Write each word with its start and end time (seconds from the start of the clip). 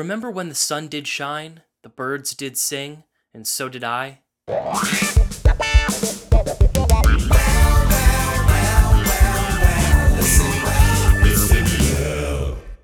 Remember 0.00 0.30
when 0.30 0.48
the 0.48 0.54
sun 0.54 0.88
did 0.88 1.06
shine, 1.06 1.60
the 1.82 1.90
birds 1.90 2.34
did 2.34 2.56
sing, 2.56 3.04
and 3.34 3.46
so 3.46 3.68
did 3.68 3.84
I? 3.84 4.20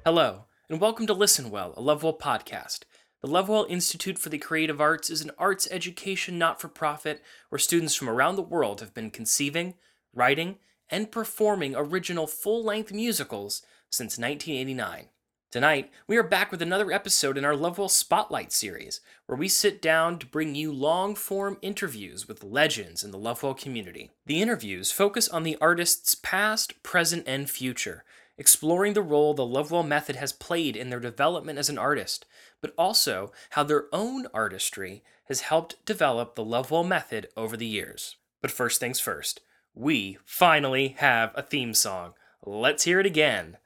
Hello, 0.04 0.44
and 0.68 0.78
welcome 0.78 1.06
to 1.06 1.14
Listen 1.14 1.50
Well, 1.50 1.72
a 1.74 1.80
Lovewell 1.80 2.18
podcast. 2.18 2.80
The 3.22 3.28
Lovewell 3.28 3.64
Institute 3.70 4.18
for 4.18 4.28
the 4.28 4.36
Creative 4.36 4.78
Arts 4.78 5.08
is 5.08 5.22
an 5.22 5.30
arts 5.38 5.66
education 5.70 6.38
not 6.38 6.60
for 6.60 6.68
profit 6.68 7.22
where 7.48 7.58
students 7.58 7.94
from 7.94 8.10
around 8.10 8.36
the 8.36 8.42
world 8.42 8.80
have 8.80 8.92
been 8.92 9.10
conceiving, 9.10 9.76
writing, 10.12 10.58
and 10.90 11.10
performing 11.10 11.74
original 11.74 12.26
full 12.26 12.62
length 12.62 12.92
musicals 12.92 13.62
since 13.88 14.18
1989. 14.18 15.08
Tonight, 15.52 15.92
we 16.08 16.16
are 16.16 16.24
back 16.24 16.50
with 16.50 16.60
another 16.60 16.90
episode 16.90 17.38
in 17.38 17.44
our 17.44 17.54
Lovewell 17.54 17.88
Spotlight 17.88 18.50
series, 18.50 19.00
where 19.26 19.38
we 19.38 19.46
sit 19.46 19.80
down 19.80 20.18
to 20.18 20.26
bring 20.26 20.56
you 20.56 20.72
long 20.72 21.14
form 21.14 21.56
interviews 21.62 22.26
with 22.26 22.42
legends 22.42 23.04
in 23.04 23.12
the 23.12 23.16
Lovewell 23.16 23.54
community. 23.54 24.10
The 24.26 24.42
interviews 24.42 24.90
focus 24.90 25.28
on 25.28 25.44
the 25.44 25.56
artist's 25.60 26.16
past, 26.16 26.82
present, 26.82 27.28
and 27.28 27.48
future, 27.48 28.02
exploring 28.36 28.94
the 28.94 29.02
role 29.02 29.34
the 29.34 29.46
Lovewell 29.46 29.84
method 29.84 30.16
has 30.16 30.32
played 30.32 30.76
in 30.76 30.90
their 30.90 30.98
development 30.98 31.60
as 31.60 31.68
an 31.68 31.78
artist, 31.78 32.26
but 32.60 32.74
also 32.76 33.30
how 33.50 33.62
their 33.62 33.84
own 33.92 34.26
artistry 34.34 35.04
has 35.26 35.42
helped 35.42 35.76
develop 35.86 36.34
the 36.34 36.44
Lovewell 36.44 36.84
method 36.84 37.28
over 37.36 37.56
the 37.56 37.66
years. 37.66 38.16
But 38.42 38.50
first 38.50 38.80
things 38.80 38.98
first, 38.98 39.40
we 39.76 40.18
finally 40.24 40.96
have 40.98 41.30
a 41.36 41.42
theme 41.42 41.72
song. 41.72 42.14
Let's 42.44 42.82
hear 42.82 42.98
it 42.98 43.06
again. 43.06 43.58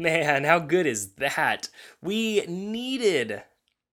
Man, 0.00 0.44
how 0.44 0.60
good 0.60 0.86
is 0.86 1.12
that? 1.16 1.68
We 2.00 2.40
needed 2.48 3.42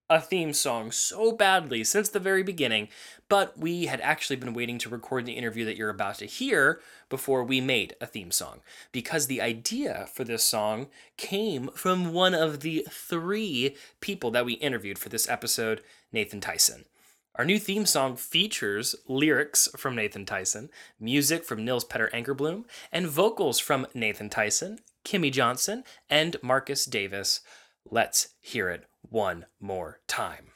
a 0.08 0.22
theme 0.22 0.54
song 0.54 0.90
so 0.90 1.32
badly 1.32 1.84
since 1.84 2.08
the 2.08 2.18
very 2.18 2.42
beginning, 2.42 2.88
but 3.28 3.58
we 3.58 3.84
had 3.84 4.00
actually 4.00 4.36
been 4.36 4.54
waiting 4.54 4.78
to 4.78 4.88
record 4.88 5.26
the 5.26 5.34
interview 5.34 5.66
that 5.66 5.76
you're 5.76 5.90
about 5.90 6.14
to 6.14 6.24
hear 6.24 6.80
before 7.10 7.44
we 7.44 7.60
made 7.60 7.94
a 8.00 8.06
theme 8.06 8.30
song. 8.30 8.60
Because 8.90 9.26
the 9.26 9.42
idea 9.42 10.08
for 10.10 10.24
this 10.24 10.42
song 10.42 10.86
came 11.18 11.68
from 11.74 12.14
one 12.14 12.32
of 12.32 12.60
the 12.60 12.86
three 12.88 13.76
people 14.00 14.30
that 14.30 14.46
we 14.46 14.54
interviewed 14.54 14.98
for 14.98 15.10
this 15.10 15.28
episode, 15.28 15.82
Nathan 16.10 16.40
Tysen. 16.40 16.86
Our 17.34 17.44
new 17.44 17.58
theme 17.58 17.84
song 17.84 18.16
features 18.16 18.96
lyrics 19.06 19.68
from 19.76 19.94
Nathan 19.94 20.24
Tysen, 20.24 20.70
music 20.98 21.44
from 21.44 21.66
Nils 21.66 21.84
Petter 21.84 22.08
Ankarblom, 22.14 22.64
and 22.90 23.06
vocals 23.06 23.58
from 23.58 23.86
Nathan 23.92 24.30
Tysen, 24.30 24.78
Kimmy 25.04 25.32
Johnson, 25.32 25.84
and 26.08 26.36
Marcus 26.42 26.84
Davis. 26.84 27.40
Let's 27.90 28.34
hear 28.40 28.68
it 28.68 28.84
one 29.02 29.46
more 29.60 30.00
time. 30.06 30.52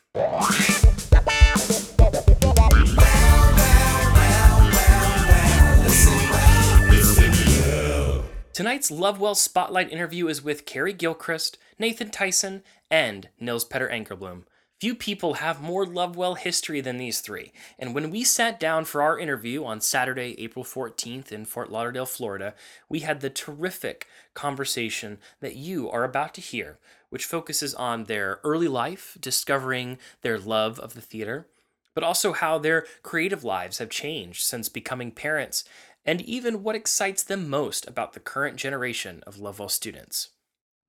Tonight's 8.53 8.91
Lovewell 8.91 9.35
Spotlight 9.35 9.91
interview 9.91 10.29
is 10.29 10.45
with 10.45 10.67
Carrie 10.67 10.93
Gilchrist, 10.93 11.57
Nathan 11.79 12.11
Tysen, 12.11 12.63
and 12.91 13.31
Nils 13.41 13.65
Petter 13.65 13.89
Ankarblom. 13.89 14.45
Few 14.83 14.97
people 14.97 15.35
have 15.35 15.63
more 15.63 15.87
Lovewell 15.87 16.35
history 16.35 16.81
than 16.81 16.97
these 16.97 17.21
three, 17.21 17.53
and 17.79 17.95
when 17.95 18.11
we 18.11 18.25
sat 18.25 18.59
down 18.59 18.85
for 18.85 19.01
our 19.01 19.17
interview 19.17 19.65
on 19.65 19.81
Saturday, 19.81 20.35
April 20.39 20.65
14th 20.65 21.31
in 21.31 21.45
Fort 21.45 21.71
Lauderdale, 21.71 22.05
Florida, 22.05 22.53
we 22.89 22.99
had 22.99 23.21
the 23.21 23.31
terrific 23.31 24.09
conversation 24.35 25.19
that 25.39 25.55
you 25.55 25.89
are 25.89 26.03
about 26.03 26.35
to 26.35 26.41
hear, 26.41 26.81
which 27.11 27.27
focuses 27.27 27.77
on 27.77 28.07
their 28.07 28.41
early 28.43 28.67
life, 28.67 29.17
discovering 29.21 29.99
their 30.23 30.37
love 30.37 30.81
of 30.81 30.95
the 30.95 31.01
theater, 31.01 31.47
but 31.95 32.03
also 32.03 32.33
how 32.33 32.59
their 32.59 32.85
creative 33.05 33.45
lives 33.45 33.79
have 33.79 33.89
changed 33.89 34.43
since 34.43 34.69
becoming 34.69 35.13
parents, 35.13 35.63
and 36.05 36.21
even 36.23 36.65
what 36.65 36.75
excites 36.75 37.23
them 37.23 37.49
most 37.49 37.87
about 37.87 38.15
the 38.15 38.19
current 38.19 38.57
generation 38.57 39.23
of 39.29 39.39
Lovewell 39.39 39.69
students. 39.69 40.31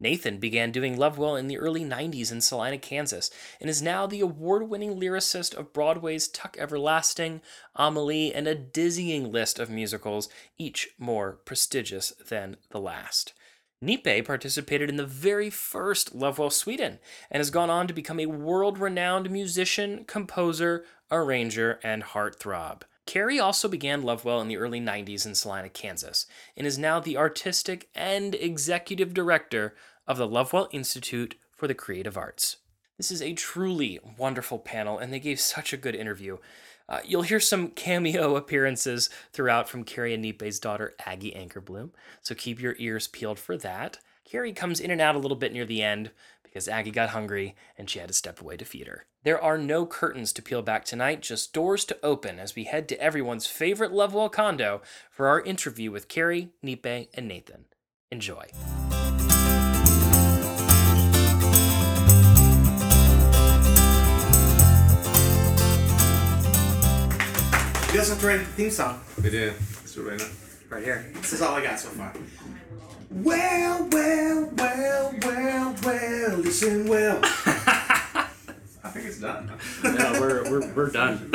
Nathan 0.03 0.38
began 0.38 0.74
doing 0.74 0.97
Lovewell 0.97 1.38
in 1.38 1.47
the 1.47 1.58
early 1.58 1.86
90s 1.86 2.30
in 2.30 2.41
Salina, 2.41 2.78
Kansas, 2.78 3.31
and 3.62 3.69
is 3.69 3.81
now 3.81 4.06
the 4.06 4.19
award 4.19 4.69
winning 4.69 5.00
lyricist 5.00 5.56
of 5.56 5.72
Broadway's 5.72 6.28
Tuck 6.28 6.58
Everlasting, 6.59 7.41
Amelie, 7.74 8.34
and 8.36 8.46
a 8.46 8.53
dizzying 8.53 9.31
list 9.31 9.59
of 9.59 9.69
musicals, 9.69 10.28
each 10.58 10.90
more 11.00 11.40
prestigious 11.46 12.12
than 12.28 12.58
the 12.72 12.81
last. 12.81 13.31
Nipe 13.81 14.25
participated 14.25 14.90
in 14.90 14.97
the 14.97 15.06
very 15.06 15.50
first 15.50 16.14
Lovewell 16.14 16.50
Sweden 16.50 17.00
and 17.31 17.40
has 17.40 17.50
gone 17.50 17.70
on 17.70 17.88
to 17.88 17.94
become 17.94 18.20
a 18.20 18.25
world 18.25 18.78
renowned 18.80 19.31
musician, 19.31 20.03
composer, 20.03 20.84
arranger, 21.12 21.80
and 21.81 22.03
heartthrob. 22.03 22.81
Carrie 23.06 23.40
also 23.40 23.68
began 23.68 24.02
Lovewell 24.02 24.40
in 24.40 24.47
the 24.47 24.58
early 24.58 24.80
90s 24.80 25.25
in 25.25 25.35
Salina, 25.35 25.70
Kansas, 25.70 26.25
and 26.56 26.66
is 26.66 26.78
now 26.78 27.00
the 27.00 27.18
artistic 27.18 27.90
and 27.94 28.34
executive 28.35 29.14
director 29.14 29.75
of 30.08 30.18
the 30.18 30.28
Lovewell 30.28 30.69
Institute 30.72 31.36
for 31.52 31.68
the 31.68 31.74
Creative 31.74 32.18
Arts. 32.18 32.58
This 32.97 33.12
is 33.12 33.22
a 33.22 33.34
truly 33.34 34.00
wonderful 34.18 34.59
panel, 34.59 34.97
and 34.97 35.12
they 35.12 35.19
gave 35.19 35.40
such 35.40 35.74
a 35.74 35.78
good 35.78 35.96
interview. 35.96 36.38
Uh, 36.88 37.00
you'll 37.06 37.24
hear 37.24 37.40
some 37.40 37.69
cameo 37.69 38.36
appearances 38.38 39.09
throughout 39.31 39.68
from 39.68 39.84
Carrie 39.84 40.14
and 40.14 40.24
Nipe's 40.24 40.59
daughter, 40.59 40.94
Aggie 41.06 41.31
Ankarblom, 41.31 41.91
so 42.22 42.36
keep 42.36 42.62
your 42.62 42.75
ears 42.78 43.08
peeled 43.08 43.40
for 43.40 43.58
that. 43.58 44.00
Carrie 44.25 44.53
comes 44.53 44.80
in 44.80 44.91
and 44.91 45.02
out 45.02 45.16
a 45.16 45.19
little 45.19 45.38
bit 45.38 45.53
near 45.53 45.66
the 45.66 45.81
end 45.81 46.12
because 46.44 46.68
Aggie 46.68 46.91
got 46.91 47.09
hungry 47.09 47.56
and 47.78 47.90
she 47.90 48.00
had 48.00 48.08
to 48.08 48.14
step 48.14 48.40
away 48.40 48.58
to 48.58 48.66
feed 48.66 48.88
her. 48.88 49.06
There 49.24 49.41
are 49.41 49.58
no 49.58 49.85
curtains 49.85 50.31
to 50.34 50.41
peel 50.41 50.62
back 50.62 50.85
tonight, 50.85 51.22
just 51.22 51.53
doors 51.53 51.84
to 51.85 51.97
open 52.03 52.40
as 52.40 52.56
we 52.56 52.66
head 52.66 52.88
to 52.90 53.02
everyone's 53.02 53.47
favorite 53.47 53.91
Lovewell 53.91 54.30
condo 54.30 54.81
for 55.09 55.28
our 55.28 55.41
interview 55.41 55.91
with 55.91 56.08
Carrie, 56.08 56.50
Nipe, 56.64 57.08
and 57.14 57.28
Nathan. 57.28 57.66
Enjoy. 58.12 58.46
You 67.93 67.99
guys 67.99 68.09
have 68.09 68.21
to 68.21 68.27
write 68.27 68.39
the 68.39 68.45
theme 68.45 68.71
song. 68.71 68.99
We 69.23 69.29
do. 69.29 69.53
Let's 69.59 69.93
do 69.93 70.07
it 70.07 70.09
right 70.09 70.19
now. 70.19 70.25
Right 70.75 70.83
here. 70.83 71.11
This 71.13 71.33
is 71.33 71.43
all 71.43 71.53
I 71.53 71.61
got 71.61 71.79
so 71.79 71.89
far. 71.89 72.11
Well, 73.11 73.87
well, 73.91 74.49
well, 74.55 75.15
well, 75.21 75.75
well, 75.83 76.37
listen 76.37 76.87
well. 76.87 77.19
I 77.23 78.89
think 78.89 79.05
it's 79.05 79.19
done. 79.19 79.51
No, 79.83 80.17
we're, 80.19 80.49
we're, 80.49 80.73
we're 80.73 80.89
done. 80.89 81.31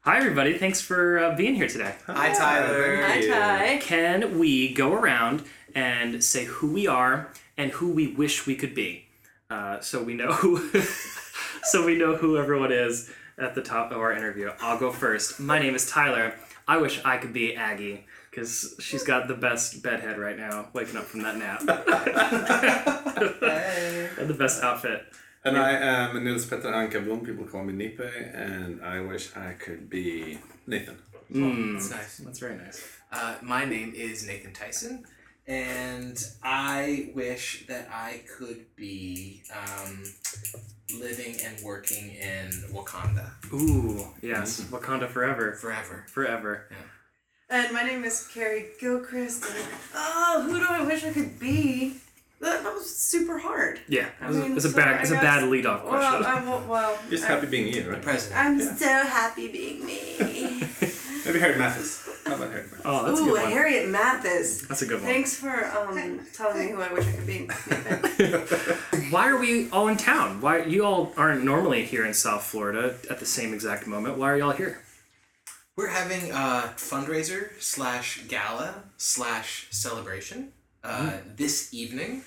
Hi, 0.00 0.16
everybody. 0.16 0.58
Thanks 0.58 0.80
for 0.80 1.20
uh, 1.20 1.36
being 1.36 1.54
here 1.54 1.68
today. 1.68 1.94
Hi, 2.08 2.34
Tyler. 2.34 3.06
Hi, 3.06 3.18
you. 3.20 3.32
Hi. 3.32 3.78
Can 3.80 4.40
we 4.40 4.74
go 4.74 4.92
around 4.92 5.44
and 5.72 6.24
say 6.24 6.46
who 6.46 6.72
we 6.72 6.88
are 6.88 7.30
and 7.56 7.70
who 7.70 7.92
we 7.92 8.08
wish 8.08 8.44
we 8.44 8.56
could 8.56 8.74
be? 8.74 9.04
Uh, 9.48 9.78
so 9.78 10.02
we 10.02 10.14
know 10.14 10.32
who, 10.32 10.68
so 11.62 11.86
we 11.86 11.96
know 11.96 12.16
who 12.16 12.36
everyone 12.36 12.72
is 12.72 13.08
at 13.38 13.54
the 13.54 13.62
top 13.62 13.92
of 13.92 13.98
our 13.98 14.12
interview. 14.12 14.50
I'll 14.60 14.78
go 14.78 14.90
first. 14.90 15.40
My 15.40 15.58
name 15.58 15.74
is 15.74 15.88
Tyler. 15.88 16.34
I 16.66 16.76
wish 16.78 17.00
I 17.04 17.16
could 17.16 17.32
be 17.32 17.54
Aggie 17.54 18.06
because 18.30 18.74
she's 18.78 19.02
got 19.02 19.26
the 19.28 19.34
best 19.34 19.82
bedhead 19.82 20.18
right 20.18 20.36
now, 20.36 20.68
waking 20.72 20.96
up 20.96 21.04
from 21.04 21.22
that 21.22 21.36
nap. 21.36 21.60
Hey. 23.40 24.10
and 24.18 24.28
the 24.28 24.34
best 24.34 24.62
outfit. 24.62 25.04
And 25.44 25.56
I 25.56 25.70
am 25.70 26.22
Nils 26.24 26.44
Petter 26.46 26.70
Ankarblom. 26.70 27.24
People 27.24 27.44
call 27.44 27.64
me 27.64 27.72
Nipe, 27.72 28.00
and 28.34 28.82
I 28.84 29.00
wish 29.00 29.34
I 29.36 29.52
could 29.52 29.88
be 29.88 30.38
Nathan. 30.66 30.98
That's 31.30 31.90
nice. 31.90 32.16
That's 32.18 32.38
very 32.38 32.56
nice. 32.56 32.86
Uh, 33.12 33.36
my 33.42 33.64
name 33.64 33.92
is 33.94 34.26
Nathan 34.26 34.52
Tysen, 34.52 35.04
and 35.48 36.22
I 36.42 37.10
wish 37.14 37.66
that 37.68 37.88
I 37.92 38.20
could 38.38 38.66
be 38.76 39.42
um, 39.52 40.04
living 41.00 41.36
and 41.44 41.58
working 41.64 42.10
in 42.14 42.50
Wakanda 42.72 43.30
Ooh, 43.52 44.06
yes. 44.22 44.60
Wakanda 44.70 45.08
forever. 45.08 45.52
forever. 45.52 46.04
Forever. 46.08 46.66
Yeah. 46.70 46.76
And 47.50 47.72
my 47.72 47.82
name 47.82 48.04
is 48.04 48.28
Carrie 48.32 48.66
Gilchrist. 48.78 49.44
And, 49.46 49.64
oh, 49.94 50.42
who 50.46 50.58
do 50.58 50.66
I 50.68 50.84
wish 50.84 51.02
I 51.02 51.12
could 51.12 51.38
be? 51.40 51.94
That, 52.40 52.62
that 52.62 52.72
was 52.74 52.94
super 52.94 53.38
hard. 53.38 53.80
Yeah, 53.88 54.10
I 54.20 54.28
it's, 54.28 54.36
a- 54.36 54.40
mean, 54.40 54.54
it's 54.56 54.64
a 54.66 54.70
so 54.70 54.76
bad, 54.76 55.00
it's 55.00 55.10
a 55.10 55.14
bad 55.14 55.48
lead-off 55.48 55.82
Well, 55.82 55.92
question. 55.98 56.24
I'm, 56.26 56.46
well, 56.46 56.64
well 56.68 56.98
Just 57.10 57.24
I'm- 57.24 57.34
happy 57.34 57.46
being 57.50 57.72
you, 57.74 57.90
right? 57.90 58.02
President. 58.02 58.38
I'm 58.38 58.58
Yeah. 58.60 58.74
so 58.76 58.86
happy 58.86 59.48
being 59.50 59.84
me. 59.86 60.62
Maybe 61.28 61.40
Harriet 61.40 61.58
Mathis. 61.58 62.08
How 62.24 62.36
about 62.36 62.48
Harriet 62.48 62.70
Mathis? 62.70 62.86
oh, 62.86 63.06
that's 63.06 63.20
a 63.20 63.22
Ooh, 63.22 63.26
good 63.26 63.42
one. 63.42 63.52
Harriet 63.52 63.88
Mathis. 63.90 64.66
That's 64.66 64.80
a 64.80 64.86
good 64.86 65.02
one. 65.02 65.12
Thanks 65.12 65.36
for 65.36 65.66
um, 65.66 66.20
telling 66.32 66.58
me 66.58 66.72
who 66.72 66.80
I 66.80 66.90
wish 66.90 67.06
I 67.06 67.12
could 67.12 67.26
be. 67.26 69.10
Why 69.10 69.28
are 69.28 69.36
we 69.36 69.70
all 69.70 69.88
in 69.88 69.98
town? 69.98 70.40
Why 70.40 70.64
you 70.64 70.86
all 70.86 71.12
aren't 71.18 71.44
normally 71.44 71.84
here 71.84 72.06
in 72.06 72.14
South 72.14 72.44
Florida 72.44 72.96
at 73.10 73.20
the 73.20 73.26
same 73.26 73.52
exact 73.52 73.86
moment? 73.86 74.16
Why 74.16 74.30
are 74.30 74.38
y'all 74.38 74.52
here? 74.52 74.80
We're 75.76 75.88
having 75.88 76.30
a 76.30 76.72
fundraiser 76.76 77.50
slash 77.60 78.22
gala 78.26 78.84
slash 78.96 79.66
celebration 79.70 80.52
uh, 80.82 81.18
this 81.36 81.74
evening. 81.74 82.22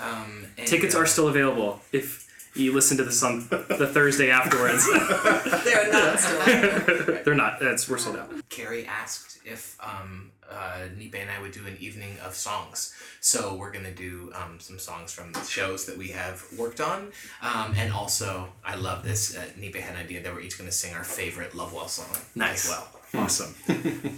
Um, 0.00 0.46
and, 0.58 0.66
Tickets 0.66 0.96
uh, 0.96 0.98
are 0.98 1.06
still 1.06 1.28
available 1.28 1.80
if 1.92 2.25
you 2.56 2.72
listen 2.72 2.96
to 2.96 3.04
this 3.04 3.22
on 3.22 3.46
the 3.48 3.90
Thursday 3.92 4.30
afterwards. 4.30 4.86
They're 5.64 5.92
not 5.92 6.18
still. 6.18 7.18
They're 7.24 7.34
not. 7.34 7.60
That's 7.60 7.88
we're 7.88 7.98
sold 7.98 8.16
out. 8.16 8.30
Carrie 8.48 8.86
asked 8.86 9.38
if 9.44 9.76
um, 9.80 10.32
uh, 10.50 10.88
Nipe 10.96 11.14
and 11.14 11.30
I 11.30 11.40
would 11.40 11.52
do 11.52 11.66
an 11.66 11.76
evening 11.80 12.16
of 12.24 12.34
songs. 12.34 12.94
So 13.20 13.54
we're 13.54 13.72
gonna 13.72 13.94
do 13.94 14.32
um, 14.34 14.58
some 14.60 14.78
songs 14.78 15.12
from 15.12 15.32
the 15.32 15.42
shows 15.42 15.86
that 15.86 15.96
we 15.96 16.08
have 16.08 16.44
worked 16.56 16.80
on, 16.80 17.12
um, 17.42 17.74
and 17.76 17.92
also 17.92 18.48
I 18.64 18.76
love 18.76 19.02
this. 19.02 19.36
Uh, 19.36 19.44
Nipe 19.58 19.76
had 19.76 19.94
an 19.96 20.00
idea 20.00 20.22
that 20.22 20.32
we're 20.32 20.40
each 20.40 20.58
gonna 20.58 20.72
sing 20.72 20.94
our 20.94 21.04
favorite 21.04 21.54
Lovewell 21.54 21.88
song. 21.88 22.16
Nice. 22.34 22.64
As 22.64 22.70
well. 22.70 22.88
Awesome. 23.14 23.54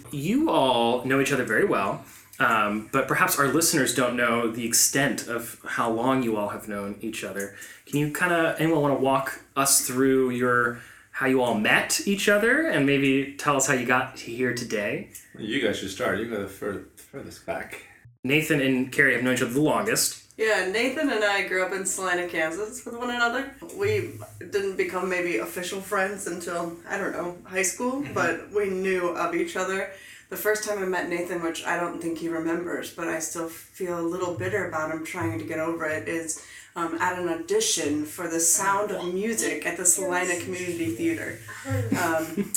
you 0.12 0.50
all 0.50 1.05
know 1.05 1.20
each 1.20 1.32
other 1.32 1.44
very 1.44 1.64
well, 1.64 2.05
um, 2.38 2.88
but 2.93 3.06
perhaps 3.06 3.38
our 3.38 3.49
listeners 3.49 3.94
don't 3.94 4.17
know 4.17 4.50
the 4.50 4.67
extent 4.67 5.29
of 5.29 5.61
how 5.64 5.90
long 5.90 6.23
you 6.23 6.37
all 6.37 6.49
have 6.49 6.69
known 6.69 6.96
each 7.00 7.25
other. 7.25 7.55
Can 7.88 8.00
you 8.00 8.12
kind 8.12 8.35
of 8.35 8.61
anyone 8.61 8.82
want 8.82 8.99
to 8.99 9.02
walk 9.02 9.40
us 9.56 9.87
through 9.87 10.31
your 10.31 10.81
how 11.11 11.26
you 11.26 11.43
all 11.43 11.55
met 11.55 12.06
each 12.06 12.29
other 12.29 12.69
and 12.69 12.85
maybe 12.85 13.32
tell 13.38 13.56
us 13.56 13.67
how 13.67 13.73
you 13.73 13.87
got 13.87 14.19
here 14.19 14.55
today? 14.55 15.08
You 15.38 15.62
guys 15.62 15.79
should 15.79 15.88
start. 15.88 16.19
You 16.19 16.29
go 16.29 16.43
the 16.43 16.49
fur- 16.49 16.85
furthest 16.96 17.46
back. 17.46 17.87
Nathan 18.25 18.61
and 18.61 18.93
Carrie 18.93 19.14
have 19.14 19.25
known 19.25 19.35
each 19.35 19.43
other 19.43 19.55
the 19.55 19.62
longest. 19.62 20.23
Yeah, 20.37 20.69
Nathan 20.70 21.08
and 21.08 21.25
I 21.25 21.49
grew 21.49 21.64
up 21.64 21.73
in 21.73 21.87
Salina, 21.87 22.29
Kansas 22.29 22.85
with 22.85 22.94
one 22.94 23.08
another. 23.08 23.55
We 23.75 24.11
didn't 24.38 24.76
become 24.76 25.08
maybe 25.08 25.38
official 25.38 25.81
friends 25.81 26.26
until, 26.26 26.76
I 26.88 26.99
don't 26.99 27.12
know, 27.12 27.38
high 27.44 27.62
school, 27.62 28.02
mm-hmm. 28.02 28.12
but 28.12 28.52
we 28.52 28.69
knew 28.69 29.08
of 29.17 29.35
each 29.35 29.56
other. 29.56 29.90
The 30.29 30.37
first 30.37 30.69
time 30.69 30.79
I 30.79 30.85
met 30.85 31.08
Nathan, 31.08 31.43
which 31.43 31.64
I 31.64 31.81
don't 31.81 32.02
think 32.02 32.19
he 32.19 32.29
remembers, 32.29 32.93
but 32.93 33.08
I 33.08 33.19
still 33.19 33.49
feel 33.49 33.99
a 33.99 34.02
little 34.02 34.35
bitter 34.35 34.69
about 34.69 34.90
him 34.90 35.06
trying 35.06 35.38
to 35.38 35.44
get 35.46 35.58
over 35.58 35.87
it, 35.87 36.06
is 36.06 36.44
um, 36.79 36.97
at 37.01 37.19
an 37.19 37.29
audition 37.29 38.05
for 38.05 38.29
the 38.29 38.39
Sound 38.39 38.93
of 38.93 39.13
Music 39.13 39.67
at 39.67 39.77
the 39.77 39.85
Salina 39.85 40.39
Community 40.41 40.87
Theater. 40.87 41.41
Um, 41.67 42.53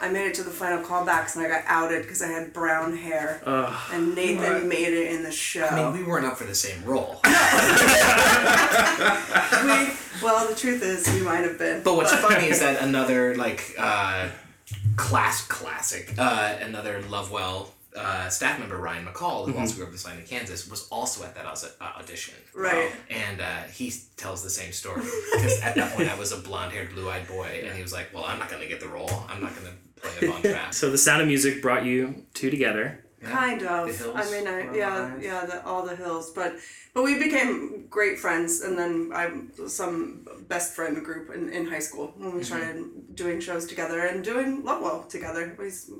I 0.00 0.08
made 0.10 0.26
it 0.28 0.34
to 0.34 0.42
the 0.42 0.50
final 0.50 0.82
callbacks 0.82 1.36
and 1.36 1.44
I 1.44 1.48
got 1.48 1.62
outed 1.66 2.02
because 2.02 2.22
I 2.22 2.28
had 2.28 2.52
brown 2.52 2.96
hair. 2.96 3.42
Ugh. 3.44 3.74
And 3.92 4.14
Nathan 4.14 4.68
made 4.68 4.94
it 4.94 5.12
in 5.12 5.22
the 5.22 5.30
show. 5.30 5.66
I 5.66 5.76
mean, 5.76 5.92
we 5.92 6.02
weren't 6.04 6.24
up 6.24 6.38
for 6.38 6.44
the 6.44 6.54
same 6.54 6.82
role. 6.84 7.20
we, 7.24 7.30
well, 10.22 10.48
the 10.48 10.54
truth 10.56 10.82
is, 10.82 11.06
we 11.12 11.20
might 11.20 11.44
have 11.44 11.58
been. 11.58 11.82
But 11.82 11.96
what's 11.96 12.14
funny 12.14 12.46
is 12.46 12.60
that 12.64 12.82
another 12.82 13.36
like 13.36 13.74
uh, 13.78 14.28
class 14.96 15.46
classic, 15.46 16.14
uh, 16.18 16.56
another 16.60 17.02
Lovewell 17.02 17.72
uh, 17.96 18.28
staff 18.28 18.58
member 18.58 18.76
Ryan 18.76 19.06
McCall, 19.06 19.50
who 19.50 19.58
also 19.58 19.76
grew 19.76 19.86
up 19.86 19.92
in 19.92 19.98
Salina, 19.98 20.22
Kansas, 20.22 20.68
was 20.68 20.86
also 20.90 21.24
at 21.24 21.34
that 21.34 21.46
uh, 21.46 21.84
audition. 21.98 22.34
Right. 22.54 22.92
And 23.10 23.40
uh, 23.40 23.62
he 23.72 23.92
tells 24.16 24.42
the 24.42 24.50
same 24.50 24.72
story 24.72 25.00
because 25.34 25.60
at 25.62 25.74
that 25.76 25.94
point 25.96 26.08
I 26.08 26.18
was 26.18 26.32
a 26.32 26.38
blonde-haired, 26.38 26.90
blue-eyed 26.94 27.26
boy, 27.26 27.62
and 27.64 27.74
he 27.76 27.82
was 27.82 27.92
like, 27.92 28.12
"Well, 28.14 28.24
I'm 28.26 28.38
not 28.38 28.50
gonna 28.50 28.66
get 28.66 28.80
the 28.80 28.88
role. 28.88 29.10
I'm 29.28 29.40
not 29.42 29.54
gonna 29.56 29.74
play 30.02 30.28
a 30.28 30.32
Von 30.32 30.42
Trapp." 30.42 30.74
So 30.74 30.90
the 30.90 30.98
sound 30.98 31.22
of 31.22 31.28
music 31.28 31.62
brought 31.62 31.84
you 31.84 32.24
two 32.34 32.50
together. 32.50 33.02
Kind 33.22 33.62
of. 33.62 33.88
The 33.88 33.94
hills 34.04 34.14
I 34.16 34.30
mean, 34.30 34.46
I, 34.46 34.76
yeah, 34.76 35.14
nice. 35.14 35.24
yeah, 35.24 35.46
the, 35.46 35.64
all 35.66 35.84
the 35.86 35.96
hills, 35.96 36.30
but 36.30 36.54
but 36.94 37.02
we 37.02 37.18
became 37.18 37.86
great 37.88 38.18
friends, 38.18 38.60
and 38.60 38.78
then 38.78 39.10
I 39.14 39.30
some 39.68 40.26
best 40.48 40.74
friend 40.74 41.02
group 41.04 41.34
in, 41.34 41.48
in 41.48 41.66
high 41.66 41.80
school 41.80 42.12
when 42.16 42.28
Mm-hmm. 42.28 42.38
we 42.38 42.44
started 42.44 43.16
doing 43.16 43.40
shows 43.40 43.66
together 43.66 44.00
and 44.06 44.22
doing 44.22 44.62
Lovewell 44.64 45.04
together. 45.08 45.56
We, 45.58 45.68
s- 45.68 45.90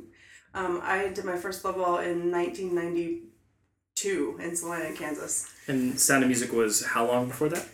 um, 0.57 0.81
I 0.83 1.09
did 1.09 1.25
my 1.25 1.37
first 1.37 1.65
Lovewell 1.65 1.99
in 1.99 2.31
nineteen 2.31 2.75
ninety 2.75 3.23
two 3.95 4.39
in 4.43 4.57
Salina, 4.57 4.93
Kansas. 4.93 5.53
And 5.69 5.99
Sound 5.99 6.23
of 6.25 6.29
Music 6.29 6.53
was 6.53 6.85
how 6.85 7.07
long 7.07 7.29
before 7.29 7.49
that? 7.51 7.67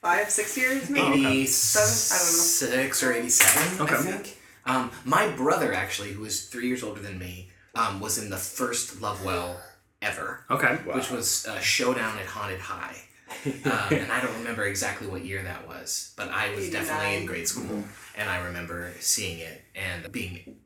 Five, 0.00 0.30
six 0.30 0.56
years 0.56 0.88
maybe. 0.88 1.26
Eighty-six 1.26 3.02
or 3.02 3.12
eighty-seven, 3.12 3.80
Okay. 3.86 3.94
I 3.94 3.98
think. 3.98 4.38
Um, 4.64 4.90
my 5.04 5.28
brother 5.28 5.72
actually, 5.72 6.12
who 6.12 6.24
is 6.24 6.46
three 6.48 6.68
years 6.68 6.82
older 6.82 7.00
than 7.00 7.18
me, 7.18 7.50
um, 7.74 8.00
was 8.00 8.18
in 8.22 8.30
the 8.30 8.36
first 8.36 9.00
Lovewell 9.00 9.60
ever. 10.02 10.44
Okay. 10.50 10.76
which 10.94 11.10
was 11.10 11.46
uh, 11.46 11.58
Showdown 11.60 12.18
at 12.18 12.26
Haunted 12.26 12.60
High. 12.60 12.96
Um, 13.44 13.72
and 13.90 14.10
I 14.10 14.20
don't 14.22 14.34
remember 14.38 14.64
exactly 14.64 15.06
what 15.06 15.22
year 15.24 15.42
that 15.42 15.68
was, 15.68 16.12
but 16.16 16.28
I 16.30 16.54
was 16.54 16.70
definitely 16.70 17.16
in 17.16 17.26
grade 17.26 17.46
school, 17.46 17.84
and 18.16 18.28
I 18.28 18.38
remember 18.46 18.90
seeing 19.00 19.38
it 19.38 19.60
and 19.74 20.10
being 20.10 20.56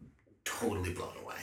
totally 0.44 0.92
blown 0.92 1.16
away. 1.22 1.36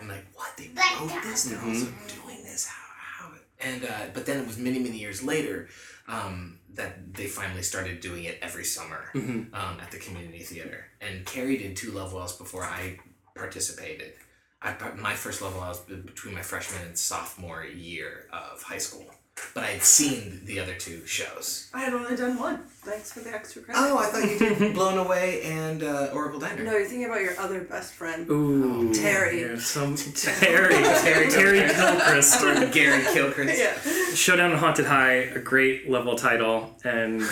I'm 0.00 0.08
like, 0.08 0.24
what? 0.34 0.50
They 0.56 0.68
wrote 0.74 1.22
this? 1.22 1.44
They're 1.44 1.58
also 1.58 1.86
doing 2.22 2.42
this? 2.42 2.66
How? 2.66 3.28
how? 3.28 3.32
And 3.60 3.84
uh, 3.84 4.06
but 4.12 4.26
then 4.26 4.40
it 4.40 4.46
was 4.46 4.58
many 4.58 4.78
many 4.78 4.98
years 4.98 5.22
later 5.22 5.68
um, 6.08 6.58
that 6.74 7.14
they 7.14 7.26
finally 7.26 7.62
started 7.62 8.00
doing 8.00 8.24
it 8.24 8.38
every 8.42 8.64
summer 8.64 9.10
Mhm. 9.14 9.54
um, 9.54 9.78
at 9.80 9.90
the 9.90 9.98
community 9.98 10.40
theater. 10.40 10.86
And 11.00 11.24
Carrie 11.24 11.56
did 11.56 11.76
two 11.76 11.92
Lovewells 11.92 12.36
before 12.36 12.64
I 12.64 12.98
participated. 13.34 14.14
I 14.60 14.74
my 14.96 15.14
first 15.14 15.40
Lovewell 15.42 15.62
I 15.62 15.68
was 15.68 15.80
between 15.80 16.34
my 16.34 16.42
freshman 16.42 16.82
and 16.86 16.98
sophomore 16.98 17.64
year 17.64 18.26
of 18.32 18.62
high 18.62 18.78
school, 18.78 19.06
but 19.54 19.64
I 19.64 19.66
had 19.68 19.82
seen 19.82 20.40
the 20.44 20.60
other 20.60 20.74
two 20.74 21.04
shows. 21.06 21.70
I 21.74 21.80
had 21.80 21.92
only 21.94 22.16
done 22.16 22.38
one. 22.38 22.58
Thanks 22.82 23.12
for 23.12 23.20
the 23.20 23.32
extra 23.34 23.62
credit. 23.62 23.80
Oh, 23.80 23.98
I 23.98 24.06
thought 24.06 24.28
you 24.28 24.38
did 24.38 24.74
Blown 24.74 24.98
Away 24.98 25.42
and 25.42 25.82
uh, 25.82 26.10
Oracle 26.12 26.38
Diner. 26.38 26.62
No, 26.64 26.72
you're 26.72 26.84
thinking 26.84 27.06
about 27.06 27.22
your 27.22 27.38
other 27.38 27.60
best 27.62 27.94
friend. 27.94 28.28
Ooh. 28.30 28.92
Terry. 28.92 29.40
Yeah, 29.42 29.58
some 29.58 29.96
Terry. 30.14 30.74
Terry. 30.74 31.30
Terry 31.30 31.58
Gilchrist. 31.60 32.42
Or 32.42 32.66
Gary 32.68 33.02
Kilchrist. 33.12 33.58
Yeah. 33.58 34.14
Showdown 34.14 34.52
in 34.52 34.58
Haunted 34.58 34.86
High, 34.86 35.12
a 35.12 35.38
great 35.40 35.88
Lovewell 35.88 36.16
title, 36.16 36.76
and 36.84 37.22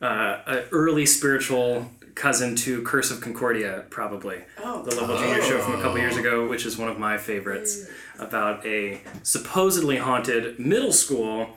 uh, 0.00 0.38
an 0.46 0.64
early 0.70 1.06
spiritual 1.06 1.90
cousin 2.14 2.54
to 2.56 2.82
Curse 2.82 3.10
of 3.10 3.20
Concordia, 3.20 3.84
probably. 3.90 4.42
Oh. 4.62 4.82
The 4.82 4.94
Lovewell 4.96 5.18
junior 5.18 5.42
show 5.42 5.58
from 5.60 5.74
a 5.78 5.82
couple 5.82 5.98
years 5.98 6.16
ago, 6.16 6.46
which 6.48 6.64
is 6.66 6.76
one 6.78 6.88
of 6.88 6.98
my 6.98 7.18
favorites, 7.18 7.86
about 8.18 8.64
a 8.66 9.00
supposedly 9.22 9.96
haunted 9.96 10.58
middle 10.58 10.92
school 10.92 11.48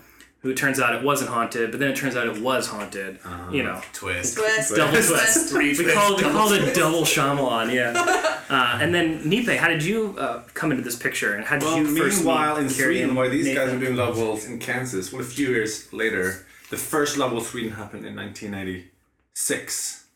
who 0.42 0.54
turns 0.54 0.80
out 0.80 0.94
it 0.96 1.04
wasn't 1.04 1.30
haunted, 1.30 1.72
but 1.72 1.80
then 1.80 1.90
it 1.92 1.96
turns 1.98 2.16
out 2.16 2.28
it 2.28 2.40
was 2.42 2.68
haunted. 2.68 3.20
You 3.52 3.64
know, 3.64 3.82
Twist. 3.94 4.38
Twist. 4.38 4.76
double 4.76 4.92
Twist. 4.94 5.10
twist. 5.10 5.50
Three 5.50 5.70
We 5.70 5.76
twists, 5.76 5.94
called 5.94 6.18
we 6.18 6.24
double 6.24 6.38
called 6.40 6.52
it 6.54 6.76
double 6.76 7.02
Shyamalan, 7.02 7.74
yeah. 7.74 8.34
Uh, 8.50 8.78
and 8.82 8.94
then 8.96 9.24
Nipe, 9.24 9.58
how 9.58 9.68
did 9.68 9.84
you 9.84 10.16
uh, 10.18 10.44
come 10.54 10.72
into 10.72 10.84
this 10.84 10.96
picture, 10.96 11.34
and 11.36 11.44
how 11.44 11.58
did 11.58 11.66
Well, 11.66 11.78
you 11.80 11.98
first 11.98 12.20
meanwhile, 12.20 12.56
meet 12.56 12.64
in 12.64 12.70
Sweden, 12.70 13.10
and 13.10 13.18
while 13.18 13.30
these 13.30 13.48
guys 13.48 13.56
Nathan? 13.74 13.80
were 13.80 13.86
doing 13.88 13.98
Lovewells 13.98 14.46
in 14.48 14.60
Kansas, 14.60 15.12
well, 15.12 15.22
a 15.22 15.26
few 15.26 15.50
years 15.50 15.92
later, 15.92 16.46
the 16.70 16.78
first 16.78 17.18
Lovewell 17.18 17.42
Sweden 17.42 17.72
happened 17.72 18.06
in 18.06 18.16
1996. 18.16 20.07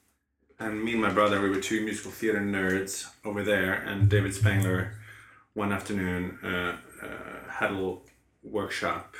And 0.61 0.83
me 0.83 0.91
and 0.91 1.01
my 1.01 1.09
brother, 1.09 1.41
we 1.41 1.49
were 1.49 1.59
two 1.59 1.83
musical 1.83 2.11
theater 2.11 2.39
nerds 2.39 3.09
over 3.25 3.41
there, 3.41 3.73
and 3.73 4.07
David 4.07 4.35
Spangler, 4.35 4.93
one 5.55 5.71
afternoon, 5.71 6.37
uh, 6.43 6.77
uh, 7.03 7.49
had 7.49 7.71
a 7.71 7.73
little 7.73 8.03
workshop 8.43 9.15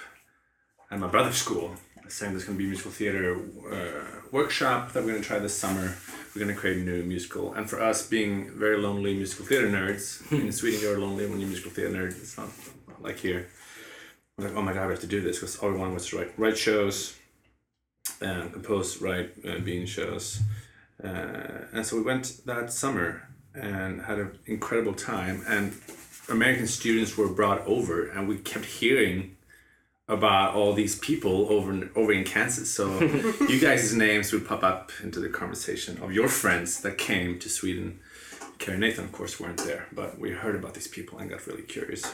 at 0.91 1.00
my 1.00 1.07
brother's 1.07 1.38
school, 1.38 1.77
saying 2.07 2.33
there's 2.33 2.43
going 2.43 2.60
to 2.60 2.60
be 2.60 2.65
a 2.65 2.67
musical 2.67 2.91
theater 2.91 3.39
uh, 3.71 4.21
workshop 4.31 4.91
that 4.91 5.01
we're 5.01 5.13
going 5.13 5.21
to 5.24 5.27
try 5.27 5.39
this 5.39 5.57
summer. 5.57 5.98
We're 6.36 6.43
going 6.43 6.53
to 6.53 6.62
create 6.62 6.77
a 6.77 6.81
new 6.81 7.01
musical. 7.01 7.55
And 7.55 7.67
for 7.67 7.81
us, 7.81 8.05
being 8.05 8.51
very 8.51 8.77
lonely 8.77 9.15
musical 9.15 9.43
theater 9.43 9.67
nerds, 9.67 10.31
in 10.39 10.51
Sweden 10.51 10.79
you're 10.79 11.00
lonely 11.00 11.25
when 11.25 11.39
you're 11.39 11.48
a 11.48 11.50
musical 11.50 11.71
theater 11.71 11.95
nerd. 11.95 12.10
It's 12.21 12.38
not 12.38 12.50
like 13.01 13.17
here. 13.17 13.50
We're 14.38 14.50
like, 14.50 14.57
oh 14.57 14.62
my 14.62 14.74
god, 14.74 14.86
we 14.86 14.93
have 14.93 15.01
to 15.01 15.07
do 15.07 15.21
this 15.21 15.39
because 15.39 15.57
all 15.57 15.71
we 15.71 15.79
wanted 15.79 15.95
was 15.95 16.05
to 16.10 16.19
write, 16.19 16.38
write 16.38 16.57
shows, 16.60 17.17
and 18.21 18.53
compose, 18.53 19.01
write, 19.01 19.31
uh, 19.43 19.57
be 19.57 19.81
in 19.81 19.88
shows. 19.88 20.39
Uh, 21.03 21.65
and 21.74 21.86
so 21.86 21.98
we 21.98 22.03
went 22.03 22.46
that 22.46 22.72
summer 22.72 23.27
and 23.53 24.01
had 24.03 24.20
an 24.20 24.39
incredible 24.46 24.93
time. 24.93 25.43
And 25.48 25.74
American 26.29 26.67
students 26.67 27.17
were 27.17 27.27
brought 27.27 27.65
over, 27.65 28.08
and 28.08 28.27
we 28.27 28.38
kept 28.38 28.65
hearing 28.65 29.36
about 30.08 30.55
all 30.55 30.74
these 30.74 30.98
people 31.00 31.48
over 31.50 31.72
in, 31.72 31.89
over 31.96 32.12
in 32.12 32.24
Kansas. 32.24 32.74
So 32.74 33.00
you 33.50 33.60
guys' 33.60 33.93
names 33.96 34.31
would 34.34 34.48
pop 34.48 34.63
up 34.63 34.91
into 35.01 35.20
the 35.20 35.29
conversation 35.29 35.98
of 36.01 36.12
your 36.12 36.27
friends 36.27 36.81
that 36.81 36.98
came 36.98 37.39
to 37.39 37.50
Sweden. 37.50 38.00
Carrie 38.60 38.75
and 38.75 38.81
Nathan, 38.81 39.05
of 39.05 39.12
course, 39.12 39.39
weren't 39.39 39.63
there, 39.65 39.88
but 39.91 40.20
we 40.20 40.31
heard 40.31 40.55
about 40.55 40.74
these 40.74 40.88
people 40.88 41.17
and 41.17 41.29
got 41.29 41.48
really 41.48 41.63
curious. 41.63 42.13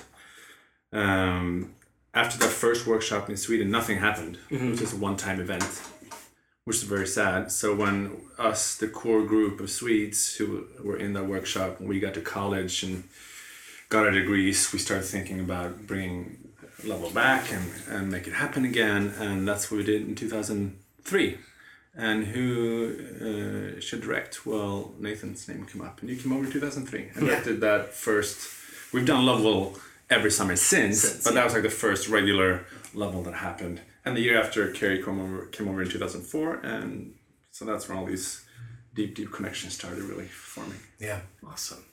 Um, 0.93 1.73
after 2.13 2.37
that 2.39 2.49
first 2.49 2.87
workshop 2.87 3.29
in 3.29 3.37
Sweden, 3.37 3.69
nothing 3.69 3.97
happened. 3.97 4.37
It 4.49 4.61
was 4.61 4.79
just 4.79 4.93
a 4.93 4.97
one-time 4.97 5.41
event, 5.41 5.81
which 6.67 6.77
is 6.77 6.83
very 6.83 7.07
sad. 7.07 7.49
So 7.49 7.73
when 7.73 7.95
us, 8.37 8.75
the 8.75 8.89
core 8.89 9.23
group 9.23 9.61
of 9.61 9.69
Swedes 9.69 10.35
who 10.35 10.65
were 10.83 10.97
in 10.97 11.13
that 11.13 11.25
workshop, 11.25 11.79
when 11.79 11.87
we 11.87 11.97
got 12.01 12.13
to 12.15 12.21
college 12.21 12.83
and 12.83 13.05
got 13.87 14.05
our 14.05 14.11
degrees, 14.11 14.73
we 14.73 14.79
started 14.79 15.05
thinking 15.05 15.39
about 15.39 15.87
bringing 15.87 16.37
Lovewell 16.83 17.11
back 17.11 17.53
and, 17.53 17.65
and 17.89 18.11
make 18.11 18.27
it 18.27 18.33
happen 18.33 18.65
again. 18.65 19.13
And 19.17 19.47
that's 19.47 19.71
what 19.71 19.77
we 19.77 19.85
did 19.85 20.01
in 20.09 20.13
2003. 20.15 21.37
And 21.95 22.25
who 22.25 22.45
uh, 23.77 23.79
should 23.79 24.01
direct? 24.01 24.45
Well, 24.45 24.91
Nathan's 24.99 25.47
name 25.47 25.65
came 25.65 25.81
up, 25.81 26.01
and 26.01 26.09
you 26.09 26.17
came 26.17 26.33
over 26.33 26.43
in 26.45 26.51
2003 26.51 27.11
and 27.15 27.23
Yeah. 27.23 27.27
directed 27.29 27.61
that 27.61 27.93
first. 27.93 28.37
We've 28.93 29.05
done 29.05 29.25
Lovewell 29.25 29.79
every 30.09 30.31
summer 30.31 30.57
since, 30.57 30.99
Since, 30.99 31.23
but 31.23 31.29
yeah. 31.31 31.35
that 31.35 31.43
was 31.45 31.53
like 31.53 31.63
the 31.63 31.69
first 31.85 32.09
regular 32.09 32.65
Lovewell 32.93 33.23
that 33.23 33.35
happened. 33.35 33.79
And 34.07 34.15
the 34.15 34.21
year 34.21 34.39
after, 34.39 34.71
Carrie 34.71 35.03
came 35.03 35.19
over, 35.19 35.47
came 35.47 35.67
over 35.67 35.81
in 35.81 35.89
2004, 35.89 36.61
and 36.63 37.13
so 37.51 37.65
that's 37.65 37.89
when 37.89 37.97
all 37.97 38.05
these 38.05 38.45
deep, 38.95 39.15
deep 39.15 39.33
connections 39.33 39.73
started 39.73 40.01
really 40.03 40.27
forming. 40.27 40.79
Yeah. 40.97 41.19
Awesome. 41.45 41.83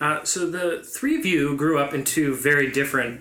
Uh, 0.00 0.24
so 0.24 0.50
the 0.50 0.82
three 0.82 1.16
of 1.16 1.24
you 1.24 1.56
grew 1.56 1.78
up 1.78 1.94
in 1.94 2.02
two 2.02 2.34
very 2.34 2.72
different 2.72 3.20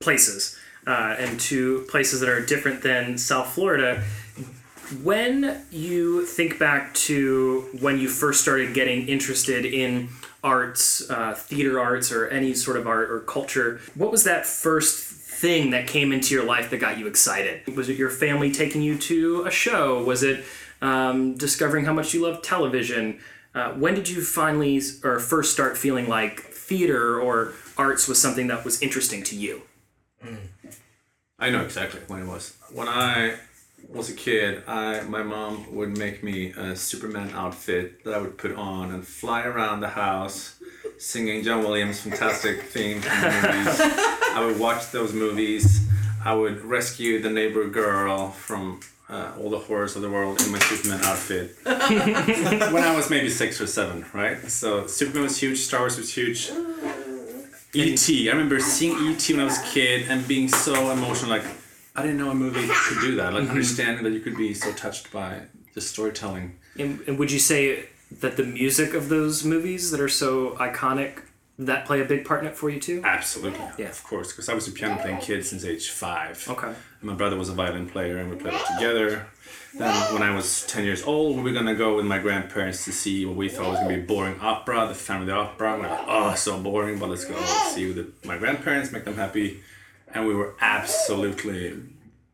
places, 0.00 0.58
uh, 0.86 1.16
and 1.18 1.40
two 1.40 1.86
places 1.88 2.20
that 2.20 2.28
are 2.28 2.44
different 2.44 2.82
than 2.82 3.16
South 3.16 3.54
Florida. 3.54 4.02
When 5.02 5.64
you 5.70 6.26
think 6.26 6.58
back 6.58 6.92
to 7.08 7.70
when 7.80 7.98
you 7.98 8.08
first 8.08 8.42
started 8.42 8.74
getting 8.74 9.08
interested 9.08 9.64
in 9.64 10.10
arts, 10.44 11.08
uh, 11.08 11.32
theater 11.34 11.80
arts, 11.80 12.12
or 12.12 12.28
any 12.28 12.52
sort 12.52 12.76
of 12.76 12.86
art 12.86 13.10
or 13.10 13.20
culture, 13.20 13.80
what 13.94 14.12
was 14.12 14.24
that 14.24 14.44
first 14.44 15.21
thing 15.42 15.70
that 15.70 15.88
came 15.88 16.12
into 16.12 16.32
your 16.32 16.44
life 16.44 16.70
that 16.70 16.78
got 16.78 16.98
you 16.98 17.08
excited? 17.08 17.66
Was 17.76 17.88
it 17.88 17.98
your 17.98 18.10
family 18.10 18.52
taking 18.52 18.80
you 18.80 18.96
to 18.98 19.42
a 19.42 19.50
show? 19.50 20.02
Was 20.04 20.22
it 20.22 20.44
um, 20.80 21.34
discovering 21.34 21.84
how 21.84 21.92
much 21.92 22.14
you 22.14 22.22
love 22.22 22.42
television? 22.42 23.18
Uh, 23.52 23.72
when 23.72 23.94
did 23.94 24.08
you 24.08 24.22
finally 24.22 24.80
or 25.02 25.18
first 25.18 25.52
start 25.52 25.76
feeling 25.76 26.08
like 26.08 26.40
theater 26.40 27.20
or 27.20 27.54
arts 27.76 28.06
was 28.06 28.22
something 28.22 28.46
that 28.46 28.64
was 28.64 28.80
interesting 28.80 29.24
to 29.24 29.36
you? 29.36 29.62
I 31.40 31.50
know 31.50 31.62
exactly 31.62 32.00
when 32.06 32.20
it 32.20 32.26
was. 32.26 32.56
When 32.72 32.86
I 32.86 33.34
was 33.88 34.08
a 34.10 34.14
kid, 34.14 34.62
I 34.68 35.00
my 35.00 35.24
mom 35.24 35.74
would 35.74 35.98
make 35.98 36.22
me 36.22 36.52
a 36.52 36.76
Superman 36.76 37.30
outfit 37.34 38.04
that 38.04 38.14
I 38.14 38.18
would 38.18 38.38
put 38.38 38.54
on 38.54 38.92
and 38.92 39.04
fly 39.04 39.42
around 39.42 39.80
the 39.80 39.88
house 39.88 40.61
singing 40.98 41.42
John 41.42 41.62
Williams' 41.62 42.00
fantastic 42.00 42.62
theme 42.72 43.00
from 43.00 43.20
the 43.20 43.48
movies. 43.48 43.80
I 44.34 44.44
would 44.44 44.58
watch 44.58 44.90
those 44.90 45.12
movies. 45.12 45.86
I 46.24 46.34
would 46.34 46.62
rescue 46.62 47.20
the 47.20 47.30
neighbor 47.30 47.68
girl 47.68 48.30
from 48.30 48.80
uh, 49.08 49.32
all 49.38 49.50
the 49.50 49.58
horrors 49.58 49.94
of 49.96 50.02
the 50.02 50.10
world 50.10 50.40
in 50.40 50.50
my 50.52 50.58
Superman 50.58 51.04
outfit. 51.04 51.56
when 51.64 52.82
I 52.82 52.94
was 52.96 53.10
maybe 53.10 53.28
six 53.28 53.60
or 53.60 53.66
seven, 53.66 54.06
right? 54.14 54.38
So 54.50 54.86
Superman 54.86 55.24
was 55.24 55.38
huge, 55.38 55.58
Star 55.58 55.80
Wars 55.80 55.98
was 55.98 56.14
huge. 56.14 56.50
E.T. 57.74 58.28
I 58.28 58.32
remember 58.32 58.60
seeing 58.60 58.96
E.T. 59.12 59.32
when 59.32 59.42
I 59.42 59.44
was 59.44 59.58
a 59.58 59.64
kid 59.64 60.06
and 60.08 60.26
being 60.28 60.48
so 60.48 60.90
emotional. 60.90 61.30
Like, 61.30 61.44
I 61.96 62.02
didn't 62.02 62.18
know 62.18 62.30
a 62.30 62.34
movie 62.34 62.68
could 62.68 63.00
do 63.00 63.16
that. 63.16 63.32
Like, 63.32 63.48
understanding 63.48 64.04
that 64.04 64.12
you 64.12 64.20
could 64.20 64.36
be 64.36 64.52
so 64.54 64.72
touched 64.72 65.10
by 65.10 65.42
the 65.74 65.80
storytelling. 65.80 66.58
And, 66.78 67.00
and 67.06 67.18
would 67.18 67.30
you 67.30 67.38
say 67.38 67.86
that 68.20 68.36
the 68.36 68.44
music 68.44 68.94
of 68.94 69.08
those 69.08 69.44
movies 69.44 69.90
that 69.90 70.00
are 70.00 70.08
so 70.08 70.50
iconic 70.56 71.22
that 71.58 71.86
play 71.86 72.00
a 72.00 72.04
big 72.04 72.24
part 72.24 72.40
in 72.40 72.46
it 72.46 72.56
for 72.56 72.70
you 72.70 72.80
too? 72.80 73.02
Absolutely. 73.04 73.60
Yeah. 73.78 73.88
Of 73.88 74.02
course, 74.04 74.32
because 74.32 74.48
I 74.48 74.54
was 74.54 74.68
a 74.68 74.72
piano 74.72 75.00
playing 75.00 75.18
kid 75.18 75.44
since 75.44 75.64
age 75.64 75.90
five. 75.90 76.44
Okay. 76.48 76.68
And 76.68 76.76
my 77.02 77.14
brother 77.14 77.36
was 77.36 77.48
a 77.48 77.52
violin 77.52 77.88
player, 77.88 78.18
and 78.18 78.30
we 78.30 78.36
played 78.36 78.54
it 78.54 78.66
together. 78.74 79.26
Then, 79.74 79.94
when 80.12 80.22
I 80.22 80.34
was 80.34 80.66
10 80.66 80.84
years 80.84 81.02
old, 81.02 81.36
we 81.36 81.42
were 81.42 81.52
gonna 81.52 81.74
go 81.74 81.96
with 81.96 82.04
my 82.04 82.18
grandparents 82.18 82.84
to 82.84 82.92
see 82.92 83.24
what 83.24 83.36
we 83.36 83.48
thought 83.48 83.70
was 83.70 83.78
gonna 83.80 83.96
be 83.96 84.02
boring 84.02 84.38
opera, 84.40 84.86
the 84.86 84.94
Family 84.94 85.32
Opera. 85.32 85.74
And 85.74 85.82
we 85.82 85.88
are 85.88 85.90
like, 85.90 86.04
oh, 86.06 86.34
so 86.34 86.58
boring, 86.60 86.98
but 86.98 87.08
let's 87.08 87.24
go 87.24 87.42
see 87.70 87.86
with 87.86 87.96
the, 87.96 88.28
my 88.28 88.36
grandparents, 88.36 88.92
make 88.92 89.04
them 89.04 89.14
happy. 89.14 89.62
And 90.14 90.26
we 90.26 90.34
were 90.34 90.54
absolutely 90.60 91.80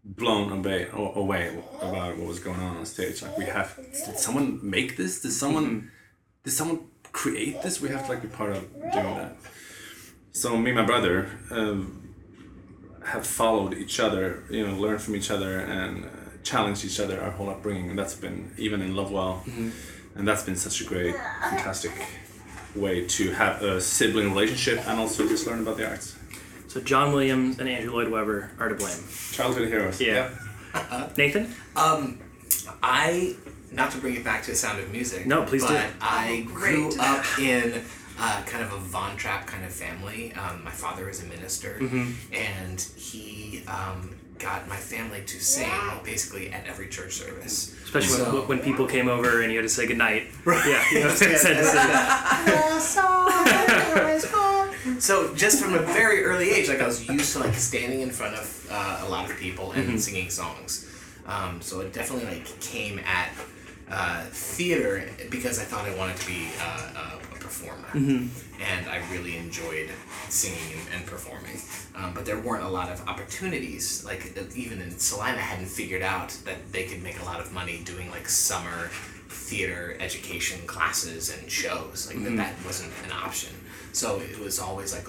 blown 0.09 0.51
away, 0.51 0.89
away 0.93 1.63
about 1.81 2.17
what 2.17 2.27
was 2.27 2.39
going 2.39 2.61
on 2.61 2.79
on 2.79 2.87
stage. 2.87 3.23
Like, 3.23 3.37
we 3.37 3.45
have, 3.45 3.77
did 3.77 4.19
someone 4.19 4.59
make 4.63 4.97
this? 4.97 5.21
Did 5.21 5.33
someone, 5.33 5.91
did 6.45 6.53
someone 6.53 6.81
create 7.13 7.63
this? 7.63 7.81
We 7.81 7.91
have 7.91 8.07
to 8.07 8.13
like 8.13 8.23
be 8.23 8.29
part 8.29 8.53
of 8.53 8.73
doing 8.93 9.15
that. 9.17 9.37
So 10.33 10.57
me 10.57 10.71
and 10.71 10.79
my 10.79 10.87
brother 10.87 11.29
um, 11.51 12.15
have 13.05 13.27
followed 13.27 13.75
each 13.75 14.01
other, 14.01 14.45
you 14.51 14.67
know, 14.67 14.75
learned 14.75 15.03
from 15.03 15.17
each 15.17 15.31
other 15.31 15.59
and 15.59 16.05
uh, 16.05 16.09
challenged 16.43 16.85
each 16.85 17.01
other 17.01 17.21
our 17.21 17.31
whole 17.31 17.51
upbringing, 17.51 17.91
and 17.91 17.99
that's 17.99 18.15
been 18.15 18.53
even 18.57 18.81
in 18.81 18.95
Lovewell, 18.95 19.43
and 20.15 20.27
that's 20.27 20.43
been 20.45 20.57
such 20.57 20.81
a 20.81 20.85
great, 20.85 21.15
fantastic 21.15 21.93
way 22.75 23.07
to 23.07 23.33
have 23.33 23.63
a 23.63 23.81
sibling 23.81 24.31
relationship 24.31 24.87
and 24.87 25.01
also 25.01 25.27
just 25.27 25.47
learn 25.47 25.61
about 25.61 25.77
the 25.77 25.89
arts. 25.89 26.18
So 26.79 26.85
John 26.85 27.13
Williams 27.13 27.59
and 27.59 27.69
Andrew 27.69 27.93
Lloyd 27.93 28.09
Webber 28.09 28.53
are 28.61 28.69
to 28.69 28.75
blame. 28.77 28.97
Childhood 29.33 29.67
heroes. 29.67 30.01
Yeah. 30.01 30.31
Nathan? 31.17 31.53
Um, 31.75 32.21
I 32.85 33.35
not 33.73 33.91
to 33.93 33.99
bring 33.99 34.15
it 34.15 34.23
back 34.23 34.45
to 34.45 34.51
the 34.53 34.57
Sound 34.57 34.79
of 34.79 34.91
Music. 34.93 35.27
No, 35.27 35.43
please 35.45 35.63
do. 35.67 35.75
but 35.75 35.87
I 36.01 36.43
grew 36.47 36.91
Great. 36.91 37.01
up 37.01 37.39
in 37.41 37.83
uh, 38.21 38.43
kind 38.47 38.63
of 38.65 38.73
a 38.73 38.77
Von 38.79 39.17
Trapp 39.17 39.47
kind 39.49 39.65
of 39.65 39.73
family. 39.73 40.33
Um, 40.35 40.63
my 40.63 40.71
father 40.71 41.09
is 41.09 41.21
a 41.23 41.27
minister, 41.27 41.79
Mm-hmm. 41.81 42.33
and 42.33 42.81
he 42.81 43.65
um, 43.67 44.15
got 44.39 44.69
my 44.69 44.77
family 44.77 45.23
to 45.27 45.41
sing 45.41 45.71
basically 46.05 46.51
at 46.53 46.67
every 46.67 46.89
church 46.89 47.15
service. 47.15 47.75
Especially 47.85 48.19
So- 48.19 48.33
when, 48.41 48.49
when 48.49 48.59
people 48.61 48.87
came 48.87 49.09
over 49.09 49.43
and 49.43 49.51
you 49.53 49.59
had 49.59 49.65
to 49.65 49.69
say 49.69 49.87
goodnight. 49.87 50.29
Yeah, 50.47 50.85
you 50.93 51.01
know, 51.01 51.09
said 51.15 51.33
to 51.33 51.39
say- 51.39 52.99
So 55.01 55.35
just 55.35 55.63
from 55.63 55.75
a 55.75 55.81
very 55.81 56.25
early 56.25 56.51
age, 56.51 56.69
like 56.69 56.81
I 56.81 56.87
was 56.87 57.07
used 57.09 57.33
to 57.35 57.41
like 57.41 57.55
standing 57.55 58.01
in 58.01 58.11
front 58.11 58.35
of 58.35 58.67
uh, 58.71 59.05
a 59.07 59.09
lot 59.09 59.31
of 59.31 59.37
people 59.37 59.73
and 59.73 60.01
singing 60.01 60.31
songs. 60.31 60.87
Um, 61.27 61.61
so 61.61 61.81
it 61.81 61.93
definitely 61.93 62.27
like 62.39 62.61
came 62.61 62.99
at 63.01 63.31
uh, 63.91 64.25
theater 64.31 65.09
because 65.31 65.59
I 65.59 65.65
thought 65.65 65.85
I 65.87 65.95
wanted 65.97 66.17
to 66.17 66.27
be 66.27 66.49
uh, 66.61 67.19
performer, 67.49 67.89
and 68.61 68.89
I 68.89 69.01
really 69.11 69.37
enjoyed 69.37 69.89
singing 70.29 70.79
and, 70.79 70.97
and 70.97 71.07
performing. 71.07 71.59
Um, 71.97 72.13
but 72.15 72.27
there 72.27 72.39
weren't 72.39 72.65
a 72.65 72.69
lot 72.69 72.91
of 72.91 73.07
opportunities. 73.09 74.05
Like 74.05 74.37
even 74.55 74.83
in 74.83 74.91
Salina, 74.99 75.39
hadn't 75.39 75.67
figured 75.67 76.03
out 76.03 76.31
that 76.45 76.73
they 76.73 76.85
could 76.85 77.03
make 77.03 77.21
a 77.21 77.25
lot 77.25 77.41
of 77.41 77.53
money 77.53 77.81
doing 77.85 78.11
like 78.11 78.29
summer 78.29 78.91
theater 79.29 79.97
education 79.99 80.67
classes 80.67 81.35
and 81.35 81.51
shows. 81.51 82.07
Like 82.09 82.23
that, 82.25 82.37
that 82.37 82.55
wasn't 82.67 82.93
an 83.07 83.13
option. 83.13 83.55
So 83.93 84.21
it 84.21 84.39
was 84.39 84.59
always 84.59 84.93
like 84.93 85.07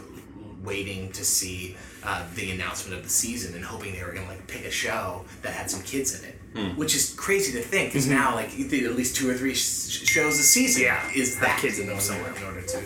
waiting 0.63 1.11
to 1.11 1.23
see 1.25 1.75
uh, 2.03 2.25
the 2.35 2.51
announcement 2.51 2.97
of 2.97 3.03
the 3.03 3.09
season 3.09 3.55
and 3.55 3.63
hoping 3.65 3.93
they 3.93 4.03
were 4.03 4.13
gonna 4.13 4.27
like 4.27 4.47
pick 4.47 4.65
a 4.65 4.71
show 4.71 5.25
that 5.41 5.53
had 5.53 5.69
some 5.69 5.81
kids 5.83 6.17
in 6.17 6.29
it, 6.29 6.38
which 6.75 6.95
is 6.95 7.13
crazy 7.15 7.51
to 7.53 7.61
think. 7.61 7.89
Because 7.89 8.07
now 8.07 8.35
like 8.35 8.57
you 8.57 8.65
think 8.65 8.83
at 8.83 8.95
least 8.95 9.15
two 9.15 9.29
or 9.29 9.33
three 9.33 9.53
sh- 9.55 10.05
shows 10.07 10.37
a 10.39 10.43
season 10.43 10.83
Yeah, 10.83 11.09
is 11.15 11.35
have 11.35 11.43
that 11.43 11.59
kids 11.61 11.79
in 11.79 11.87
them 11.87 11.95
know, 11.97 12.01
somewhere. 12.01 12.33
in 12.35 12.43
order 12.43 12.61
to 12.61 12.81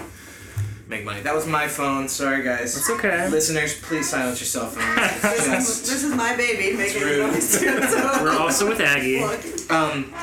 make 0.88 1.06
money. 1.06 1.22
That 1.22 1.34
was 1.34 1.48
my 1.48 1.68
phone. 1.68 2.08
Sorry 2.10 2.44
guys. 2.44 2.76
It's 2.78 2.90
okay. 2.90 3.30
Listeners, 3.30 3.80
please 3.82 4.10
silence 4.10 4.40
your 4.42 4.48
cell 4.48 4.68
phones. 4.68 5.22
This 5.24 5.48
is, 5.70 5.90
this 5.90 6.04
is 6.04 6.14
my 6.16 6.36
baby 6.36 6.76
making 6.78 7.02
noise 7.02 7.62
We're 8.22 8.38
also 8.38 8.68
with 8.68 8.80
Aggie. 8.82 9.24
Um, 9.70 10.14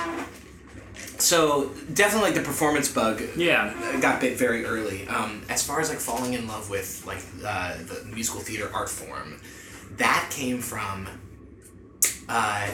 so 1.19 1.71
definitely 1.93 2.31
like 2.31 2.35
the 2.39 2.45
performance 2.45 2.91
bug 2.93 3.23
Yeah. 3.37 3.75
got 4.01 4.21
bit 4.21 4.39
very 4.39 4.65
early. 4.65 5.07
Um, 5.09 5.43
as 5.49 5.63
far 5.63 5.81
as 5.81 5.89
like 5.89 5.99
falling 5.99 6.35
in 6.35 6.47
love 6.47 6.71
with 6.71 7.05
like 7.07 7.23
uh, 7.45 7.77
the 7.79 8.05
musical 8.13 8.41
theater 8.41 8.71
art 8.73 8.89
form, 8.89 9.41
that 9.97 10.29
came 10.31 10.59
from. 10.61 11.09
Uh, 12.29 12.69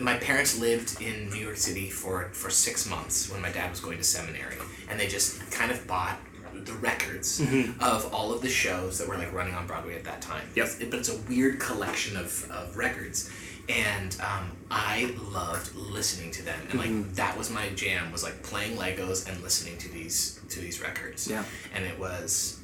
my 0.00 0.16
parents 0.16 0.58
lived 0.58 1.00
in 1.02 1.28
New 1.30 1.40
York 1.40 1.56
City 1.56 1.90
for 1.90 2.30
for 2.32 2.50
six 2.50 2.88
months 2.88 3.30
when 3.30 3.42
my 3.42 3.50
dad 3.50 3.70
was 3.70 3.80
going 3.80 3.98
to 3.98 4.04
seminary, 4.04 4.56
and 4.88 4.98
they 4.98 5.08
just 5.08 5.50
kind 5.50 5.70
of 5.70 5.86
bought 5.86 6.18
the 6.64 6.72
records 6.74 7.40
mm-hmm. 7.40 7.82
of 7.82 8.12
all 8.14 8.32
of 8.32 8.42
the 8.42 8.48
shows 8.48 8.98
that 8.98 9.08
were 9.08 9.16
like 9.16 9.32
running 9.32 9.54
on 9.54 9.66
Broadway 9.66 9.94
at 9.94 10.04
that 10.04 10.22
time. 10.22 10.48
Yep. 10.54 10.66
It's- 10.66 10.90
but 10.90 10.98
it's 10.98 11.08
a 11.08 11.18
weird 11.28 11.60
collection 11.60 12.16
of, 12.16 12.50
of 12.50 12.76
records. 12.76 13.30
And 13.68 14.16
um, 14.20 14.52
I 14.70 15.12
loved 15.32 15.74
listening 15.74 16.30
to 16.32 16.42
them, 16.44 16.58
and 16.70 16.78
like 16.78 16.88
mm-hmm. 16.88 17.14
that 17.14 17.36
was 17.36 17.50
my 17.50 17.68
jam. 17.70 18.12
Was 18.12 18.22
like 18.22 18.40
playing 18.44 18.76
Legos 18.76 19.28
and 19.28 19.42
listening 19.42 19.76
to 19.78 19.88
these 19.88 20.40
to 20.50 20.60
these 20.60 20.80
records. 20.80 21.28
Yeah. 21.28 21.42
And 21.74 21.84
it 21.84 21.98
was 21.98 22.60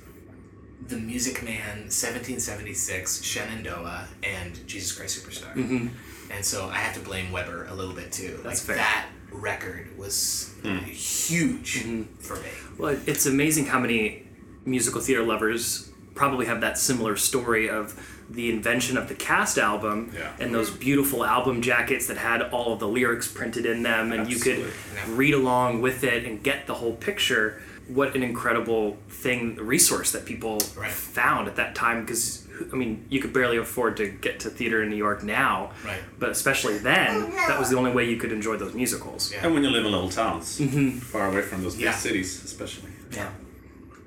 the 0.86 0.96
Music 0.96 1.42
Man, 1.42 1.88
1776, 1.90 3.22
Shenandoah, 3.22 4.06
and 4.22 4.66
Jesus 4.68 4.96
Christ 4.96 5.20
Superstar. 5.20 5.54
Mm-hmm. 5.54 5.88
And 6.32 6.44
so 6.44 6.68
I 6.68 6.76
have 6.76 6.94
to 6.94 7.00
blame 7.00 7.30
Webber 7.30 7.66
a 7.66 7.74
little 7.74 7.94
bit 7.94 8.10
too. 8.12 8.40
That's 8.42 8.66
like 8.66 8.76
fair. 8.76 8.76
that 8.76 9.06
record 9.30 9.96
was 9.98 10.54
hmm. 10.62 10.78
huge 10.78 11.82
hmm. 11.82 12.02
for 12.18 12.36
me. 12.36 12.48
Well, 12.78 12.98
it's 13.06 13.26
amazing 13.26 13.66
how 13.66 13.78
many 13.78 14.26
musical 14.64 15.00
theater 15.00 15.22
lovers 15.22 15.90
probably 16.14 16.46
have 16.46 16.60
that 16.60 16.78
similar 16.78 17.16
story 17.16 17.68
of 17.68 17.98
the 18.30 18.50
invention 18.50 18.96
of 18.96 19.08
the 19.08 19.14
cast 19.14 19.58
album 19.58 20.12
Yeah. 20.14 20.32
and 20.38 20.54
those 20.54 20.70
beautiful 20.70 21.24
album 21.24 21.62
jackets 21.62 22.06
that 22.06 22.16
had 22.16 22.42
all 22.42 22.72
of 22.72 22.80
the 22.80 22.88
lyrics 22.88 23.28
printed 23.28 23.66
in 23.66 23.82
them 23.82 24.12
and 24.12 24.30
you 24.30 24.36
could 24.36 24.58
Absolutely. 24.60 25.14
read 25.14 25.34
along 25.34 25.80
with 25.82 26.04
it 26.04 26.24
and 26.24 26.42
get 26.42 26.66
the 26.66 26.74
whole 26.74 26.94
picture 26.94 27.62
what 27.88 28.14
an 28.14 28.22
incredible 28.22 28.96
thing 29.08 29.56
resource 29.56 30.12
that 30.12 30.24
people 30.24 30.60
Right. 30.76 30.90
found 30.90 31.48
at 31.48 31.56
that 31.56 31.74
time 31.74 32.02
because 32.02 32.41
I 32.72 32.76
mean, 32.76 33.06
you 33.08 33.20
could 33.20 33.32
barely 33.32 33.56
afford 33.56 33.96
to 33.98 34.08
get 34.08 34.40
to 34.40 34.50
theater 34.50 34.82
in 34.82 34.90
New 34.90 34.96
York 34.96 35.22
now, 35.22 35.72
Right. 35.84 36.00
but 36.18 36.30
especially 36.30 36.78
then, 36.78 37.30
that 37.48 37.58
was 37.58 37.70
the 37.70 37.76
only 37.76 37.92
way 37.92 38.08
you 38.08 38.16
could 38.16 38.32
enjoy 38.32 38.56
those 38.56 38.74
musicals. 38.74 39.32
Yeah. 39.32 39.44
And 39.44 39.54
when 39.54 39.62
you 39.64 39.70
live 39.70 39.84
in 39.86 39.92
little 39.92 40.10
towns, 40.10 40.60
far 41.04 41.28
away 41.28 41.42
from 41.42 41.62
those 41.62 41.74
big 41.74 41.84
Yeah. 41.84 41.94
cities, 41.94 42.42
especially. 42.44 42.90
Yeah. 43.12 43.30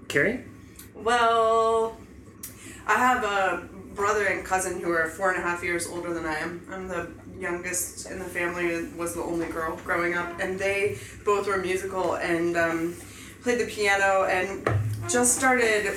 Carrie? 0.08 0.44
Well, 0.94 1.98
I 2.88 2.94
have 2.96 3.24
a 3.24 3.68
brother 3.96 4.26
and 4.26 4.44
cousin 4.46 4.82
who 4.82 4.92
are 4.92 5.08
four 5.08 5.32
and 5.32 5.40
a 5.40 5.42
half 5.42 5.64
years 5.64 5.88
older 5.88 6.14
than 6.14 6.26
I 6.26 6.36
am. 6.40 6.62
I'm 6.72 6.88
the 6.88 7.08
youngest 7.40 8.10
in 8.10 8.20
the 8.20 8.26
family 8.26 8.74
and 8.76 8.96
was 8.98 9.14
the 9.14 9.22
only 9.22 9.48
girl 9.48 9.78
growing 9.86 10.16
up, 10.16 10.40
and 10.40 10.58
they 10.60 10.98
both 11.24 11.48
were 11.48 11.58
musical 11.58 12.16
and 12.16 12.56
um, 12.58 12.96
played 13.44 13.60
the 13.60 13.66
piano 13.66 14.24
and 14.26 14.68
just 15.10 15.36
started. 15.38 15.94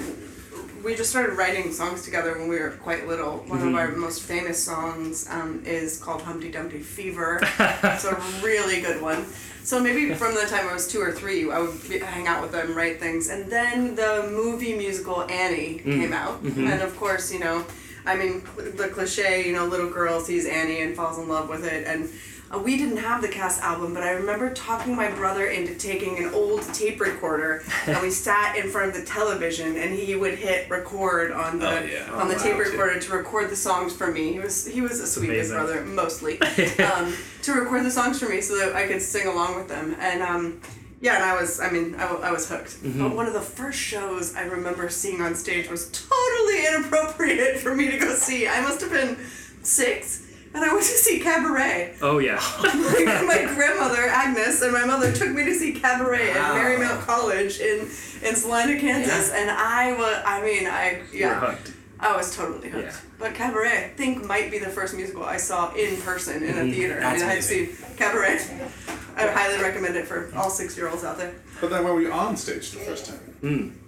We 0.84 0.94
just 0.94 1.10
started 1.10 1.36
writing 1.36 1.72
songs 1.72 2.02
together 2.02 2.38
when 2.38 2.48
we 2.48 2.58
were 2.58 2.70
quite 2.70 3.08
little. 3.08 3.38
One 3.38 3.58
of 3.58 3.64
mm-hmm. 3.64 3.74
our 3.74 3.88
most 3.92 4.22
famous 4.22 4.62
songs 4.62 5.28
um, 5.28 5.62
is 5.64 5.98
called 5.98 6.22
Humpty 6.22 6.50
Dumpty 6.50 6.78
Fever. 6.80 7.40
it's 7.58 8.04
a 8.04 8.14
really 8.42 8.80
good 8.80 9.02
one. 9.02 9.26
So 9.64 9.80
maybe 9.80 10.14
from 10.14 10.34
the 10.34 10.42
time 10.42 10.68
I 10.68 10.72
was 10.72 10.88
two 10.88 11.00
or 11.00 11.12
three, 11.12 11.50
I 11.50 11.58
would 11.58 11.88
be, 11.88 11.98
hang 11.98 12.26
out 12.26 12.40
with 12.40 12.52
them, 12.52 12.74
write 12.74 13.00
things, 13.00 13.28
and 13.28 13.50
then 13.50 13.94
the 13.96 14.28
movie 14.32 14.74
musical 14.74 15.24
Annie 15.24 15.80
mm. 15.80 15.84
came 15.84 16.12
out, 16.12 16.42
mm-hmm. 16.42 16.68
and 16.68 16.80
of 16.80 16.96
course, 16.96 17.30
you 17.30 17.40
know, 17.40 17.66
I 18.06 18.16
mean, 18.16 18.42
the 18.56 18.88
cliche, 18.88 19.46
you 19.46 19.52
know, 19.52 19.66
little 19.66 19.90
girl 19.90 20.20
sees 20.20 20.46
Annie 20.46 20.80
and 20.80 20.96
falls 20.96 21.18
in 21.18 21.28
love 21.28 21.50
with 21.50 21.66
it, 21.66 21.86
and 21.86 22.08
uh, 22.54 22.58
we 22.58 22.76
didn't 22.78 22.96
have 22.98 23.20
the 23.22 23.28
cast 23.28 23.60
album, 23.60 23.92
but 23.94 24.02
I 24.02 24.10
remember 24.12 24.52
talking 24.54 24.94
my 24.96 25.10
brother 25.10 25.46
into 25.46 25.74
taking 25.74 26.18
an 26.18 26.32
old 26.32 26.62
tape 26.74 27.00
recorder, 27.00 27.62
and 27.86 28.00
we 28.00 28.10
sat 28.10 28.56
in 28.56 28.70
front 28.70 28.94
of 28.94 29.00
the 29.00 29.04
television, 29.06 29.76
and 29.76 29.94
he 29.94 30.14
would 30.16 30.34
hit 30.34 30.68
record 30.70 31.32
on 31.32 31.58
the 31.58 31.68
Oh, 31.68 31.82
yeah. 31.84 32.10
on 32.12 32.28
the 32.28 32.34
Oh, 32.34 32.38
tape 32.38 32.54
wow. 32.54 32.60
recorder 32.60 32.98
to 33.00 33.12
record 33.12 33.50
the 33.50 33.56
songs 33.56 33.94
for 33.94 34.10
me. 34.10 34.32
He 34.32 34.38
was 34.38 34.66
he 34.66 34.80
was 34.80 35.00
a 35.00 35.06
sweetest 35.06 35.50
brother 35.52 35.84
mostly, 35.84 36.40
um, 36.78 37.14
to 37.42 37.52
record 37.52 37.84
the 37.84 37.90
songs 37.90 38.18
for 38.18 38.28
me 38.28 38.40
so 38.40 38.56
that 38.58 38.74
I 38.74 38.86
could 38.86 39.02
sing 39.02 39.26
along 39.26 39.56
with 39.56 39.68
them, 39.68 39.94
and 40.00 40.22
um, 40.22 40.60
yeah, 41.00 41.16
and 41.16 41.24
I 41.24 41.38
was 41.40 41.60
I 41.60 41.70
mean 41.70 41.94
I, 41.96 42.06
I 42.06 42.32
was 42.32 42.48
hooked. 42.48 42.78
But 42.82 43.14
one 43.14 43.26
of 43.26 43.32
the 43.34 43.40
first 43.40 43.78
shows 43.78 44.34
I 44.34 44.44
remember 44.44 44.88
seeing 44.88 45.20
on 45.20 45.34
stage 45.34 45.68
was 45.70 45.90
totally 45.90 46.66
inappropriate 46.66 47.58
for 47.64 47.74
me 47.74 47.90
to 47.90 47.98
go 47.98 48.14
see. 48.14 48.48
I 48.48 48.60
must 48.62 48.80
have 48.80 48.90
been 48.90 49.16
six. 49.62 50.24
And 50.54 50.64
I 50.64 50.68
went 50.72 50.80
to 50.84 50.90
see 50.90 51.20
Cabaret. 51.20 51.94
Oh, 52.02 52.18
yeah. 52.18 52.40
my, 52.62 53.22
my 53.26 53.52
grandmother 53.54 54.02
Agnes 54.08 54.62
and 54.62 54.72
my 54.72 54.84
mother 54.84 55.12
took 55.12 55.30
me 55.30 55.44
to 55.44 55.54
see 55.54 55.72
Cabaret 55.74 56.28
Wow. 56.34 56.34
at 56.34 56.52
Marymount 56.62 57.00
College 57.06 57.60
in 57.60 57.80
in 58.26 58.34
Salina, 58.34 58.78
Kansas, 58.80 59.30
Yeah. 59.30 59.40
and 59.40 59.50
I 59.50 59.92
was 59.92 60.22
I 60.24 60.42
mean 60.42 60.66
I 60.66 61.02
You're 61.12 61.30
yeah. 61.30 61.56
I 62.00 62.16
was 62.16 62.34
totally 62.34 62.68
hooked. 62.70 62.86
Yeah. 62.86 62.96
But 63.18 63.34
Cabaret 63.34 63.68
I 63.86 63.88
think 63.96 64.24
might 64.24 64.50
be 64.50 64.58
the 64.58 64.70
first 64.70 64.94
musical 64.94 65.24
I 65.24 65.36
saw 65.36 65.72
in 65.74 65.96
person 66.02 66.42
in 66.42 66.56
a 66.58 66.72
theater. 66.72 67.00
I 67.02 67.16
mean 67.16 67.24
I've 67.26 67.44
seen 67.44 67.68
Cabaret. 67.96 68.38
I 69.16 69.26
highly 69.26 69.60
recommend 69.62 69.96
it 69.96 70.06
for 70.06 70.30
all 70.36 70.48
six 70.50 70.76
year 70.76 70.88
olds 70.88 71.04
out 71.04 71.18
there. 71.18 71.34
But 71.60 71.70
then 71.70 71.84
were 71.84 72.00
you 72.00 72.12
on 72.12 72.36
stage 72.36 72.70
the 72.70 72.78
first 72.80 73.06
time? 73.06 73.78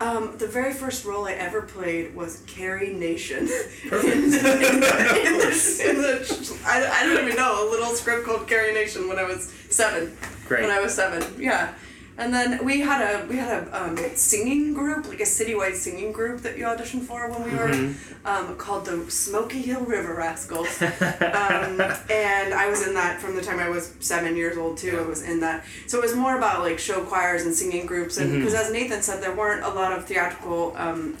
Um, 0.00 0.36
the 0.38 0.48
very 0.48 0.72
first 0.72 1.04
role 1.04 1.26
I 1.26 1.32
ever 1.32 1.62
played 1.62 2.16
was 2.16 2.42
Carrie 2.46 2.92
Nation 2.92 3.38
in 3.84 3.90
the, 3.90 3.92
in 3.92 4.30
the, 4.30 5.22
in 5.24 5.38
the, 5.38 5.86
in 5.88 6.02
the 6.02 6.58
I, 6.66 7.00
I 7.00 7.06
don't 7.06 7.24
even 7.24 7.36
know 7.36 7.68
a 7.68 7.70
little 7.70 7.94
script 7.94 8.26
called 8.26 8.48
Carrie 8.48 8.74
Nation 8.74 9.08
when 9.08 9.18
I 9.18 9.24
was 9.24 9.52
seven. 9.70 10.16
Great. 10.48 10.62
When 10.62 10.70
I 10.70 10.80
was 10.80 10.92
seven, 10.94 11.22
yeah. 11.40 11.74
And 12.16 12.32
then 12.32 12.64
we 12.64 12.80
had 12.80 13.00
a 13.02 13.26
we 13.26 13.36
had 13.36 13.64
a 13.66 13.82
um, 13.84 13.96
singing 14.14 14.72
group, 14.72 15.08
like 15.08 15.18
a 15.18 15.24
citywide 15.24 15.74
singing 15.74 16.12
group 16.12 16.42
that 16.42 16.56
you 16.56 16.64
auditioned 16.64 17.02
for 17.02 17.28
when 17.28 17.42
we 17.42 17.50
were 17.56 17.92
um, 18.24 18.56
called 18.56 18.86
the 18.86 19.10
Smoky 19.10 19.60
Hill 19.60 19.80
River 19.80 20.14
Rascals. 20.14 20.80
um, 20.82 21.80
and 22.10 22.54
I 22.54 22.68
was 22.70 22.86
in 22.86 22.94
that 22.94 23.20
from 23.20 23.34
the 23.34 23.42
time 23.42 23.58
I 23.58 23.68
was 23.68 23.92
seven 23.98 24.36
years 24.36 24.56
old 24.56 24.78
too. 24.78 24.96
I 24.96 25.02
was 25.08 25.22
in 25.22 25.40
that, 25.40 25.64
so 25.88 25.98
it 25.98 26.02
was 26.02 26.14
more 26.14 26.36
about 26.38 26.60
like 26.60 26.78
show 26.78 27.02
choirs 27.02 27.42
and 27.46 27.54
singing 27.54 27.84
groups, 27.84 28.16
and 28.18 28.30
because 28.30 28.54
as 28.54 28.70
Nathan 28.72 29.02
said, 29.02 29.20
there 29.20 29.34
weren't 29.34 29.64
a 29.64 29.70
lot 29.70 29.92
of 29.92 30.04
theatrical 30.06 30.72
um, 30.76 31.16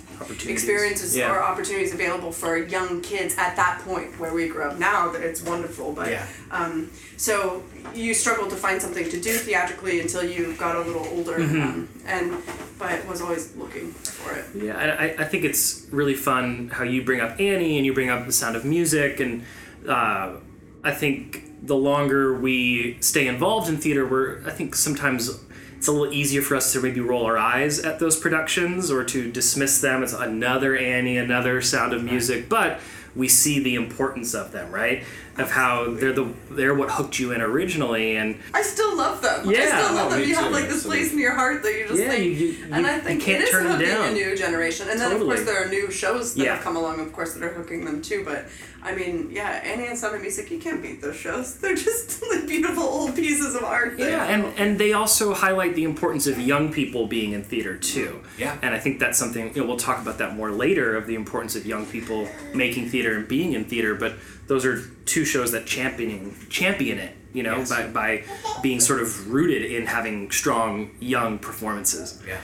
experiences 0.46 1.16
Yeah. 1.16 1.32
or 1.32 1.42
opportunities 1.42 1.92
available 1.92 2.30
for 2.30 2.56
young 2.56 3.00
kids 3.00 3.34
at 3.36 3.56
that 3.56 3.80
point 3.84 4.18
where 4.20 4.32
we 4.32 4.48
grew 4.48 4.62
up. 4.62 4.78
Now 4.78 5.10
that 5.10 5.22
it's 5.22 5.42
wonderful, 5.42 5.92
but 5.92 6.08
Yeah. 6.10 6.24
um, 6.52 6.88
so 7.16 7.62
you 7.94 8.14
struggled 8.14 8.50
to 8.50 8.56
find 8.56 8.80
something 8.80 9.08
to 9.10 9.20
do 9.20 9.32
theatrically 9.36 10.00
until 10.00 10.24
you 10.24 10.54
got 10.54 10.74
a 10.84 10.86
little 10.86 11.06
older, 11.08 11.38
Mm-hmm. 11.38 11.60
um, 11.62 11.88
and 12.06 12.36
but 12.78 13.06
was 13.08 13.20
always 13.22 13.54
looking 13.56 13.90
for 13.92 14.32
it. 14.34 14.44
Yeah, 14.54 14.76
I, 14.76 15.22
I 15.22 15.24
think 15.24 15.44
it's 15.44 15.86
really 15.90 16.14
fun 16.14 16.70
how 16.72 16.84
you 16.84 17.02
bring 17.04 17.20
up 17.20 17.40
Annie 17.40 17.76
and 17.76 17.86
you 17.86 17.92
bring 17.94 18.10
up 18.10 18.26
the 18.26 18.32
sound 18.32 18.56
of 18.56 18.64
music, 18.64 19.20
and 19.20 19.44
uh, 19.88 20.36
I 20.82 20.90
think 20.92 21.42
the 21.66 21.76
longer 21.76 22.38
we 22.38 22.98
stay 23.00 23.26
involved 23.26 23.68
in 23.68 23.76
theater, 23.78 24.06
we're 24.06 24.46
I 24.46 24.50
think 24.50 24.74
sometimes 24.74 25.40
it's 25.76 25.88
a 25.88 25.92
little 25.92 26.12
easier 26.14 26.42
for 26.42 26.56
us 26.56 26.72
to 26.72 26.80
maybe 26.80 27.00
roll 27.00 27.24
our 27.26 27.38
eyes 27.38 27.78
at 27.78 27.98
those 27.98 28.18
productions 28.18 28.90
or 28.90 29.04
to 29.04 29.30
dismiss 29.30 29.80
them 29.80 30.02
as 30.02 30.12
another 30.14 30.76
Annie, 30.76 31.16
another 31.18 31.60
Sound 31.62 31.92
of 31.92 32.02
Music, 32.02 32.48
but 32.48 32.80
we 33.14 33.28
see 33.28 33.60
the 33.62 33.74
importance 33.76 34.34
of 34.34 34.50
them, 34.52 34.72
right? 34.72 35.04
Of 35.36 35.50
how 35.50 35.90
they're 35.90 36.12
the 36.12 36.28
they're 36.50 36.74
what 36.74 36.90
hooked 36.90 37.18
you 37.18 37.32
in 37.32 37.40
originally, 37.42 38.16
and 38.16 38.38
I 38.54 38.62
still 38.62 38.96
love 38.96 39.20
them. 39.20 39.50
Yeah, 39.50 39.62
I 39.62 39.66
still 39.66 39.94
love 39.96 40.06
Oh, 40.06 40.10
them. 40.10 40.20
me 40.20 40.26
You 40.28 40.34
have 40.36 40.52
like 40.52 40.68
this 40.68 40.84
place 40.84 41.12
in 41.12 41.18
your 41.18 41.32
heart 41.34 41.62
that 41.64 41.72
you 41.76 41.88
just 41.88 41.98
Yeah, 42.00 42.10
think. 42.10 42.24
you- 42.24 42.46
you- 42.46 42.56
and 42.70 42.86
I 42.86 43.00
think 43.00 43.20
can't 43.20 43.40
it 43.42 43.46
is 43.46 43.50
turn 43.50 43.66
'em 43.66 43.72
hooking 43.72 43.88
down. 43.88 44.08
a 44.10 44.12
new 44.12 44.36
generation. 44.36 44.86
And 44.88 45.00
then 45.00 45.10
of 45.10 45.20
course 45.20 45.42
there 45.42 45.60
are 45.64 45.68
new 45.68 45.90
shows 45.90 46.34
that 46.34 46.44
Yeah. 46.44 46.54
have 46.54 46.62
come 46.62 46.76
along, 46.76 47.00
of 47.00 47.12
course, 47.12 47.32
that 47.34 47.42
are 47.42 47.48
hooking 47.52 47.84
them 47.84 48.00
too. 48.00 48.22
But 48.24 48.46
I 48.86 48.94
mean, 48.94 49.30
yeah, 49.32 49.48
Annie 49.64 49.86
and 49.86 49.98
Sound 49.98 50.14
of 50.14 50.20
Music, 50.20 50.50
you 50.52 50.58
can't 50.58 50.80
beat 50.82 51.02
those 51.02 51.16
shows. 51.16 51.54
They're 51.60 51.74
just 51.74 52.22
like 52.30 52.46
beautiful 52.46 52.84
old 52.84 53.16
pieces 53.16 53.56
of 53.56 53.64
art. 53.64 53.98
that- 53.98 54.08
Yeah, 54.08 54.24
and 54.26 54.44
and 54.56 54.78
they 54.78 54.92
also 54.92 55.34
highlight 55.34 55.74
the 55.74 55.82
importance 55.82 56.28
of 56.28 56.38
young 56.38 56.72
people 56.72 57.08
being 57.08 57.32
in 57.32 57.42
theater 57.42 57.76
too. 57.76 58.20
Mm-hmm. 58.22 58.40
Yeah. 58.40 58.56
And 58.62 58.72
I 58.72 58.78
think 58.78 59.00
that's 59.00 59.18
something 59.18 59.50
you 59.52 59.62
know 59.62 59.66
we'll 59.66 59.78
talk 59.78 60.00
about 60.00 60.18
that 60.18 60.36
more 60.36 60.52
later 60.52 60.94
of 60.96 61.08
the 61.08 61.16
importance 61.16 61.56
of 61.56 61.66
young 61.66 61.86
people 61.86 62.28
making 62.54 62.88
theater 62.90 63.16
and 63.16 63.26
being 63.26 63.52
in 63.54 63.64
theater. 63.64 63.96
But 63.96 64.12
those 64.46 64.64
are 64.64 64.80
two 65.06 65.24
shows 65.24 65.52
that 65.52 65.66
championing 65.66 66.34
champion 66.50 66.98
it. 66.98 67.16
You 67.32 67.42
know, 67.42 67.58
Yes. 67.58 67.70
by 67.70 67.86
by 67.88 68.24
being 68.62 68.78
sort 68.80 69.00
of 69.02 69.30
rooted 69.30 69.62
in 69.64 69.86
having 69.86 70.30
strong 70.30 70.90
young 71.00 71.38
performances. 71.38 72.22
Yeah. 72.26 72.38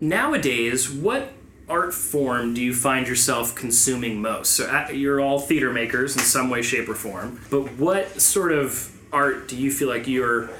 Nowadays, 0.00 0.90
what 0.90 1.32
art 1.68 1.94
form 1.94 2.54
do 2.54 2.60
you 2.60 2.74
find 2.74 3.08
yourself 3.08 3.54
consuming 3.54 4.20
most? 4.20 4.52
So 4.52 4.66
uh, 4.66 4.88
you're 4.92 5.20
all 5.20 5.40
theater 5.40 5.72
makers 5.72 6.14
in 6.16 6.22
some 6.22 6.50
way, 6.50 6.62
shape, 6.62 6.88
or 6.88 6.94
form. 6.94 7.40
But 7.50 7.72
what 7.78 8.20
sort 8.20 8.52
of 8.52 8.92
art 9.12 9.48
do 9.48 9.56
you 9.56 9.70
feel 9.70 9.88
like 9.88 10.06
you're 10.06 10.50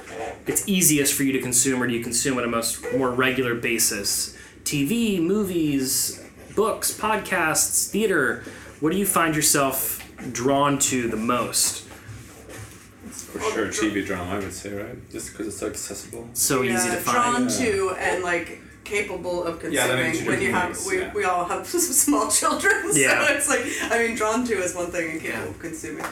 it's 0.47 0.67
easiest 0.67 1.13
for 1.13 1.23
you 1.23 1.31
to 1.33 1.39
consume, 1.39 1.81
or 1.81 1.87
do 1.87 1.93
you 1.93 2.03
consume 2.03 2.37
on 2.37 2.43
a 2.43 2.47
most 2.47 2.83
more 2.93 3.11
regular 3.11 3.53
basis? 3.55 4.35
TV, 4.63 5.21
movies, 5.21 6.21
books, 6.55 6.91
podcasts, 6.97 7.89
theater. 7.89 8.43
What 8.79 8.91
do 8.91 8.97
you 8.97 9.05
find 9.05 9.35
yourself 9.35 10.03
drawn 10.31 10.77
to 10.79 11.07
the 11.07 11.17
most? 11.17 11.83
For 13.09 13.39
sure, 13.41 13.67
TV 13.67 14.05
drama, 14.05 14.31
I 14.35 14.39
would 14.39 14.53
say, 14.53 14.73
right? 14.73 15.09
Just 15.11 15.31
because 15.31 15.47
it's 15.47 15.57
so 15.57 15.67
accessible. 15.67 16.29
So 16.33 16.63
easy 16.63 16.87
to 16.89 16.95
yeah, 16.95 16.99
find. 17.01 17.47
drawn 17.49 17.59
to 17.59 17.95
and 17.99 18.23
like 18.23 18.61
capable 18.83 19.43
of 19.43 19.61
Yeah, 19.63 19.87
that 19.87 19.97
consuming 19.97 20.05
makes 20.05 20.19
two 20.19 20.27
when 20.29 20.41
you 20.41 20.51
have 20.53 20.75
things, 20.77 20.87
we, 20.87 20.99
yeah. 20.99 21.13
we 21.13 21.23
all 21.25 21.43
have 21.45 21.67
small 21.67 22.29
children 22.31 22.89
Yeah. 22.93 23.25
so 23.27 23.33
it's 23.33 23.49
like 23.49 23.65
i 23.91 23.99
mean 24.07 24.15
drawn 24.15 24.45
to 24.45 24.53
is 24.53 24.73
one 24.73 24.91
thing 24.91 25.11
and 25.11 25.19
capable 25.21 25.43
Yeah. 25.43 25.49
of 25.49 25.59
consuming 25.59 26.05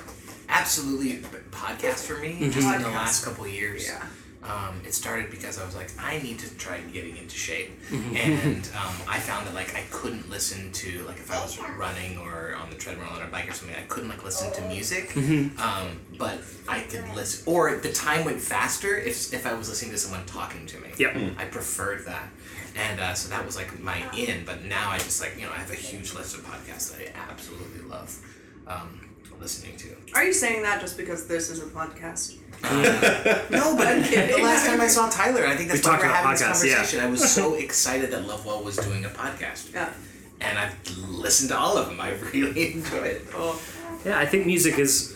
Absolutely, 0.49 1.23
but 1.31 1.49
podcast 1.51 2.05
for 2.05 2.19
me, 2.19 2.33
Mm-hmm. 2.33 2.51
just 2.51 2.75
in 2.75 2.81
the 2.81 2.89
last 2.89 3.23
couple 3.25 3.45
of 3.45 3.51
years. 3.51 3.87
Yeah. 3.87 4.05
Um, 4.45 4.79
it 4.85 4.93
started 4.93 5.31
because 5.31 5.59
I 5.59 5.65
was 5.65 5.75
like, 5.75 5.89
I 5.99 6.19
need 6.19 6.37
to 6.39 6.55
try 6.55 6.79
getting 6.93 7.17
into 7.17 7.35
shape, 7.35 7.71
Mm-hmm. 7.89 8.15
and 8.25 8.69
um, 8.75 8.93
I 9.07 9.19
found 9.19 9.47
that 9.47 9.53
like 9.55 9.75
I 9.75 9.83
couldn't 9.91 10.29
listen 10.29 10.71
to 10.71 11.03
like 11.05 11.17
if 11.17 11.31
I 11.31 11.41
was 11.41 11.59
running 11.77 12.17
or 12.19 12.55
on 12.55 12.69
the 12.69 12.75
treadmill 12.75 13.09
on 13.09 13.21
a 13.21 13.27
bike 13.27 13.49
or 13.49 13.53
something, 13.53 13.75
I 13.75 13.85
couldn't 13.87 14.09
like 14.09 14.23
listen 14.23 14.51
to 14.53 14.61
music. 14.67 15.09
Mm-hmm. 15.09 15.59
Um, 15.59 15.99
but 16.17 16.39
I 16.67 16.81
could 16.81 17.07
listen, 17.15 17.51
or 17.51 17.77
the 17.77 17.91
time 17.91 18.23
went 18.25 18.39
faster 18.39 18.95
if 18.97 19.33
if 19.33 19.45
I 19.47 19.53
was 19.53 19.67
listening 19.69 19.91
to 19.91 19.97
someone 19.97 20.25
talking 20.25 20.65
to 20.67 20.79
me. 20.79 20.89
Yep. 20.97 21.15
I 21.37 21.45
preferred 21.45 22.05
that. 22.05 22.27
And 22.75 22.99
uh, 22.99 23.13
so 23.13 23.29
that 23.29 23.45
was 23.45 23.55
like 23.55 23.79
my 23.79 24.03
in, 24.15 24.43
but 24.45 24.65
now 24.65 24.89
I 24.91 24.97
just 24.97 25.21
like, 25.21 25.35
you 25.37 25.45
know, 25.45 25.51
I 25.53 25.57
have 25.57 25.71
a 25.71 25.75
huge 25.75 26.13
list 26.13 26.35
of 26.35 26.45
podcasts 26.45 26.91
that 26.95 27.07
I 27.07 27.31
absolutely 27.31 27.87
love 27.89 28.19
um, 28.67 28.99
listening 29.39 29.77
to. 29.77 29.95
are 30.13 30.23
you 30.23 30.33
saying 30.33 30.61
that 30.63 30.81
just 30.81 30.97
because 30.97 31.25
this 31.27 31.49
is 31.49 31.59
a 31.61 31.67
podcast 31.67 32.37
No, 32.71 33.75
but 33.77 34.03
the 34.09 34.39
last 34.41 34.65
time 34.67 34.81
I 34.81 34.87
saw 34.87 35.09
Tyler, 35.09 35.45
I 35.45 35.55
think 35.55 35.69
that's 35.69 35.83
We 35.83 35.89
why 35.89 35.97
talked 35.97 36.03
we're 36.03 36.09
about 36.09 36.23
having 36.25 36.31
this 36.31 36.41
podcasts, 36.41 36.67
yeah. 36.67 36.75
conversation. 36.75 36.99
I 37.01 37.07
was 37.07 37.31
so 37.31 37.53
excited 37.65 38.11
that 38.11 38.27
Lovewell 38.27 38.63
was 38.63 38.77
doing 38.77 39.05
a 39.05 39.09
podcast. 39.09 39.73
yeah 39.73 39.93
And 40.41 40.57
I've 40.57 40.75
listened 41.09 41.49
to 41.51 41.57
all 41.57 41.77
of 41.77 41.87
them. 41.87 41.99
I 42.01 42.11
really 42.33 42.73
enjoy 42.73 43.05
it. 43.05 43.33
well 43.33 43.59
Yeah, 44.05 44.19
I 44.19 44.25
think 44.25 44.45
music 44.45 44.77
is, 44.79 45.15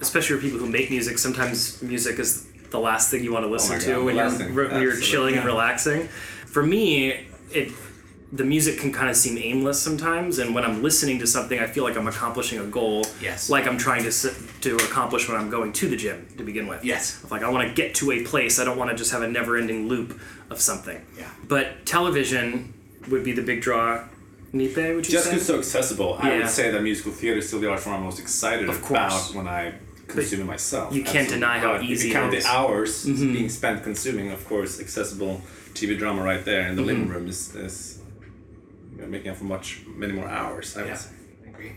especially 0.00 0.36
for 0.36 0.42
people 0.42 0.58
who 0.58 0.68
make 0.68 0.90
music. 0.90 1.18
Sometimes 1.18 1.82
music 1.82 2.18
is 2.18 2.46
the 2.70 2.80
last 2.80 3.10
thing 3.10 3.22
you 3.22 3.32
want 3.32 3.44
to 3.44 3.50
listen 3.50 3.72
oh 3.72 3.78
my 3.78 3.84
to 3.84 3.90
God, 3.92 4.04
when 4.04 4.16
you're 4.16 4.28
when 4.30 4.82
you're 4.82 4.92
Absolutely, 4.92 5.02
chilling 5.02 5.34
and 5.36 5.44
relaxing. 5.44 6.08
For 6.46 6.62
me, 6.62 7.26
it 7.50 7.70
the 8.32 8.44
music 8.44 8.78
can 8.78 8.92
kind 8.92 9.10
of 9.10 9.16
seem 9.16 9.36
aimless 9.36 9.78
sometimes, 9.80 10.38
and 10.38 10.54
when 10.54 10.64
I'm 10.64 10.82
listening 10.82 11.18
to 11.18 11.26
something, 11.26 11.58
I 11.58 11.66
feel 11.66 11.84
like 11.84 11.96
I'm 11.98 12.08
accomplishing 12.08 12.58
a 12.60 12.64
goal. 12.64 13.04
Yes. 13.20 13.50
Like 13.50 13.66
I'm 13.66 13.76
trying 13.76 14.04
to 14.04 14.10
to 14.10 14.76
accomplish 14.76 15.28
when 15.28 15.36
I'm 15.38 15.50
going 15.50 15.72
to 15.74 15.88
the 15.88 15.96
gym 15.96 16.26
to 16.38 16.42
begin 16.44 16.66
with. 16.66 16.82
Yes. 16.84 17.22
Like 17.30 17.42
I 17.42 17.50
want 17.50 17.68
to 17.68 17.74
get 17.74 17.94
to 17.96 18.10
a 18.12 18.24
place. 18.24 18.58
I 18.58 18.64
don't 18.64 18.78
want 18.78 18.90
to 18.90 18.96
just 18.96 19.12
have 19.12 19.22
a 19.22 19.28
never-ending 19.28 19.86
loop 19.88 20.18
of 20.50 20.60
something. 20.60 21.04
Yeah. 21.18 21.28
But 21.46 21.84
television 21.84 22.72
would 23.10 23.22
be 23.24 23.32
the 23.32 23.42
big 23.42 23.60
draw. 23.60 24.04
Nipe, 24.54 24.76
would 24.76 25.06
you 25.06 25.12
Just 25.12 25.24
because 25.26 25.38
it's 25.40 25.46
so 25.46 25.58
accessible, 25.58 26.16
I 26.20 26.36
would 26.38 26.48
say 26.48 26.70
that 26.70 26.82
musical 26.82 27.12
theater 27.12 27.38
is 27.38 27.46
still 27.48 27.60
the 27.60 27.70
art 27.70 27.80
form 27.80 27.96
I'm 27.96 28.02
most 28.04 28.20
excited 28.20 28.68
Of 28.68 28.82
course. 28.82 29.30
about 29.30 29.34
when 29.34 29.48
I 29.48 29.72
consume 30.08 30.42
it 30.42 30.44
myself. 30.46 30.94
you 30.94 31.02
can't 31.02 31.26
deny 31.28 31.58
how 31.58 31.72
But 31.72 31.84
easy 31.84 32.08
If 32.08 32.14
you 32.14 32.20
count 32.20 32.34
it 32.34 32.38
is. 32.38 32.44
the 32.44 32.50
hours 32.50 33.06
Mm-hmm. 33.06 33.32
being 33.32 33.48
spent 33.48 33.82
consuming, 33.82 34.30
of 34.30 34.44
course, 34.46 34.78
accessible 34.78 35.40
TV 35.72 35.98
drama 35.98 36.22
right 36.22 36.44
there 36.44 36.68
in 36.68 36.76
the 36.76 36.82
living 36.82 37.04
Mm-hmm. 37.04 37.12
room 37.14 37.28
is, 37.28 37.54
is 37.56 37.76
you 37.98 38.01
know, 38.01 38.01
making 39.08 39.30
up 39.30 39.36
for 39.36 39.44
much 39.44 39.80
many 39.96 40.12
more 40.12 40.28
hours. 40.28 40.76
I 40.76 40.82
would 40.82 40.88
Yeah. 40.88 40.96
say. 40.96 41.10
I 41.46 41.48
agree. 41.50 41.72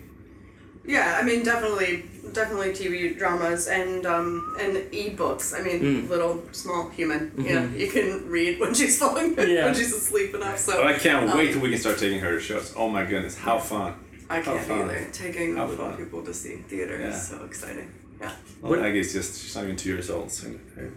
Yeah, 0.86 1.18
I 1.20 1.26
mean, 1.26 1.44
definitely, 1.44 2.06
definitely 2.34 2.70
TV 2.74 3.18
dramas 3.18 3.68
and 3.68 4.06
um 4.06 4.56
and 4.62 4.78
e-books. 4.94 5.54
I 5.54 5.62
mean, 5.64 5.80
Mm. 5.82 6.10
little 6.10 6.44
small 6.52 6.90
human. 6.90 7.32
Yeah, 7.38 7.66
you 7.74 7.88
can 7.90 8.30
read 8.30 8.60
when 8.60 8.74
she's 8.74 8.98
falling, 9.00 9.36
Mm-hmm. 9.36 9.50
Yeah. 9.56 9.66
when 9.66 9.74
she's 9.76 9.94
asleep 9.94 10.36
enough. 10.36 10.60
So 10.60 10.74
But 10.78 10.88
I 10.88 10.94
can't 10.94 11.30
um, 11.30 11.38
wait 11.38 11.52
till 11.54 11.62
we 11.62 11.70
can 11.72 11.80
start 11.80 11.98
taking 11.98 12.20
her 12.20 12.32
to 12.36 12.40
shows. 12.40 12.74
Oh 12.76 12.88
my 12.90 13.04
goodness, 13.04 13.36
how 13.38 13.58
fun! 13.58 13.94
I 14.30 14.38
How 14.38 14.54
can't 14.54 14.68
fun. 14.68 14.82
either. 14.90 15.08
Taking 15.12 15.56
How 15.56 15.68
little 15.68 15.86
fun. 15.90 15.98
people 15.98 16.22
to 16.24 16.34
see 16.34 16.56
theater 16.72 16.98
Yeah. 17.00 17.10
is 17.16 17.28
so 17.30 17.44
exciting. 17.46 17.90
Yeah, 18.22 18.32
Well, 18.62 18.82
Aggie's 18.84 19.12
just 19.14 19.42
she's 19.42 19.56
not 19.56 19.66
even 19.66 19.76
two 19.76 19.90
years 19.90 20.10
old, 20.10 20.32
so 20.32 20.46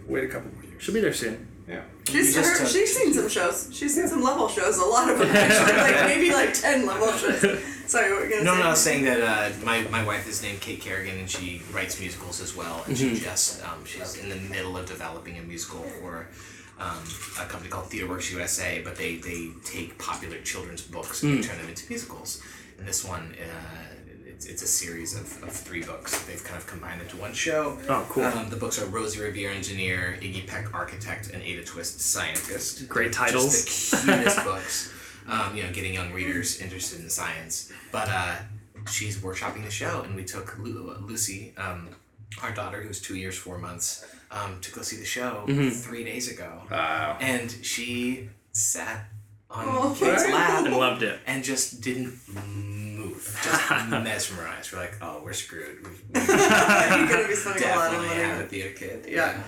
wait 0.07 0.23
a 0.23 0.27
couple 0.27 0.49
more 0.53 0.63
years. 0.63 0.81
She'll 0.81 0.93
be 0.93 1.01
there 1.01 1.13
soon. 1.13 1.35
Yeah. 1.69 1.83
she's 2.07 2.35
her, 2.35 2.57
took- 2.57 2.67
she's 2.67 2.97
seen 2.97 3.13
some 3.13 3.29
shows. 3.29 3.69
She's 3.71 3.93
seen 3.95 4.07
some 4.07 4.21
Lovewell 4.23 4.49
shows. 4.49 4.77
A 4.77 4.85
lot 4.85 5.09
of 5.09 5.19
them 5.19 5.29
actually, 5.35 5.77
like 5.77 6.05
maybe 6.05 6.31
like 6.33 6.53
ten 6.53 6.85
Lovewell 6.85 7.13
shows. 7.17 7.41
Sorry, 7.89 8.11
what 8.11 8.21
were 8.21 8.25
you 8.27 8.31
gonna 8.31 8.43
No, 8.43 8.53
say? 8.53 8.59
no, 8.59 8.65
I 8.65 8.69
was 8.69 8.79
saying 8.79 9.03
that 9.05 9.21
uh, 9.21 9.65
my, 9.65 9.81
my 9.89 10.03
wife 10.03 10.27
is 10.27 10.41
named 10.43 10.61
Kate 10.61 10.79
Kerrigan 10.81 11.17
and 11.19 11.29
she 11.29 11.61
writes 11.71 11.99
musicals 11.99 12.39
as 12.41 12.55
well. 12.55 12.83
And 12.87 12.95
she 12.97 13.19
just, 13.19 13.63
um, 13.65 13.83
she's 13.85 14.15
in 14.17 14.29
the 14.29 14.35
middle 14.35 14.77
of 14.77 14.85
developing 14.85 15.37
a 15.39 15.41
musical 15.41 15.81
for 15.81 16.27
um, 16.79 16.97
a 17.39 17.45
company 17.45 17.69
called 17.69 17.89
TheaterWorks 17.89 18.31
USA, 18.31 18.81
but 18.83 18.95
they, 18.95 19.15
they 19.15 19.49
take 19.65 19.97
popular 19.97 20.37
children's 20.41 20.81
books 20.83 21.23
and 21.23 21.37
they 21.39 21.47
turn 21.47 21.57
them 21.57 21.67
into 21.69 21.87
musicals. 21.89 22.41
And 22.77 22.87
this 22.87 23.03
one, 23.03 23.35
uh, 23.41 23.85
it's, 24.39 24.45
it's 24.45 24.61
a 24.63 24.67
series 24.67 25.15
of, 25.15 25.43
of 25.43 25.51
three 25.51 25.83
books. 25.83 26.17
They've 26.25 26.41
kind 26.41 26.57
of 26.57 26.65
combined 26.65 27.01
into 27.01 27.17
one 27.17 27.33
show. 27.33 27.77
Oh, 27.89 28.05
cool. 28.09 28.23
Um, 28.23 28.49
the 28.49 28.55
books 28.55 28.81
are 28.81 28.85
Rosie 28.85 29.19
Revere, 29.21 29.49
Engineer, 29.51 30.17
Iggy 30.21 30.47
Peck, 30.47 30.73
Architect, 30.73 31.31
and 31.33 31.43
Ada 31.43 31.65
Twist, 31.65 31.99
Scientist. 31.99 32.87
Great 32.87 33.11
titles. 33.11 33.65
Just 33.65 33.91
the 34.05 34.13
cutest 34.13 34.43
books. 34.45 34.93
Um, 35.27 35.57
you 35.57 35.63
know, 35.63 35.71
getting 35.73 35.93
young 35.93 36.13
readers 36.13 36.61
interested 36.61 37.01
in 37.01 37.09
science. 37.09 37.69
But 37.91 38.07
uh, 38.09 38.35
she's 38.89 39.17
workshopping 39.17 39.65
the 39.65 39.69
show, 39.71 40.03
and 40.03 40.15
we 40.15 40.23
took 40.23 40.57
Lu- 40.57 40.95
Lucy, 41.01 41.53
um, 41.57 41.89
our 42.41 42.51
daughter, 42.51 42.81
who's 42.81 43.01
two 43.01 43.17
years 43.17 43.37
four 43.37 43.57
months, 43.57 44.05
um, 44.31 44.57
to 44.61 44.71
go 44.71 44.81
see 44.83 44.95
the 44.95 45.05
show 45.05 45.43
Mm-hmm. 45.47 45.69
three 45.71 46.05
days 46.05 46.31
ago, 46.31 46.61
Wow. 46.71 47.17
and 47.19 47.51
she 47.61 48.29
sat 48.53 49.03
on 49.51 49.65
Oh, 49.67 49.95
Kate's 49.99 50.25
lap 50.29 50.65
And 50.65 50.77
loved 50.77 51.03
it. 51.03 51.19
and 51.27 51.43
just 51.43 51.81
didn't 51.81 52.17
move, 53.19 53.39
just 53.43 53.89
mesmerized. 53.89 54.71
We're 54.73 54.79
like, 54.79 54.95
oh, 55.01 55.21
we're 55.23 55.33
screwed. 55.33 55.83
We've 55.83 56.03
You're 56.27 57.07
gonna 57.07 57.27
be 57.27 57.35
spending 57.35 57.63
a 57.63 57.75
lot 57.75 57.87
of 57.87 57.91
definitely 57.91 58.07
money. 58.07 58.19
had 58.21 58.35
on 58.37 58.41
a 58.43 58.47
theater 58.47 58.71
kid. 58.75 59.05
Yeah. 59.07 59.43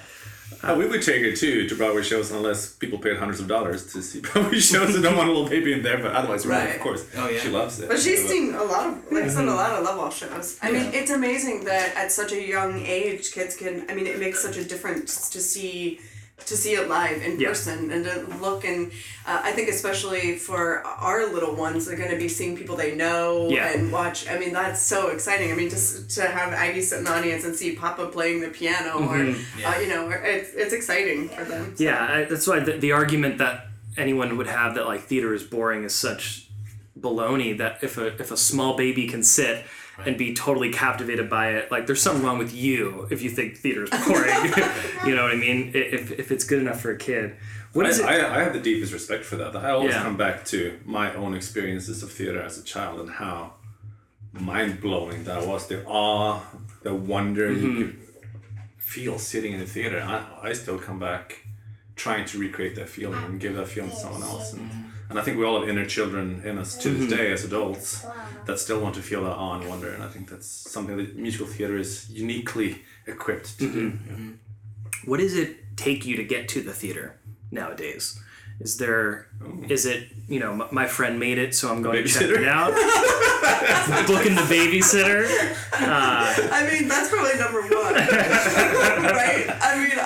Uh, 0.64 0.76
we 0.78 0.86
would 0.86 1.02
take 1.02 1.24
her 1.24 1.32
too 1.36 1.68
to 1.68 1.76
Broadway 1.76 2.04
shows 2.04 2.30
unless 2.30 2.74
people 2.74 3.00
paid 3.00 3.18
hundreds 3.18 3.40
of 3.40 3.48
dollars 3.48 3.92
to 3.94 4.02
see 4.02 4.20
Broadway 4.34 4.60
shows 4.60 4.94
and 4.94 5.04
don't 5.04 5.16
want 5.16 5.30
a 5.30 5.32
little 5.32 5.50
baby 5.50 5.72
in 5.74 5.82
there, 5.82 5.98
but 5.98 6.12
otherwise, 6.14 6.46
we 6.46 6.50
would, 6.52 6.58
Right. 6.58 6.76
of 6.76 6.82
course. 6.82 7.06
Oh, 7.16 7.30
yeah. 7.30 7.40
She 7.40 7.50
loves 7.50 7.80
it. 7.80 7.88
But 7.88 8.00
she's 8.00 8.28
seen 8.28 8.54
a 8.54 8.64
lot 8.64 8.88
of, 8.88 9.12
like 9.12 9.24
I 9.24 9.28
Mm-hmm. 9.28 9.48
a 9.48 9.56
lot 9.56 9.72
of 9.72 9.86
Lovewell 9.86 10.12
shows. 10.12 10.60
I 10.62 10.72
mean, 10.72 10.94
it's 10.94 11.10
amazing 11.10 11.64
that 11.66 11.96
at 11.96 12.12
such 12.12 12.34
a 12.34 12.42
young 12.46 12.80
age, 12.86 13.32
kids 13.32 13.56
can. 13.56 13.90
I 13.90 13.96
mean, 13.96 14.06
it 14.08 14.20
makes 14.20 14.42
such 14.42 14.58
a 14.58 14.64
difference 14.66 15.30
to 15.30 15.40
see, 15.40 16.00
to 16.46 16.58
see 16.58 16.74
it 16.74 16.88
live 16.90 17.22
in 17.24 17.40
Yeah. 17.40 17.50
person 17.50 17.92
and 17.92 18.04
to 18.06 18.26
look 18.42 18.64
and. 18.66 18.92
Uh, 19.24 19.40
I 19.44 19.52
think 19.52 19.70
especially 19.70 20.36
for 20.38 20.82
our 20.88 21.28
little 21.32 21.54
ones, 21.56 21.86
they're 21.86 21.96
going 21.96 22.10
to 22.10 22.18
be 22.18 22.28
seeing 22.28 22.58
people 22.58 22.76
they 22.76 22.96
know 22.96 23.48
Yeah. 23.50 23.68
and 23.72 23.92
watch. 23.92 24.28
I 24.28 24.40
mean, 24.40 24.52
that's 24.52 24.82
so 24.82 25.10
exciting. 25.10 25.52
I 25.52 25.56
mean, 25.56 25.70
just 25.70 26.10
to 26.16 26.24
have 26.28 26.54
Aggie 26.54 26.82
sit 26.82 26.98
in 27.00 27.04
the 27.04 27.12
audience 27.14 27.46
and 27.46 27.56
see 27.56 27.76
Papa 27.76 28.08
playing 28.08 28.42
the 28.42 28.48
piano, 28.50 28.94
or 29.08 29.18
Yeah. 29.24 29.36
uh, 29.70 29.80
you 29.80 29.90
know, 29.90 30.10
it's 30.10 30.50
it's 30.56 30.74
exciting 30.74 31.30
for 31.30 31.44
them. 31.44 31.76
So- 31.78 31.84
Yeah, 31.84 32.04
I, 32.14 32.24
that's 32.24 32.48
why 32.48 32.60
the, 32.62 32.74
the 32.74 32.92
argument 32.94 33.38
that 33.38 33.68
anyone 33.96 34.38
would 34.38 34.48
have 34.48 34.74
that 34.76 34.86
like 34.88 35.02
theater 35.04 35.34
is 35.36 35.44
boring 35.44 35.84
is 35.84 35.94
such 35.94 36.48
baloney. 37.00 37.58
That 37.58 37.80
if 37.84 37.98
a 37.98 38.08
if 38.20 38.32
a 38.32 38.38
small 38.38 38.76
baby 38.76 39.08
can 39.08 39.24
sit 39.24 39.66
and 40.06 40.18
be 40.18 40.34
totally 40.34 40.72
captivated 40.72 41.30
by 41.30 41.52
it, 41.54 41.72
like 41.72 41.86
there's 41.88 42.02
something 42.02 42.24
wrong 42.26 42.38
with 42.38 42.54
you 42.54 43.08
if 43.12 43.22
you 43.22 43.30
think 43.30 43.58
theater 43.58 43.84
is 43.84 43.90
boring. 43.90 44.34
you 45.06 45.16
know 45.16 45.24
what 45.24 45.32
I 45.32 45.36
mean? 45.36 45.72
If 45.74 46.12
if 46.12 46.32
it's 46.32 46.44
good 46.44 46.60
enough 46.60 46.82
for 46.82 46.92
a 46.92 46.98
kid, 46.98 47.36
what 47.74 47.86
I, 47.86 47.90
is 47.90 48.00
it? 48.00 48.06
I, 48.06 48.40
I 48.40 48.44
have 48.44 48.54
the 48.54 48.60
deepest 48.60 48.94
respect 48.94 49.24
for 49.24 49.36
that. 49.38 49.56
I 49.56 49.72
always 49.72 49.94
Yeah. 49.94 50.04
come 50.04 50.18
back 50.18 50.46
to 50.46 50.80
my 50.86 51.14
own 51.14 51.34
experiences 51.36 52.04
of 52.04 52.12
theater 52.12 52.42
as 52.42 52.58
a 52.58 52.64
child 52.64 53.00
and 53.00 53.10
how 53.10 53.54
mind 54.34 54.82
blowing 54.82 55.24
that 55.26 55.46
was. 55.46 55.68
The 55.68 55.84
awe, 55.86 56.40
the 56.84 56.94
wonder 56.96 57.50
Mm-hmm. 57.50 57.66
you 57.78 57.86
could 57.86 57.98
feel 58.78 59.20
sitting 59.20 59.54
in 59.54 59.60
the 59.60 59.66
theater. 59.66 60.02
I, 60.02 60.50
I 60.50 60.54
still 60.54 60.78
come 60.80 61.00
back 61.00 61.46
trying 61.96 62.26
to 62.26 62.38
recreate 62.40 62.76
that 62.76 62.90
feeling 62.90 63.24
and 63.24 63.40
give 63.40 63.56
that 63.56 63.68
feeling 63.68 63.92
to 63.92 63.96
someone 63.96 64.24
else. 64.24 64.54
And, 64.54 64.70
and 65.12 65.20
I 65.20 65.22
think 65.24 65.38
we 65.38 65.46
all 65.46 65.60
have 65.60 65.70
inner 65.70 65.86
children 65.86 66.42
in 66.44 66.58
us 66.58 66.76
to 66.80 66.90
Mm-hmm. 66.90 67.10
this 67.10 67.18
day 67.20 67.32
as 67.32 67.44
adults 67.46 68.06
that 68.48 68.58
still 68.60 68.80
want 68.82 68.96
to 68.96 69.02
feel 69.02 69.24
that 69.26 69.36
awe 69.36 69.60
and 69.60 69.70
wonder. 69.70 69.90
And 69.94 70.02
I 70.04 70.08
think 70.08 70.30
that's 70.30 70.48
something 70.48 70.98
that 70.98 71.16
musical 71.16 71.46
theater 71.48 71.78
is 71.78 72.10
uniquely 72.10 72.82
equipped 73.08 73.60
to 73.60 73.72
do. 73.72 73.92
Mm-hmm. 73.92 74.32
what 75.06 75.20
does 75.20 75.36
it 75.38 75.78
take 75.78 76.06
you 76.06 76.16
to 76.18 76.24
get 76.24 76.48
to 76.50 76.62
the 76.62 76.74
theater 76.74 77.20
nowadays? 77.52 78.20
Is 78.60 78.78
there, 78.78 79.28
is 79.70 79.86
it, 79.88 80.08
you 80.30 80.40
know, 80.40 80.52
m- 80.54 80.68
my 80.72 80.86
friend 80.86 81.20
made 81.20 81.40
it, 81.40 81.56
so 81.56 81.72
I'm 81.72 81.82
going 81.82 82.04
to 82.04 82.08
check 82.10 82.30
it 82.30 82.48
out. 82.48 82.72
Booking 84.08 84.36
the 84.36 84.42
babysitter. 84.44 85.28
Uh, 85.74 86.36
I 86.52 86.70
mean, 86.72 86.88
that's 86.88 87.10
probably 87.10 87.36
number 87.40 87.62
one. 87.62 87.96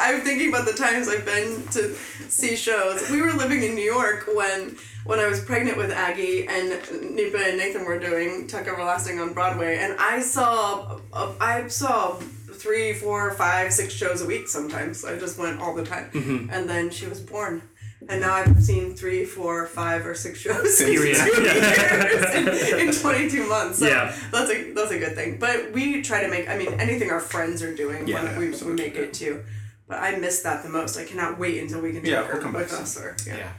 right? 0.06 0.10
I 0.10 0.12
mean, 0.12 0.20
I'm 0.22 0.26
thinking 0.26 0.50
about 0.50 0.66
the 0.66 0.74
times 0.74 1.08
I've 1.08 1.26
been 1.26 1.68
to 1.72 1.94
see 2.30 2.56
shows. 2.56 3.10
We 3.10 3.22
were 3.22 3.34
living 3.34 3.64
in 3.64 3.76
New 3.76 3.84
York 3.84 4.30
when 4.34 4.76
when 5.06 5.20
I 5.20 5.28
was 5.28 5.40
pregnant 5.44 5.78
with 5.78 5.92
Aggie 5.92 6.48
and 6.48 6.70
Nipe 7.16 7.36
and 7.36 7.58
Nathan 7.58 7.86
were 7.86 8.00
doing 8.00 8.48
Tuck 8.48 8.68
Everlasting 8.68 9.20
on 9.20 9.34
Broadway, 9.34 9.78
and 9.78 9.96
I 10.00 10.22
saw 10.22 11.00
uh, 11.14 11.34
I 11.40 11.68
saw 11.68 12.16
three, 12.16 12.94
four, 12.94 13.32
five, 13.34 13.72
six 13.74 13.94
shows 13.94 14.22
a 14.22 14.26
week 14.26 14.48
sometimes. 14.48 15.06
I 15.06 15.18
just 15.20 15.38
went 15.38 15.60
all 15.60 15.76
the 15.76 15.84
time, 15.86 16.10
and 16.52 16.70
then 16.70 16.90
she 16.90 17.06
was 17.08 17.20
born. 17.20 17.62
And 18.08 18.22
now 18.22 18.34
I've 18.36 18.62
seen 18.64 18.94
three, 18.94 19.26
four, 19.26 19.66
five, 19.66 20.06
or 20.06 20.14
six 20.14 20.38
shows 20.40 20.80
in 20.80 20.90
in, 20.90 20.96
in 22.90 22.94
22 22.94 23.48
months. 23.48 23.80
So 23.80 23.88
Yeah. 23.88 24.16
that's 24.32 24.52
a 24.52 24.72
that's 24.74 24.92
a 24.92 25.00
good 25.00 25.16
thing. 25.16 25.38
But 25.40 25.72
we 25.72 26.02
try 26.04 26.22
to 26.22 26.28
make. 26.30 26.48
I 26.48 26.56
mean, 26.58 26.74
anything 26.80 27.10
our 27.10 27.20
friends 27.20 27.64
are 27.64 27.74
doing, 27.74 28.08
Yeah, 28.08 28.38
we, 28.38 28.50
we 28.52 28.74
make 28.74 28.96
it 28.96 29.14
too. 29.14 29.44
But 29.88 30.00
I 30.02 30.16
miss 30.18 30.42
that 30.42 30.64
the 30.64 30.70
most. 30.70 30.98
I 30.98 31.06
cannot 31.06 31.38
wait 31.38 31.62
until 31.62 31.82
we 31.82 31.92
can 31.94 32.02
take 32.02 32.12
Yeah, 32.12 32.24
her 32.24 32.34
we'll 32.34 32.42
come 32.44 32.54
with 32.54 32.72
soon. 32.72 32.82
us. 32.82 32.98
Or 33.00 33.16
yeah. 33.28 33.38
Yeah. 33.38 33.50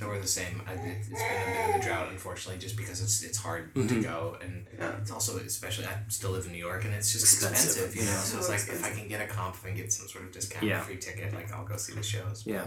No, 0.00 0.08
we're 0.08 0.20
the 0.20 0.26
same. 0.26 0.60
I, 0.66 0.72
it- 0.72 0.98
it's 0.98 1.08
been 1.08 1.16
a 1.16 1.66
bit 1.68 1.76
of 1.76 1.80
a 1.80 1.84
drought, 1.86 2.08
unfortunately, 2.10 2.60
just 2.60 2.76
because 2.76 3.00
it's 3.00 3.22
it's 3.22 3.38
hard 3.38 3.74
to 3.74 4.02
go, 4.02 4.36
and 4.42 4.66
Yeah. 4.78 4.92
it's 5.00 5.10
also 5.10 5.38
especially 5.38 5.86
I 5.86 5.94
still 6.08 6.32
live 6.32 6.44
in 6.46 6.52
New 6.52 6.58
York, 6.58 6.84
and 6.84 6.92
it's 6.92 7.12
just 7.12 7.24
Expensive, 7.24 7.70
expensive, 7.84 7.96
you 7.96 8.02
know. 8.02 8.10
yeah. 8.10 8.18
So 8.18 8.36
it's 8.38 8.46
So 8.46 8.52
like 8.52 8.68
if 8.68 8.84
I 8.84 8.90
can 8.90 9.08
get 9.08 9.20
a 9.22 9.26
comp 9.26 9.56
and 9.64 9.74
get 9.76 9.90
some 9.92 10.06
sort 10.08 10.24
of 10.24 10.32
discount, 10.32 10.64
Yeah. 10.66 10.80
free 10.82 10.98
ticket, 10.98 11.32
like 11.32 11.50
I'll 11.52 11.64
go 11.64 11.76
see 11.78 11.94
the 11.94 12.02
shows. 12.02 12.42
yeah. 12.46 12.66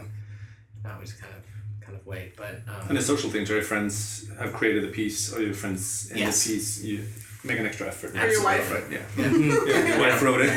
No, 0.83 0.95
we 0.99 1.05
just 1.05 1.19
kind 1.21 1.33
of 1.37 1.43
kind 1.85 1.95
of 1.99 2.05
wait, 2.07 2.35
but 2.37 2.61
um, 2.67 2.87
And 2.89 2.97
the 2.97 3.01
social 3.01 3.29
things, 3.29 3.49
your 3.49 3.61
friends 3.61 4.27
have 4.39 4.53
created 4.53 4.83
the 4.83 4.87
piece, 4.99 5.31
or 5.33 5.41
your 5.41 5.53
friends 5.53 6.09
in 6.11 6.17
Yes. 6.17 6.43
the 6.45 6.53
piece, 6.53 6.83
you 6.83 7.03
make 7.43 7.59
an 7.59 7.65
extra 7.65 7.87
effort. 7.87 8.15
Or 8.15 8.27
your 8.27 8.43
wife. 8.43 8.71
Right, 8.71 8.83
yeah. 8.91 8.99
yeah. 9.17 9.87
Your 9.87 9.99
wife 9.99 10.21
wrote 10.21 10.41
it. 10.41 10.49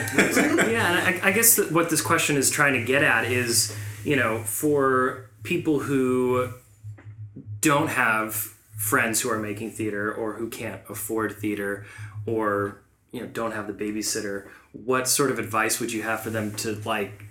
Yeah, 0.73 1.07
and 1.07 1.23
I, 1.23 1.29
I 1.29 1.33
guess 1.33 1.57
that 1.57 1.71
what 1.71 1.91
this 1.91 2.01
question 2.01 2.37
is 2.37 2.51
trying 2.51 2.73
to 2.75 2.85
get 2.85 3.03
at 3.03 3.25
is, 3.25 3.77
you 4.05 4.17
know, 4.17 4.39
for 4.43 5.31
people 5.43 5.81
who 5.81 6.53
don't 7.61 7.89
have 7.89 8.35
friends 8.77 9.21
who 9.21 9.31
are 9.31 9.39
making 9.39 9.71
theater 9.71 10.13
or 10.13 10.35
who 10.35 10.49
can't 10.49 10.83
afford 10.89 11.37
theater 11.37 11.87
or 12.27 12.83
you 13.13 13.21
know 13.21 13.27
don't 13.27 13.53
have 13.53 13.67
the 13.69 13.73
babysitter 13.73 14.49
what 14.73 15.07
sort 15.07 15.31
of 15.31 15.39
advice 15.39 15.79
would 15.79 15.93
you 15.93 16.03
have 16.03 16.21
for 16.21 16.31
them 16.31 16.53
to 16.53 16.75
like 16.85 17.25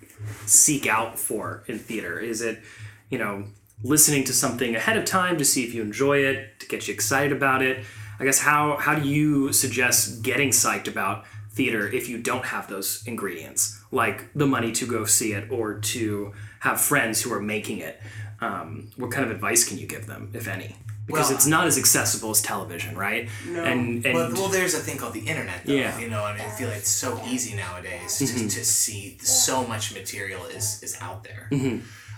seek 0.45 0.87
out 0.87 1.19
for 1.19 1.63
in 1.67 1.77
theater 1.77 2.19
is 2.19 2.41
it 2.41 2.61
you 3.09 3.17
know 3.17 3.43
listening 3.83 4.23
to 4.23 4.31
something 4.31 4.75
ahead 4.75 4.95
of 4.95 5.03
time 5.03 5.37
to 5.37 5.43
see 5.43 5.65
if 5.65 5.73
you 5.73 5.81
enjoy 5.81 6.19
it 6.19 6.59
to 6.59 6.67
get 6.67 6.87
you 6.87 6.93
excited 6.93 7.35
about 7.35 7.61
it 7.61 7.83
i 8.21 8.23
guess 8.23 8.39
how 8.39 8.77
how 8.77 8.95
do 8.95 9.07
you 9.07 9.51
suggest 9.51 10.21
getting 10.21 10.49
psyched 10.49 10.87
about 10.87 11.25
theater 11.51 11.87
if 11.87 12.07
you 12.07 12.17
don't 12.17 12.45
have 12.45 12.67
those 12.69 13.03
ingredients 13.05 13.81
like 13.91 14.31
the 14.33 14.47
money 14.47 14.71
to 14.71 14.85
go 14.87 15.03
see 15.05 15.33
it 15.33 15.51
or 15.51 15.79
to 15.79 16.31
have 16.59 16.79
friends 16.79 17.21
who 17.21 17.33
are 17.33 17.41
making 17.41 17.79
it 17.79 17.99
um, 18.39 18.89
what 18.95 19.11
kind 19.11 19.25
of 19.25 19.31
advice 19.31 19.67
can 19.67 19.77
you 19.77 19.85
give 19.85 20.07
them 20.07 20.31
if 20.33 20.47
any 20.47 20.75
because 21.07 21.27
Well, 21.27 21.35
it's 21.35 21.47
not 21.47 21.67
as 21.67 21.77
accessible 21.77 22.29
as 22.29 22.41
television, 22.41 22.95
right? 22.95 23.27
No. 23.47 23.63
And 23.63 24.05
and 24.05 24.13
Well, 24.15 24.31
well, 24.33 24.49
there's 24.49 24.75
a 24.75 24.79
thing 24.79 24.97
called 24.97 25.13
the 25.13 25.27
internet, 25.33 25.65
though. 25.65 25.73
Yeah. 25.73 25.97
You 25.99 26.09
know, 26.09 26.23
I 26.23 26.33
mean, 26.33 26.41
I 26.41 26.49
feel 26.49 26.69
like 26.69 26.77
it's 26.77 26.89
so 26.89 27.19
easy 27.27 27.55
nowadays 27.55 28.17
to, 28.19 28.25
to 28.25 28.63
see 28.63 29.17
so 29.19 29.65
much 29.67 29.93
material 29.93 30.45
is 30.45 30.81
is 30.83 30.97
out 31.01 31.23
there. 31.23 31.49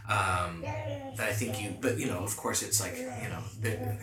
Um, 0.09 0.61
that 1.17 1.27
I 1.29 1.33
think 1.33 1.61
you, 1.61 1.75
but 1.79 1.97
you 1.97 2.07
know, 2.07 2.19
of 2.19 2.35
course, 2.35 2.61
it's 2.61 2.81
like 2.81 2.97
you 2.97 3.29
know, 3.29 3.43
the, 3.61 3.97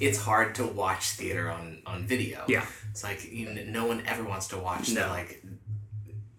it's 0.00 0.18
hard 0.18 0.54
to 0.56 0.66
watch 0.66 1.10
theater 1.12 1.50
on 1.50 1.82
on 1.86 2.04
video. 2.06 2.44
Yeah. 2.48 2.64
It's 2.90 3.02
like 3.04 3.30
you 3.32 3.52
know, 3.52 3.62
no 3.64 3.86
one 3.86 4.02
ever 4.06 4.22
wants 4.24 4.48
to 4.48 4.58
watch 4.58 4.90
No. 4.90 5.02
the 5.02 5.08
like 5.08 5.42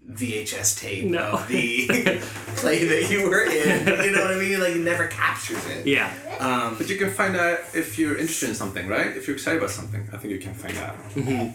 VHS 0.10 0.80
tape 0.80 1.06
No. 1.06 1.32
of 1.34 1.48
the 1.48 1.88
play 2.58 2.86
that 2.86 3.10
you 3.10 3.30
were 3.30 3.44
in. 3.44 3.88
You 3.88 4.12
know 4.12 4.22
what 4.22 4.32
I 4.32 4.40
mean? 4.40 4.60
Like 4.60 4.76
it 4.76 4.80
never 4.82 5.08
captures 5.08 5.66
it. 5.68 5.88
yeah, 5.88 6.12
Um, 6.40 6.76
But 6.78 6.90
you 6.90 6.98
can 6.98 7.10
find 7.12 7.36
out 7.36 7.60
if 7.74 7.98
you're 7.98 8.18
interested 8.18 8.50
in 8.50 8.56
something, 8.56 8.88
right? 8.88 9.16
If 9.16 9.28
you're 9.28 9.36
excited 9.36 9.58
about 9.60 9.72
something, 9.72 10.08
I 10.14 10.18
think 10.18 10.34
you 10.34 10.40
can 10.40 10.54
find 10.54 10.78
out. 10.78 10.96
you 11.16 11.24
can 11.24 11.54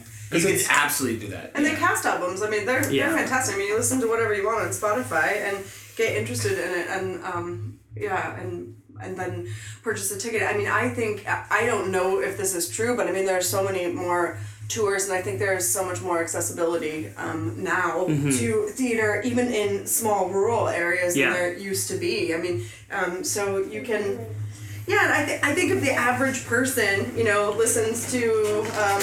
absolutely 0.71 1.21
do 1.21 1.29
that. 1.29 1.53
And 1.55 1.65
the 1.65 1.71
cast 1.71 2.05
albums, 2.07 2.43
I 2.43 2.49
mean, 2.51 2.65
they're, 2.67 2.91
Yeah. 2.91 3.09
they're 3.11 3.19
fantastic. 3.19 3.55
I 3.55 3.59
mean, 3.59 3.69
you 3.69 3.77
listen 3.77 4.01
to 4.01 4.09
whatever 4.09 4.35
you 4.35 4.47
want 4.47 4.61
on 4.61 4.71
Spotify 4.71 5.29
and 5.49 5.59
get 5.97 6.17
interested 6.17 6.53
in 6.53 6.71
it, 6.81 6.87
and 6.89 7.25
um, 7.25 7.79
yeah, 7.97 8.39
and 8.41 8.77
and 9.03 9.17
then 9.17 9.49
purchase 9.83 10.11
a 10.11 10.19
ticket. 10.19 10.43
I 10.43 10.57
mean, 10.57 10.69
I 10.69 10.89
think 10.89 11.25
I 11.29 11.67
don't 11.67 11.91
know 11.91 12.21
if 12.21 12.37
this 12.37 12.55
is 12.55 12.69
true, 12.69 12.97
but 12.97 13.07
I 13.07 13.13
mean, 13.13 13.25
there 13.27 13.39
are 13.39 13.43
so 13.43 13.63
many 13.65 13.87
more 13.93 14.39
tours, 14.69 15.05
and 15.09 15.15
I 15.15 15.23
think 15.23 15.39
there 15.39 15.57
is 15.57 15.67
so 15.67 15.83
much 15.85 16.03
more 16.03 16.21
accessibility 16.23 17.09
um, 17.17 17.63
now 17.63 18.05
Mm-hmm. 18.09 18.31
to 18.39 18.67
theater, 18.69 19.23
even 19.25 19.49
in 19.53 19.87
small 19.87 20.29
rural 20.29 20.69
areas 20.69 21.17
Yeah. 21.17 21.27
than 21.31 21.33
there 21.35 21.53
used 21.57 21.89
to 21.89 21.97
be. 21.97 22.35
I 22.35 22.39
mean, 22.39 22.65
um, 22.91 23.25
so 23.25 23.59
you 23.59 23.83
can. 23.83 24.19
Yeah, 24.87 25.05
and 25.05 25.13
I, 25.13 25.25
th- 25.27 25.41
I 25.43 25.55
think 25.55 25.71
if 25.71 25.81
the 25.83 25.93
average 25.93 26.45
person, 26.47 27.13
you 27.17 27.25
know, 27.25 27.51
listens 27.53 28.11
to 28.13 28.61
um, 28.85 29.03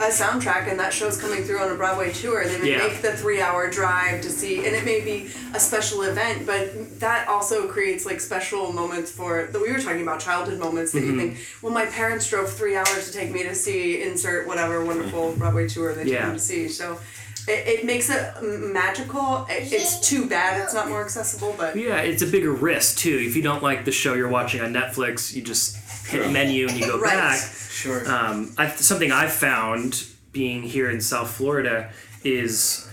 a 0.00 0.08
soundtrack 0.08 0.68
and 0.68 0.78
that 0.80 0.92
show's 0.92 1.20
coming 1.20 1.44
through 1.44 1.60
on 1.60 1.70
a 1.70 1.74
Broadway 1.76 2.12
tour, 2.12 2.44
they 2.46 2.58
may 2.58 2.70
Yeah. 2.72 2.78
make 2.78 3.00
the 3.00 3.12
three 3.16 3.40
hour 3.40 3.70
drive 3.70 4.20
to 4.22 4.30
see, 4.30 4.66
and 4.66 4.74
it 4.74 4.84
may 4.84 5.00
be 5.00 5.30
a 5.54 5.60
special 5.60 6.02
event, 6.02 6.46
but 6.46 6.98
that 7.00 7.28
also 7.28 7.68
creates 7.68 8.04
like 8.04 8.20
special 8.20 8.72
moments 8.72 9.10
for 9.12 9.48
that 9.52 9.60
we 9.62 9.70
were 9.70 9.78
talking 9.78 10.02
about 10.02 10.18
childhood 10.20 10.58
moments 10.58 10.92
that 10.92 11.02
Mm-hmm. 11.04 11.20
you 11.20 11.26
think, 11.34 11.38
well, 11.62 11.72
my 11.72 11.86
parents 11.86 12.28
drove 12.28 12.52
three 12.52 12.76
hours 12.76 13.06
to 13.10 13.12
take 13.16 13.30
me 13.32 13.42
to 13.44 13.54
see 13.54 14.02
insert 14.02 14.46
whatever 14.48 14.84
wonderful 14.84 15.32
Broadway 15.32 15.68
tour 15.68 15.94
they 15.94 16.04
took 16.04 16.12
Yeah. 16.12 16.26
me 16.28 16.34
to 16.34 16.38
see. 16.40 16.68
So 16.68 16.98
it, 17.46 17.66
it 17.80 17.84
makes 17.84 18.08
it 18.10 18.22
magical. 18.42 19.46
It, 19.50 19.70
it's 19.72 20.00
too 20.08 20.26
bad 20.26 20.60
it's 20.62 20.74
not 20.74 20.88
more 20.88 21.02
accessible, 21.02 21.54
but 21.56 21.76
yeah, 21.76 21.98
it's 22.00 22.22
a 22.22 22.26
bigger 22.26 22.52
risk 22.52 22.98
too. 22.98 23.18
If 23.26 23.36
you 23.36 23.42
don't 23.42 23.62
like 23.62 23.84
the 23.84 23.92
show 23.92 24.14
you're 24.14 24.28
watching 24.28 24.60
on 24.62 24.72
Netflix, 24.72 25.34
you 25.34 25.42
just 25.42 25.76
hit 26.06 26.30
menu 26.30 26.68
and 26.68 26.78
you 26.78 26.86
go 26.86 26.98
Right. 26.98 27.14
back. 27.14 27.40
Sure. 27.70 28.08
Um, 28.10 28.52
I, 28.58 28.68
something 28.70 29.10
I've 29.12 29.32
found 29.32 30.04
being 30.32 30.62
here 30.62 30.90
in 30.90 31.00
South 31.00 31.30
Florida 31.30 31.90
is 32.22 32.86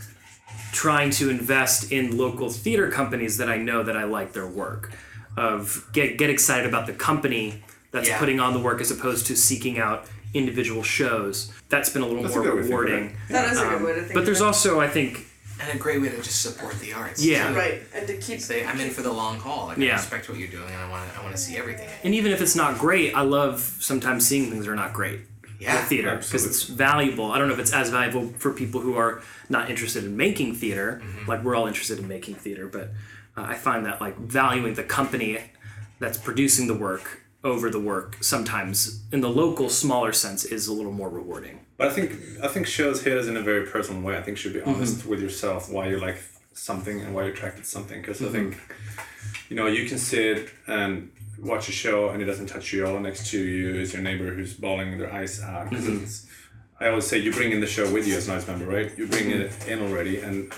trying 0.72 1.10
to 1.12 1.30
invest 1.30 1.92
in 1.92 2.18
local 2.18 2.50
theater 2.50 2.90
companies 2.90 3.38
that 3.38 3.50
I 3.50 3.58
know 3.58 3.84
that 3.84 3.98
I 3.98 4.04
like 4.06 4.34
their 4.34 4.48
work. 4.48 4.92
Of 5.38 5.88
get 5.94 6.18
get 6.18 6.30
excited 6.30 6.66
about 6.68 6.88
the 6.88 6.94
company 6.94 7.64
that's 7.92 8.10
Yeah. 8.10 8.20
putting 8.20 8.40
on 8.42 8.54
the 8.54 8.60
work 8.60 8.82
as 8.82 8.92
opposed 8.92 9.28
to 9.28 9.36
seeking 9.38 9.80
out 9.80 10.06
individual 10.34 10.84
shows. 10.84 11.52
That's 11.70 11.90
been 11.90 12.02
a 12.02 12.06
little 12.08 12.24
That's 12.24 12.36
more 12.36 12.44
good 12.44 12.54
way 12.54 12.62
to 12.62 12.64
think 12.68 12.72
rewarding. 12.72 13.18
that 13.30 13.52
is 13.52 13.58
a 13.58 13.64
good 13.64 13.74
Um, 13.76 13.84
way 13.84 13.94
to 13.94 14.02
think. 14.02 14.14
but 14.14 14.26
there's 14.26 14.42
of 14.42 14.48
also, 14.48 14.80
I 14.82 14.90
think, 14.90 15.26
and 15.62 15.78
a 15.78 15.82
great 15.82 16.02
way 16.02 16.10
to 16.10 16.18
just 16.18 16.42
support 16.42 16.80
the 16.80 16.94
arts. 16.94 17.24
Yeah. 17.24 17.50
too. 17.50 17.56
right, 17.56 17.82
and 17.94 18.08
to 18.08 18.18
keep 18.18 18.40
Say 18.40 18.66
I'm 18.66 18.80
in 18.80 18.90
for 18.90 19.02
the 19.02 19.12
long 19.12 19.40
haul. 19.40 19.68
Like 19.68 19.78
Yeah. 19.78 19.92
I 19.94 19.96
respect 19.96 20.30
what 20.30 20.38
you're 20.38 20.48
doing, 20.48 20.68
and 20.70 20.78
I 20.78 20.90
want 20.90 21.12
to. 21.12 21.20
I 21.20 21.24
want 21.24 21.36
to 21.36 21.42
see 21.42 21.58
everything. 21.58 21.88
and 22.04 22.14
even 22.16 22.32
if 22.32 22.42
it's 22.42 22.56
not 22.56 22.78
great, 22.78 23.14
I 23.16 23.22
love 23.22 23.60
sometimes 23.80 24.26
seeing 24.28 24.50
things 24.50 24.66
that 24.66 24.72
are 24.72 24.76
not 24.76 24.94
great. 24.94 25.22
Yeah. 25.60 25.76
with 25.76 25.90
theater 25.90 26.16
because 26.16 26.44
it's 26.48 26.64
valuable. 26.64 27.32
I 27.32 27.38
don't 27.38 27.48
know 27.48 27.54
if 27.54 27.60
it's 27.60 27.72
as 27.72 27.92
valuable 27.92 28.30
for 28.40 28.52
people 28.52 28.82
who 28.82 28.96
are 28.98 29.22
not 29.48 29.70
interested 29.70 30.04
in 30.04 30.18
making 30.18 30.56
theater. 30.56 31.04
Like 31.28 31.44
we're 31.44 31.56
all 31.56 31.68
interested 31.68 32.00
in 32.00 32.08
making 32.08 32.34
theater, 32.36 32.66
but 32.68 32.90
uh, 33.38 33.44
I 33.44 33.54
find 33.54 33.86
that 33.86 34.02
like 34.02 34.18
valuing 34.18 34.74
the 34.74 34.84
company 34.84 35.38
that's 36.00 36.18
producing 36.18 36.66
the 36.66 36.74
work 36.74 37.20
over 37.44 37.70
the 37.70 37.80
work 37.80 38.18
sometimes 38.22 39.04
in 39.12 39.22
the 39.22 39.30
local 39.30 39.70
smaller 39.70 40.14
sense 40.14 40.46
is 40.46 40.68
a 40.68 40.74
little 40.74 40.92
more 40.92 41.10
rewarding. 41.10 41.60
But 41.82 41.90
I 41.90 41.94
think 41.96 42.12
I 42.44 42.48
think 42.48 42.68
shows 42.68 43.02
hit 43.02 43.18
us 43.18 43.26
in 43.26 43.36
a 43.38 43.42
very 43.42 43.66
personal 43.66 44.04
way. 44.04 44.16
I 44.16 44.22
think 44.22 44.38
you 44.38 44.42
should 44.44 44.54
be 44.54 44.60
mm-hmm. 44.60 44.76
honest 44.76 45.04
with 45.04 45.20
yourself 45.20 45.68
why 45.68 45.88
you 45.88 45.98
like 45.98 46.22
something 46.54 47.02
and 47.02 47.16
why 47.16 47.24
you're 47.24 47.34
attracted 47.34 47.64
to 47.64 47.68
something. 47.68 48.00
Because 48.00 48.22
I 48.22 48.26
mm-hmm. 48.26 48.52
think, 48.52 48.62
you 49.50 49.56
know, 49.56 49.66
you 49.66 49.90
can 49.90 49.98
sit 49.98 50.52
and 50.68 51.12
watch 51.40 51.70
a 51.70 51.72
show 51.72 52.10
and 52.10 52.22
it 52.22 52.26
doesn't 52.26 52.46
touch 52.46 52.72
you. 52.72 52.86
All 52.86 53.00
next 53.00 53.32
to 53.32 53.40
you 53.40 53.74
is 53.82 53.94
your 53.94 54.04
neighbor 54.04 54.32
who's 54.32 54.54
bawling 54.54 55.00
their 55.00 55.12
eyes 55.12 55.42
out. 55.42 55.72
'Cause 55.72 55.86
mm-hmm. 55.86 56.04
it's, 56.04 56.28
I 56.80 56.90
always 56.90 57.08
say 57.08 57.18
you 57.18 57.34
bring 57.34 57.52
in 57.52 57.62
the 57.62 57.72
show 57.78 57.92
with 57.92 58.08
you 58.08 58.16
as 58.16 58.28
an 58.28 58.34
audience 58.36 58.48
member, 58.48 58.68
right? 58.72 58.96
You 58.96 59.08
bring 59.08 59.32
it 59.32 59.52
in 59.68 59.82
already, 59.82 60.20
and 60.20 60.54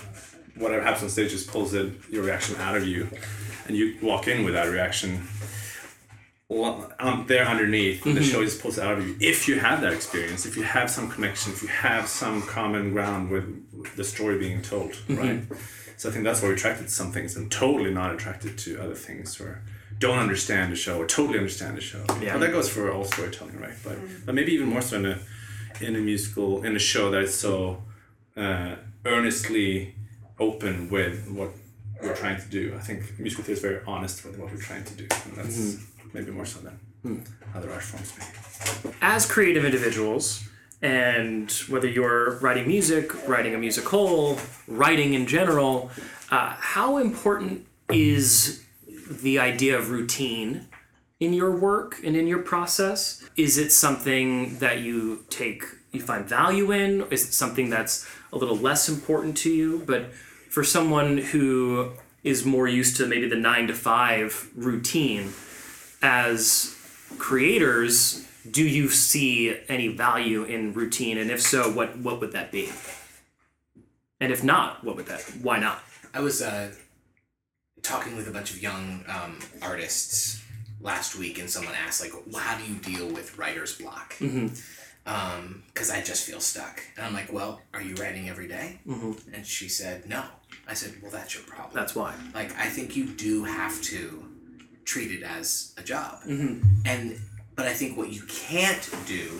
whatever 0.56 0.82
happens 0.82 1.04
on 1.04 1.08
stage 1.08 1.30
just 1.30 1.48
pulls 1.48 1.72
it, 1.72 1.90
your 2.10 2.24
reaction 2.24 2.56
out 2.56 2.76
of 2.76 2.86
you, 2.86 3.08
and 3.66 3.74
you 3.74 3.96
walk 4.02 4.28
in 4.28 4.44
with 4.44 4.52
that 4.52 4.68
reaction 4.68 5.26
lo- 6.50 6.90
um, 6.98 7.24
there 7.26 7.46
underneath 7.46 8.04
the 8.04 8.22
show 8.22 8.44
just 8.44 8.60
pulls 8.60 8.78
it 8.78 8.84
out 8.84 8.98
of 8.98 9.06
you. 9.06 9.16
If 9.20 9.48
you 9.48 9.58
have 9.60 9.80
that 9.80 9.92
experience 9.92 10.46
if 10.46 10.56
you 10.56 10.62
have 10.62 10.90
some 10.90 11.10
connection 11.10 11.52
if 11.52 11.62
you 11.62 11.68
have 11.68 12.08
some 12.08 12.42
common 12.42 12.92
ground 12.92 13.30
with 13.30 13.96
the 13.96 14.04
story 14.04 14.38
being 14.38 14.62
told 14.62 14.96
right? 15.08 15.42
So 15.96 16.08
i 16.08 16.12
think 16.12 16.24
that's 16.24 16.42
why 16.42 16.48
we're 16.48 16.54
attracted 16.54 16.86
to 16.88 16.92
some 16.92 17.12
things 17.12 17.36
and 17.36 17.50
totally 17.50 17.92
not 17.92 18.12
attracted 18.14 18.58
to 18.58 18.80
other 18.82 18.94
things 18.94 19.40
or 19.40 19.62
don't 20.00 20.18
understand 20.18 20.72
the 20.72 20.76
show 20.76 20.98
or 21.00 21.06
totally 21.06 21.38
understand 21.38 21.76
the 21.76 21.80
show. 21.80 22.04
Yeah. 22.20 22.32
but 22.34 22.40
that 22.40 22.52
goes 22.52 22.68
for 22.68 22.92
all 22.92 23.04
storytelling 23.04 23.58
right? 23.60 23.74
But 23.84 23.96
but 24.26 24.34
maybe 24.34 24.52
even 24.52 24.68
more 24.68 24.82
so 24.82 24.96
in 24.96 25.06
a 25.06 25.18
in 25.80 25.94
a 25.96 26.00
musical 26.00 26.62
in 26.64 26.74
a 26.76 26.80
show 26.80 27.10
that 27.12 27.22
is 27.22 27.34
so 27.34 27.82
uh, 28.36 28.74
earnestly 29.04 29.94
open 30.40 30.90
with 30.90 31.28
what 31.30 31.50
we're 32.02 32.16
trying 32.16 32.40
to 32.40 32.48
do. 32.48 32.74
I 32.76 32.80
think 32.80 33.18
musical 33.18 33.44
theatre 33.44 33.58
is 33.58 33.62
very 33.62 33.80
honest 33.86 34.24
with 34.24 34.36
what 34.38 34.50
we're 34.50 34.58
trying 34.60 34.84
to 34.84 34.94
do, 34.94 35.06
and 35.24 35.36
that's 35.36 35.76
maybe 36.14 36.30
more 36.30 36.46
so 36.46 36.60
than 36.60 37.24
other 37.54 37.70
art 37.70 37.82
forms. 37.82 38.12
Maybe. 38.84 38.96
as 39.02 39.26
creative 39.26 39.64
individuals, 39.64 40.48
and 40.80 41.50
whether 41.68 41.88
you're 41.88 42.38
writing 42.38 42.66
music, 42.66 43.28
writing 43.28 43.54
a 43.54 43.58
musical, 43.58 44.38
writing 44.66 45.14
in 45.14 45.26
general, 45.26 45.90
uh, 46.30 46.54
how 46.58 46.96
important 46.98 47.66
is 47.90 48.64
the 49.22 49.38
idea 49.38 49.76
of 49.76 49.90
routine 49.90 50.66
in 51.20 51.32
your 51.32 51.56
work 51.56 52.00
and 52.04 52.16
in 52.16 52.26
your 52.26 52.40
process? 52.40 53.24
Is 53.36 53.58
it 53.58 53.70
something 53.70 54.58
that 54.58 54.80
you 54.80 55.24
take, 55.30 55.64
you 55.92 56.00
find 56.00 56.26
value 56.26 56.70
in? 56.70 57.02
Is 57.10 57.28
it 57.28 57.32
something 57.32 57.70
that's 57.70 58.06
a 58.32 58.38
little 58.38 58.56
less 58.56 58.88
important 58.88 59.36
to 59.38 59.50
you? 59.50 59.82
But 59.86 60.12
for 60.50 60.64
someone 60.64 61.18
who 61.18 61.92
is 62.22 62.44
more 62.44 62.66
used 62.66 62.96
to 62.96 63.06
maybe 63.06 63.28
the 63.28 63.36
nine 63.36 63.66
to 63.68 63.74
five 63.74 64.50
routine, 64.54 65.32
as 66.04 66.76
creators, 67.18 68.28
do 68.50 68.62
you 68.62 68.90
see 68.90 69.56
any 69.68 69.88
value 69.88 70.44
in 70.44 70.74
routine? 70.74 71.16
And 71.16 71.30
if 71.30 71.40
so, 71.40 71.70
what 71.72 71.96
what 71.98 72.20
would 72.20 72.32
that 72.32 72.52
be? 72.52 72.68
And 74.20 74.30
if 74.30 74.44
not, 74.44 74.84
what 74.84 74.96
would 74.96 75.06
that? 75.06 75.22
Why 75.42 75.58
not? 75.58 75.82
I 76.12 76.20
was 76.20 76.42
uh, 76.42 76.72
talking 77.82 78.16
with 78.16 78.28
a 78.28 78.30
bunch 78.30 78.50
of 78.50 78.62
young 78.62 79.04
um, 79.08 79.38
artists 79.62 80.42
last 80.80 81.16
week, 81.16 81.38
and 81.38 81.48
someone 81.48 81.74
asked, 81.86 82.00
like, 82.02 82.12
well, 82.30 82.40
how 82.42 82.58
do 82.58 82.64
you 82.70 82.78
deal 82.78 83.08
with 83.08 83.36
writer's 83.38 83.76
block? 83.78 84.14
Because 84.18 85.90
I 85.90 86.02
just 86.02 86.24
feel 86.26 86.40
stuck. 86.40 86.82
And 86.96 87.04
I'm 87.06 87.12
like, 87.14 87.32
well, 87.32 87.60
are 87.72 87.82
you 87.82 87.94
writing 87.96 88.28
every 88.28 88.46
day? 88.46 88.78
And 89.34 89.44
she 89.46 89.68
said, 89.68 90.08
no. 90.08 90.22
I 90.68 90.74
said, 90.74 90.94
well, 91.02 91.10
that's 91.10 91.34
your 91.34 91.44
problem. 91.44 91.74
That's 91.74 91.94
why. 91.94 92.14
like 92.34 92.54
I 92.58 92.68
think 92.68 92.94
you 92.96 93.06
do 93.06 93.44
have 93.44 93.80
to 93.82 94.24
treat 94.84 95.10
it 95.12 95.22
as 95.22 95.74
a 95.76 95.82
job. 95.82 96.20
And 96.26 97.20
but 97.56 97.66
I 97.66 97.72
think 97.72 97.96
what 97.96 98.10
you 98.12 98.22
can't 98.28 98.88
do 99.06 99.30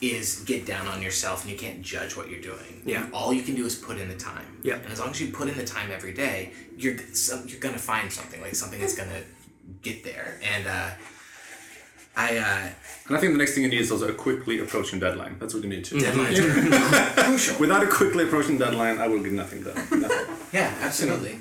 is 0.00 0.40
get 0.44 0.66
down 0.66 0.86
on 0.86 1.00
yourself 1.00 1.42
and 1.42 1.50
you 1.50 1.56
can't 1.56 1.80
judge 1.80 2.14
what 2.16 2.28
you're 2.28 2.40
doing. 2.40 2.82
Yeah. 2.84 3.06
All 3.12 3.32
you 3.32 3.42
can 3.42 3.54
do 3.54 3.64
is 3.64 3.74
put 3.74 3.96
in 3.98 4.08
the 4.08 4.16
time. 4.16 4.58
Yeah. 4.62 4.74
And 4.76 4.92
as 4.92 5.00
long 5.00 5.10
as 5.10 5.20
you 5.20 5.28
put 5.32 5.48
in 5.48 5.56
the 5.56 5.64
time 5.64 5.90
every 5.90 6.12
day, 6.12 6.52
you're 6.76 6.98
some, 7.14 7.44
you're 7.48 7.60
gonna 7.60 7.78
find 7.78 8.12
something 8.12 8.40
like 8.42 8.54
something 8.54 8.80
that's 8.80 8.94
gonna 8.96 9.22
get 9.80 10.04
there. 10.04 10.38
And 10.54 10.66
uh, 10.66 10.90
I 12.16 12.36
uh, 12.36 12.68
And 13.08 13.16
I 13.16 13.20
think 13.20 13.32
the 13.32 13.38
next 13.38 13.54
thing 13.54 13.62
you 13.64 13.70
need 13.70 13.80
is 13.80 13.90
also 13.90 14.08
a 14.08 14.12
quickly 14.14 14.58
approaching 14.60 15.00
deadline. 15.00 15.36
That's 15.40 15.54
what 15.54 15.62
you 15.62 15.70
need 15.70 15.84
to. 15.86 15.94
deadlines 15.96 16.38
are 16.38 17.22
crucial. 17.24 17.58
Without 17.58 17.82
a 17.82 17.86
quickly 17.86 18.24
approaching 18.24 18.58
deadline, 18.58 18.98
I 18.98 19.08
will 19.08 19.22
get 19.22 19.32
nothing 19.32 19.62
done. 19.62 19.76
Nothing. 20.00 20.26
Yeah, 20.52 20.72
absolutely. 20.82 21.40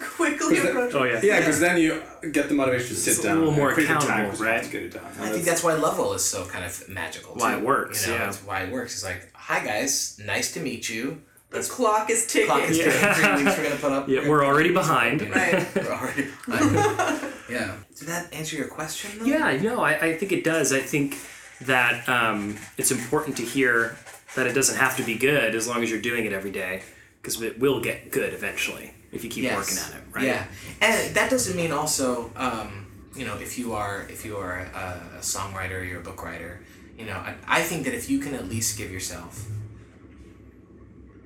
Quickly 0.00 0.58
that- 0.60 0.70
approach. 0.70 0.94
Oh 0.94 1.04
yeah. 1.04 1.20
yeah, 1.22 1.38
because 1.40 1.60
then 1.60 1.78
you 1.80 2.02
get 2.32 2.48
the 2.48 2.54
motivation 2.54 2.88
to 2.88 2.94
sit 2.94 3.10
It's 3.16 3.24
a 3.24 3.34
little 3.34 3.50
more 3.52 3.72
create 3.72 3.88
the 3.88 3.94
time 3.94 4.02
accountable, 4.02 4.30
'cause 4.30 4.40
you 4.40 4.46
have 4.46 4.54
right? 4.56 4.64
to 4.64 4.70
get 4.72 4.82
it 4.82 4.92
done. 4.92 5.04
I 5.20 5.28
think 5.30 5.44
that's 5.44 5.62
why 5.62 5.74
Lovewell 5.74 6.12
is 6.14 6.24
so 6.24 6.44
kind 6.46 6.64
of 6.64 6.88
magical. 6.88 7.34
Why 7.34 7.56
it 7.56 7.62
works, 7.62 8.06
You 8.06 8.12
know, 8.12 8.18
yeah. 8.18 8.28
It's 8.28 8.38
why 8.42 8.60
it 8.62 8.72
works. 8.72 8.94
It's 8.94 9.04
like, 9.04 9.28
hi 9.34 9.64
guys, 9.64 10.18
nice 10.24 10.52
to 10.54 10.60
meet 10.60 10.88
you. 10.88 11.22
The 11.50 11.60
clock 11.60 12.10
is 12.10 12.26
ticking. 12.26 12.48
Clock 12.48 12.68
is 12.68 12.78
Yeah. 12.78 12.90
ticking. 13.14 13.14
Three 13.36 13.44
weeks 13.44 13.56
we're 13.58 13.64
gonna 13.64 13.76
put 13.76 13.92
up. 13.92 14.08
Yeah, 14.08 14.28
we're 14.28 14.44
already 14.44 14.72
behind. 14.72 15.20
Right. 15.22 15.64
We're 15.76 15.92
already 15.92 16.26
behind. 16.46 17.20
Yeah. 17.48 17.76
Did 17.98 18.08
that 18.08 18.32
answer 18.32 18.56
your 18.56 18.68
question? 18.68 19.10
Though? 19.18 19.26
Yeah, 19.26 19.60
no, 19.60 19.80
I, 19.82 19.92
I 20.00 20.16
think 20.16 20.32
it 20.32 20.42
does. 20.44 20.72
I 20.72 20.80
think 20.80 21.18
that 21.60 22.08
um, 22.08 22.56
it's 22.78 22.90
important 22.90 23.36
to 23.36 23.42
hear 23.44 23.96
that 24.34 24.46
it 24.46 24.54
doesn't 24.54 24.78
have 24.78 24.96
to 24.96 25.02
be 25.02 25.14
good 25.14 25.54
as 25.54 25.68
long 25.68 25.82
as 25.82 25.90
you're 25.90 26.00
doing 26.00 26.24
it 26.24 26.32
every 26.32 26.50
day, 26.50 26.82
because 27.20 27.40
it 27.42 27.60
will 27.60 27.80
get 27.82 28.10
good 28.10 28.32
eventually 28.32 28.93
if 29.14 29.24
you 29.24 29.30
keep 29.30 29.44
Yes. 29.44 29.56
working 29.56 29.78
at 29.78 30.00
it, 30.00 30.04
right? 30.14 30.24
Yeah, 30.26 30.44
and 30.80 31.14
that 31.14 31.30
doesn't 31.30 31.56
mean 31.56 31.72
also, 31.72 32.30
um, 32.36 32.86
you 33.16 33.24
know, 33.24 33.36
if 33.38 33.58
you 33.58 33.72
are 33.74 34.06
if 34.10 34.24
you 34.24 34.36
are 34.36 34.58
a, 34.58 35.18
a 35.18 35.20
songwriter, 35.20 35.86
you're 35.88 36.00
a 36.00 36.04
book 36.04 36.22
writer. 36.22 36.60
You 36.98 37.06
know, 37.06 37.14
I, 37.16 37.34
I 37.46 37.62
think 37.62 37.84
that 37.86 37.94
if 37.94 38.08
you 38.10 38.18
can 38.20 38.34
at 38.34 38.48
least 38.48 38.76
give 38.78 38.90
yourself, 38.92 39.46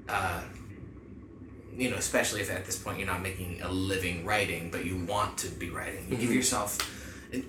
uh, 0.09 0.43
you 1.77 1.91
know, 1.91 1.97
especially 1.97 2.41
if 2.41 2.51
at 2.51 2.65
this 2.67 2.79
point 2.79 2.99
you're 2.99 3.07
not 3.07 3.23
making 3.23 3.61
a 3.63 3.69
living 3.71 4.25
writing, 4.25 4.71
but 4.71 4.85
you 4.85 4.97
want 5.05 5.39
to 5.39 5.49
be 5.49 5.71
writing, 5.71 6.07
you 6.11 6.17
give 6.17 6.33
yourself 6.33 6.79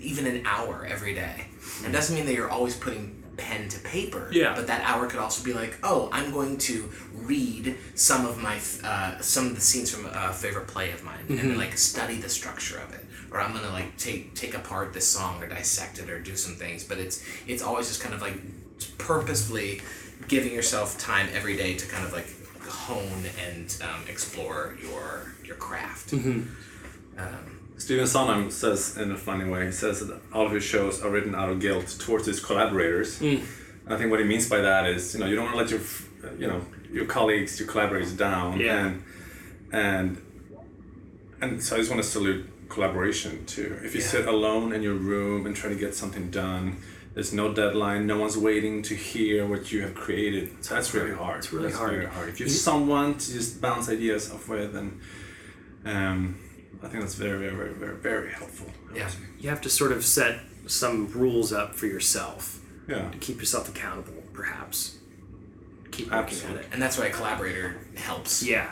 even 0.01 0.25
an 0.27 0.45
hour 0.45 0.85
every 0.85 1.13
day. 1.13 1.45
And 1.83 1.87
it 1.93 1.97
doesn't 1.97 2.15
mean 2.15 2.25
that 2.25 2.33
you're 2.33 2.49
always 2.49 2.75
putting 2.75 3.18
pen 3.39 3.69
to 3.69 3.79
paper. 3.79 4.29
Yeah. 4.31 4.53
But 4.55 4.67
that 4.67 4.81
hour 4.83 5.07
could 5.07 5.19
also 5.19 5.43
be 5.43 5.53
like, 5.53 5.77
oh, 5.83 6.09
I'm 6.11 6.31
going 6.31 6.57
to 6.59 6.89
read 7.13 7.77
some 7.95 8.25
of 8.25 8.37
my 8.37 8.59
uh, 8.83 9.19
some 9.19 9.47
of 9.47 9.55
the 9.55 9.61
scenes 9.61 9.89
from 9.89 10.05
a 10.05 10.33
favorite 10.33 10.67
play 10.67 10.91
of 10.91 11.03
mine 11.03 11.25
and 11.29 11.57
like 11.57 11.77
study 11.77 12.17
the 12.17 12.29
structure 12.29 12.77
of 12.79 12.93
it. 12.93 13.05
Or 13.31 13.39
I'm 13.39 13.53
gonna 13.53 13.69
like 13.69 13.97
take 13.97 14.35
take 14.35 14.55
apart 14.55 14.93
this 14.93 15.07
song 15.07 15.41
or 15.41 15.47
dissect 15.47 15.99
it 15.99 16.09
or 16.09 16.19
do 16.19 16.35
some 16.35 16.55
things. 16.55 16.83
But 16.83 16.97
it's 16.97 17.23
it's 17.47 17.63
always 17.63 17.87
just 17.87 18.01
kind 18.01 18.13
of 18.13 18.21
like 18.21 18.37
purposefully 18.97 19.81
giving 20.27 20.53
yourself 20.53 20.97
time 20.99 21.27
every 21.33 21.55
day 21.55 21.75
to 21.75 21.87
kind 21.87 22.05
of 22.05 22.11
like 22.11 22.27
hone 22.67 23.23
and 23.47 23.77
um, 23.83 24.03
explore 24.07 24.77
your 24.81 25.33
your 25.45 25.55
craft. 25.55 26.13
Um, 27.17 27.58
Stephen 27.79 28.05
Sondheim 28.05 28.51
says 28.51 28.97
in 28.97 29.11
a 29.11 29.17
funny 29.17 29.49
way, 29.49 29.65
he 29.65 29.71
says 29.71 30.05
that 30.05 30.19
all 30.33 30.45
of 30.45 30.51
his 30.51 30.63
shows 30.63 31.01
are 31.01 31.09
written 31.09 31.33
out 31.33 31.49
of 31.49 31.59
guilt 31.61 31.95
towards 31.99 32.25
his 32.27 32.39
collaborators. 32.39 33.19
And 33.21 33.41
I 33.87 33.97
think 33.97 34.11
what 34.11 34.19
he 34.19 34.25
means 34.25 34.47
by 34.49 34.59
that 34.59 34.85
is, 34.85 35.13
you 35.13 35.19
know, 35.21 35.25
you 35.25 35.35
don't 35.37 35.45
want 35.45 35.55
to 35.57 35.61
let 35.63 35.71
your, 35.71 36.37
you 36.37 36.47
know, 36.47 36.61
your 36.91 37.05
colleagues, 37.05 37.57
your 37.59 37.69
collaborators 37.69 38.11
down. 38.13 38.59
Yeah. 38.59 38.85
And, 38.87 39.03
and, 39.71 40.21
and 41.41 41.63
so 41.63 41.75
I 41.77 41.79
just 41.79 41.89
want 41.89 42.03
to 42.03 42.07
salute 42.07 42.45
collaboration 42.69 43.45
too. 43.45 43.79
If 43.81 43.95
you 43.95 44.01
Yeah. 44.01 44.07
sit 44.07 44.27
alone 44.27 44.73
in 44.73 44.83
your 44.83 44.95
room 44.95 45.45
and 45.45 45.55
try 45.55 45.69
to 45.69 45.75
get 45.75 45.95
something 45.95 46.29
done, 46.29 46.77
there's 47.13 47.33
no 47.33 47.53
deadline, 47.53 48.05
no 48.05 48.19
one's 48.19 48.37
waiting 48.37 48.83
to 48.83 48.93
hear 48.95 49.47
what 49.47 49.71
you 49.71 49.81
have 49.83 49.95
created. 49.95 50.63
So 50.65 50.75
that's 50.75 50.93
really 50.93 51.15
hard. 51.15 51.37
It's 51.39 51.51
really 51.53 51.67
That's 51.67 51.77
hard. 51.77 51.91
Very 51.91 52.05
hard. 52.05 52.29
If 52.29 52.39
you 52.41 52.45
have 52.45 52.53
someone 52.53 53.17
to 53.17 53.33
just 53.33 53.61
bounce 53.61 53.89
ideas 53.89 54.31
off 54.31 54.47
with, 54.49 54.75
and 54.75 54.99
um, 55.85 56.37
I 56.81 56.87
think 56.87 57.01
that's 57.03 57.15
very, 57.15 57.37
very, 57.39 57.55
very, 57.55 57.73
very, 57.73 57.95
very 57.97 58.31
helpful. 58.31 58.67
Yeah. 58.95 59.09
You 59.39 59.49
have 59.49 59.61
to 59.61 59.69
sort 59.69 59.91
of 59.91 60.05
set 60.05 60.39
some 60.67 61.11
rules 61.11 61.51
up 61.51 61.75
for 61.75 61.87
yourself 61.87 62.59
Yeah. 62.87 63.09
to 63.09 63.17
keep 63.17 63.39
yourself 63.39 63.67
accountable, 63.69 64.23
perhaps. 64.33 64.97
Keep 65.91 66.11
working 66.11 66.19
Absolutely. 66.23 66.59
at 66.59 66.65
it. 66.65 66.69
and 66.73 66.81
that's 66.81 66.97
why 66.97 67.07
a 67.07 67.11
collaborator 67.11 67.75
helps. 67.95 68.43
Yeah. 68.43 68.71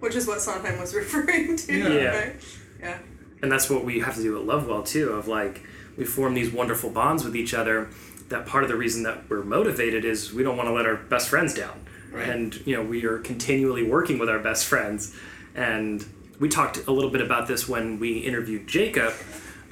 Which 0.00 0.14
is 0.14 0.26
what 0.26 0.40
Sondheim 0.40 0.78
was 0.80 0.94
referring 1.02 1.56
to. 1.56 1.72
Yeah. 1.94 2.16
Right? 2.18 2.36
Yeah. 2.80 2.98
and 3.42 3.50
that's 3.50 3.68
what 3.70 3.84
we 3.84 4.00
have 4.00 4.14
to 4.16 4.22
do 4.22 4.36
at 4.38 4.44
Lovewell 4.44 4.82
too. 4.84 5.10
Of 5.10 5.26
like, 5.28 5.62
we 5.96 6.04
form 6.04 6.34
these 6.34 6.50
wonderful 6.52 6.90
bonds 6.90 7.24
with 7.24 7.34
each 7.36 7.54
other. 7.54 7.88
That 8.28 8.46
part 8.46 8.62
of 8.64 8.70
the 8.70 8.76
reason 8.76 9.02
that 9.02 9.28
we're 9.28 9.42
motivated 9.42 10.04
is 10.04 10.32
we 10.32 10.42
don't 10.42 10.56
want 10.56 10.68
to 10.68 10.72
let 10.72 10.86
our 10.86 10.96
best 10.96 11.28
friends 11.28 11.52
down, 11.54 11.84
Right. 12.10 12.28
and 12.28 12.54
you 12.66 12.74
know 12.76 12.82
we 12.82 13.04
are 13.04 13.18
continually 13.18 13.82
working 13.82 14.18
with 14.18 14.28
our 14.28 14.38
best 14.38 14.66
friends. 14.66 15.14
And 15.54 16.04
we 16.42 16.48
talked 16.48 16.88
a 16.88 16.90
little 16.90 17.08
bit 17.08 17.20
about 17.20 17.46
this 17.46 17.68
when 17.68 18.00
we 18.00 18.18
interviewed 18.18 18.66
Jacob 18.66 19.14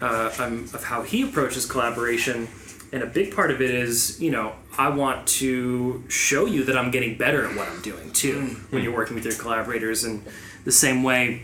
uh, 0.01 0.31
um, 0.39 0.71
of 0.73 0.85
how 0.85 1.03
he 1.03 1.23
approaches 1.23 1.67
collaboration. 1.67 2.47
And 2.93 3.03
a 3.03 3.07
big 3.07 3.35
part 3.35 3.51
of 3.51 3.61
it 3.61 3.73
is, 3.73 4.21
you 4.21 4.31
know, 4.31 4.53
I 4.79 4.89
want 4.89 5.27
to 5.41 6.05
show 6.09 6.47
you 6.47 6.63
that 6.65 6.79
I'm 6.79 6.93
getting 6.93 7.19
better 7.19 7.45
at 7.45 7.57
what 7.57 7.69
I'm 7.69 7.83
doing 7.83 8.13
too 8.13 8.57
when 8.71 8.85
you're 8.85 8.95
working 8.95 9.17
with 9.17 9.25
your 9.25 9.35
collaborators. 9.35 10.05
And 10.05 10.25
the 10.65 10.71
same 10.71 11.03
way, 11.03 11.43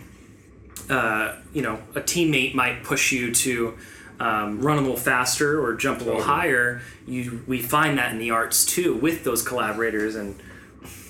uh, 0.89 1.35
you 1.53 1.61
know, 1.61 1.81
a 1.97 2.01
teammate 2.01 2.55
might 2.55 2.85
push 2.85 3.11
you 3.11 3.35
to 3.35 3.77
um, 4.21 4.61
run 4.61 4.79
a 4.79 4.81
little 4.81 4.97
faster 4.97 5.61
or 5.61 5.75
jump 5.75 6.03
a 6.03 6.05
little 6.05 6.21
Totally. 6.21 6.39
higher. 6.39 6.83
You, 7.05 7.43
we 7.49 7.61
find 7.61 7.99
that 7.99 8.13
in 8.13 8.21
the 8.21 8.31
arts 8.31 8.65
too 8.65 8.95
with 8.95 9.25
those 9.25 9.43
collaborators, 9.43 10.15
and 10.15 10.41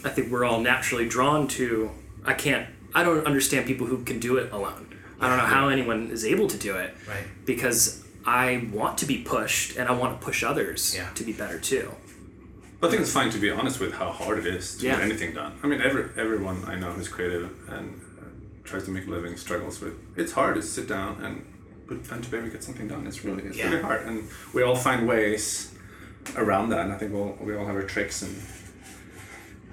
I 0.05 0.09
think 0.09 0.33
we're 0.33 0.47
all 0.47 0.61
naturally 0.61 1.07
drawn 1.07 1.47
to. 1.49 1.91
I 2.25 2.33
can't. 2.33 2.67
I 2.97 3.05
don't 3.05 3.25
understand 3.27 3.67
people 3.67 3.87
who 3.87 3.99
can 4.05 4.19
do 4.19 4.33
it 4.39 4.51
alone. 4.53 4.85
I 5.21 5.29
don't 5.29 5.39
know 5.39 5.45
how 5.57 5.69
anyone 5.69 6.11
is 6.17 6.25
able 6.25 6.49
to 6.49 6.57
do 6.69 6.73
it 6.85 6.95
Right. 7.07 7.25
because 7.45 8.03
I 8.25 8.47
want 8.73 8.99
to 8.99 9.07
be 9.07 9.19
pushed 9.19 9.77
and 9.77 9.85
I 9.89 9.93
want 9.93 10.19
to 10.19 10.25
push 10.29 10.43
others 10.43 10.95
Yeah. 10.97 11.09
to 11.19 11.23
be 11.25 11.33
better 11.33 11.59
too. 11.59 11.87
I 12.83 12.89
think 12.89 13.01
it's 13.03 13.13
fine 13.13 13.31
to 13.31 13.39
be 13.39 13.51
honest 13.51 13.81
with 13.81 13.93
how 13.95 14.11
hard 14.13 14.39
it 14.39 14.47
is 14.47 14.77
to 14.79 14.87
Yeah. 14.87 14.93
get 14.97 15.03
anything 15.11 15.33
done. 15.35 15.53
I 15.63 15.67
mean, 15.67 15.81
every 15.89 16.05
everyone 16.25 16.59
I 16.67 16.75
know 16.81 16.91
who's 16.97 17.09
creative 17.17 17.49
and 17.75 17.87
uh, 18.21 18.25
tries 18.69 18.85
to 18.85 18.91
make 18.91 19.07
a 19.07 19.11
living 19.11 19.37
struggles 19.37 19.81
with. 19.83 19.95
It's 20.17 20.33
hard 20.33 20.55
to 20.57 20.63
sit 20.63 20.87
down 20.97 21.11
and 21.25 21.35
put 21.89 21.97
pen 22.09 22.21
to 22.23 22.29
paper 22.31 22.45
and 22.45 22.53
get 22.53 22.63
something 22.69 22.89
done. 22.89 23.07
It's 23.07 23.25
really 23.27 23.43
it's 23.49 23.57
Yeah. 23.59 23.69
really 23.71 23.83
hard, 23.89 24.01
and 24.09 24.17
we 24.55 24.61
all 24.67 24.77
find 24.89 25.01
ways 25.15 25.43
around 26.37 26.67
that. 26.73 26.81
And 26.85 26.93
I 26.95 26.97
think 26.99 27.13
we'll, 27.15 27.37
we 27.49 27.55
all 27.57 27.67
have 27.71 27.77
our 27.77 27.89
tricks 27.95 28.17
and. 28.23 28.35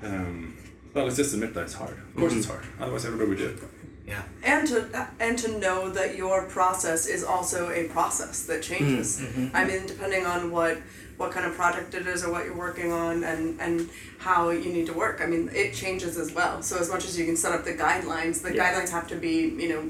Um, 0.03 0.53
well, 0.93 1.05
let's 1.05 1.17
just 1.17 1.33
admit 1.33 1.53
that 1.53 1.63
it's 1.63 1.73
hard. 1.73 1.97
Of 1.97 2.15
course, 2.15 2.33
it's 2.33 2.45
hard. 2.47 2.63
Otherwise, 2.79 3.05
everybody 3.05 3.29
would 3.29 3.37
do 3.39 3.47
it. 3.47 3.59
Yeah. 4.05 4.21
and 4.43 4.67
to 4.67 5.07
and 5.19 5.37
to 5.39 5.57
know 5.59 5.89
that 5.89 6.15
your 6.17 6.45
process 6.47 7.07
is 7.07 7.23
also 7.23 7.69
a 7.71 7.87
process 7.87 8.45
that 8.47 8.61
changes. 8.61 9.19
Mm, 9.21 9.25
mm-hmm. 9.27 9.55
I 9.55 9.63
mean, 9.65 9.85
depending 9.87 10.25
on 10.25 10.51
what 10.51 10.77
what 11.17 11.31
kind 11.31 11.45
of 11.45 11.53
project 11.53 11.93
it 11.93 12.05
is 12.07 12.23
or 12.23 12.31
what 12.31 12.43
you're 12.45 12.57
working 12.57 12.91
on 12.91 13.23
and 13.23 13.59
and 13.61 13.89
how 14.19 14.49
you 14.49 14.71
need 14.73 14.87
to 14.87 14.93
work. 14.93 15.21
I 15.21 15.25
mean, 15.25 15.49
it 15.53 15.73
changes 15.73 16.17
as 16.17 16.33
well. 16.33 16.61
So 16.61 16.77
as 16.77 16.89
much 16.89 17.05
as 17.05 17.17
you 17.17 17.25
can 17.25 17.37
set 17.37 17.53
up 17.53 17.63
the 17.63 17.73
guidelines, 17.73 18.41
the 18.41 18.53
Yeah. 18.53 18.73
guidelines 18.73 18.89
have 18.89 19.07
to 19.07 19.15
be 19.15 19.35
you 19.63 19.69
know 19.69 19.89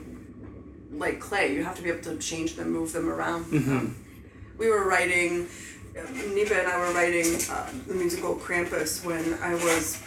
like 0.97 1.19
clay. 1.19 1.53
You 1.55 1.63
have 1.63 1.75
to 1.75 1.81
be 1.81 1.89
able 1.89 2.03
to 2.03 2.17
change 2.17 2.55
them, 2.55 2.71
move 2.71 2.93
them 2.93 3.09
around. 3.09 3.45
Mm-hmm. 3.45 3.77
Um, 3.77 3.95
we 4.57 4.69
were 4.69 4.87
writing. 4.87 5.47
Nipe 5.95 6.51
and 6.51 6.67
I 6.67 6.77
were 6.79 6.91
writing 6.93 7.35
uh, 7.51 7.69
the 7.87 7.93
musical 7.93 8.35
Krampus 8.35 9.05
when 9.05 9.35
I 9.41 9.53
was 9.53 10.01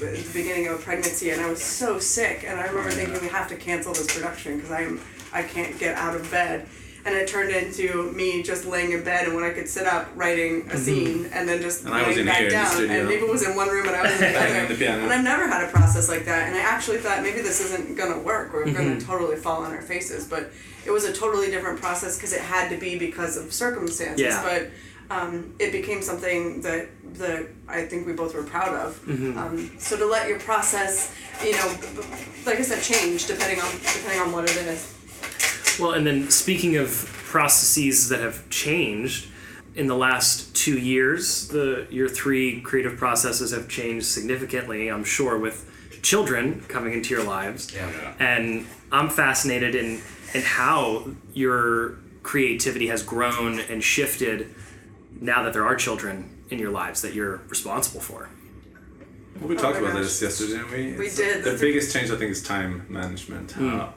at 0.00 0.16
the 0.16 0.30
beginning 0.32 0.68
of 0.68 0.74
a 0.78 0.82
pregnancy, 0.82 1.30
and 1.30 1.40
I 1.40 1.50
was 1.50 1.62
so 1.62 1.98
sick. 1.98 2.44
And 2.46 2.58
I 2.60 2.66
remember 2.66 2.90
thinking 2.90 3.20
we 3.20 3.28
have 3.28 3.48
to 3.48 3.56
cancel 3.56 3.92
this 3.92 4.14
production 4.14 4.56
because 4.56 4.70
I'm 4.70 5.00
I 5.32 5.42
can't 5.42 5.76
get 5.78 5.96
out 5.96 6.14
of 6.14 6.30
bed. 6.30 6.68
And 7.06 7.14
it 7.14 7.28
turned 7.28 7.50
into 7.50 8.10
me 8.12 8.42
just 8.42 8.64
laying 8.64 8.92
in 8.92 9.04
bed, 9.04 9.26
and 9.26 9.34
when 9.34 9.44
I 9.44 9.50
could 9.50 9.68
sit 9.68 9.86
up 9.86 10.08
writing 10.14 10.66
a 10.70 10.76
scene, 10.78 11.26
and 11.34 11.46
then 11.46 11.60
just 11.60 11.84
And 11.84 11.92
I 11.92 11.98
was 12.06 12.16
laying 12.16 12.20
in 12.20 12.26
back 12.26 12.36
here 12.38 12.46
in 12.46 12.50
the 12.52 12.56
down. 12.56 12.72
studio. 12.72 13.00
and 13.00 13.08
Nipe 13.10 13.28
was 13.30 13.46
in 13.46 13.54
one 13.56 13.68
room, 13.68 13.86
and 13.88 13.96
I 13.96 14.02
was 14.02 14.12
in 14.14 14.18
the 14.18 14.24
Banging 14.32 14.56
other. 14.64 14.68
the 14.68 14.74
piano. 14.78 15.02
And 15.02 15.12
I've 15.12 15.24
never 15.24 15.46
had 15.46 15.64
a 15.64 15.70
process 15.70 16.08
like 16.08 16.24
that. 16.26 16.48
And 16.48 16.56
I 16.56 16.60
actually 16.60 16.98
thought 16.98 17.22
maybe 17.22 17.42
this 17.42 17.60
isn't 17.60 17.96
gonna 17.96 18.20
work. 18.20 18.54
We're 18.54 18.72
gonna 18.72 18.98
totally 19.00 19.36
fall 19.36 19.64
on 19.64 19.72
our 19.72 19.82
faces. 19.82 20.26
But 20.26 20.50
it 20.86 20.92
was 20.92 21.04
a 21.04 21.12
totally 21.12 21.50
different 21.50 21.78
process 21.78 22.16
because 22.16 22.32
it 22.32 22.40
had 22.40 22.70
to 22.70 22.78
be 22.78 22.98
because 22.98 23.36
of 23.36 23.52
circumstances. 23.52 24.20
Yeah. 24.24 24.42
But 24.42 24.70
um, 25.10 25.54
it 25.58 25.72
became 25.72 26.02
something 26.02 26.60
that 26.62 26.88
that 27.14 27.46
I 27.68 27.82
think 27.82 28.06
we 28.06 28.12
both 28.12 28.34
were 28.34 28.42
proud 28.42 28.74
of. 28.74 29.00
Um, 29.08 29.70
so 29.78 29.96
to 29.96 30.04
let 30.06 30.28
your 30.28 30.40
process, 30.40 31.14
you 31.44 31.52
know, 31.52 31.76
b- 31.80 31.86
b- 32.00 32.06
like 32.46 32.58
I 32.58 32.62
said, 32.62 32.82
change 32.82 33.26
depending 33.26 33.60
on 33.60 33.70
depending 33.70 34.20
on 34.20 34.32
what 34.32 34.44
it 34.44 34.56
is. 34.56 34.92
Well, 35.78 35.92
and 35.92 36.06
then 36.06 36.30
speaking 36.30 36.76
of 36.76 36.88
processes 37.24 38.08
that 38.08 38.20
have 38.20 38.48
changed 38.50 39.28
in 39.76 39.86
the 39.88 39.96
last 39.96 40.54
two 40.54 40.78
years, 40.78 41.48
the 41.48 41.86
your 41.90 42.08
three 42.08 42.60
creative 42.60 42.96
processes 42.96 43.52
have 43.52 43.68
changed 43.68 44.06
significantly. 44.06 44.88
I'm 44.88 45.04
sure 45.04 45.38
with 45.38 45.70
children 46.02 46.60
coming 46.68 46.92
into 46.92 47.14
your 47.14 47.24
lives, 47.24 47.72
Yeah. 47.74 48.14
and 48.18 48.66
I'm 48.92 49.08
fascinated 49.10 49.74
in 49.74 50.00
in 50.34 50.42
how 50.42 51.06
your 51.32 51.98
creativity 52.24 52.88
has 52.88 53.02
grown 53.02 53.60
and 53.60 53.82
shifted 53.84 54.52
now 55.24 55.42
that 55.42 55.54
there 55.54 55.64
are 55.64 55.74
children 55.74 56.44
in 56.50 56.58
your 56.58 56.70
lives 56.70 57.00
that 57.02 57.14
you're 57.14 57.40
responsible 57.48 58.00
for. 58.00 58.28
Well, 59.40 59.48
we 59.48 59.56
talked 59.56 59.78
oh 59.78 59.80
my 59.80 59.88
about 59.88 60.02
gosh. 60.02 60.18
this 60.18 60.22
yesterday, 60.22 60.58
didn't 60.58 60.70
we? 60.70 60.98
We 60.98 61.06
It's- 61.06 61.16
did. 61.16 61.38
The 61.38 61.50
That's 61.50 61.62
a- 61.62 61.64
biggest 61.64 61.92
change, 61.92 62.10
I 62.10 62.16
think, 62.16 62.30
is 62.30 62.42
time 62.42 62.86
management. 62.88 63.52
How, 63.52 63.94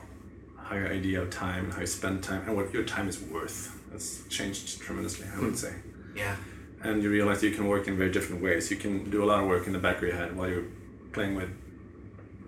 how 0.64 0.76
your 0.76 0.88
idea 0.88 1.22
of 1.22 1.30
time 1.30 1.66
and 1.66 1.74
how 1.74 1.82
you 1.82 1.88
spend 1.88 2.24
time 2.24 2.44
and 2.48 2.56
what 2.56 2.74
your 2.74 2.84
time 2.84 3.08
is 3.10 3.20
worth. 3.20 3.78
That's 3.92 4.24
changed 4.30 4.82
tremendously, 4.82 5.28
I 5.36 5.40
would 5.40 5.50
hmm. 5.50 5.56
say. 5.56 5.74
Yeah. 6.16 6.36
And 6.82 7.04
you 7.04 7.10
realize 7.10 7.44
you 7.44 7.52
can 7.52 7.68
work 7.68 7.88
in 7.88 7.98
very 7.98 8.12
different 8.12 8.42
ways. 8.42 8.72
You 8.72 8.78
can 8.78 9.10
do 9.10 9.24
a 9.24 9.28
lot 9.32 9.42
of 9.42 9.48
work 9.48 9.68
in 9.68 9.74
the 9.74 9.80
back 9.80 9.98
of 9.98 10.04
your 10.04 10.16
head 10.16 10.36
while 10.36 10.50
you're 10.50 10.70
playing 11.12 11.36
with 11.36 11.50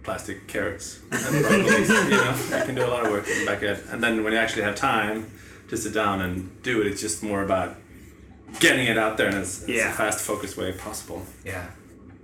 plastic 0.04 0.48
carrots 0.48 1.00
and 1.12 1.22
broccolis. 1.46 1.90
you 2.06 2.10
know, 2.12 2.60
you 2.60 2.66
can 2.66 2.76
do 2.76 2.86
a 2.86 2.92
lot 2.96 3.06
of 3.06 3.12
work 3.12 3.28
in 3.28 3.40
the 3.40 3.46
back 3.46 3.58
of 3.58 3.64
your 3.64 3.76
head. 3.76 3.84
And 3.92 4.02
then 4.04 4.24
when 4.24 4.34
you 4.34 4.40
actually 4.40 4.64
have 4.64 4.76
time 4.76 5.32
to 5.70 5.76
sit 5.78 5.94
down 5.94 6.22
and 6.22 6.62
do 6.64 6.82
it, 6.82 6.88
it's 6.88 7.02
just 7.02 7.22
more 7.22 7.44
about 7.44 7.76
getting 8.60 8.88
it 8.88 8.98
out 8.98 9.18
there 9.18 9.28
in 9.30 9.36
as, 9.36 9.64
as 9.64 9.70
Yeah. 9.70 9.90
a 9.92 9.94
fast, 9.94 10.20
focused 10.26 10.58
way 10.58 10.72
possible. 10.74 11.24
Yeah. 11.46 11.66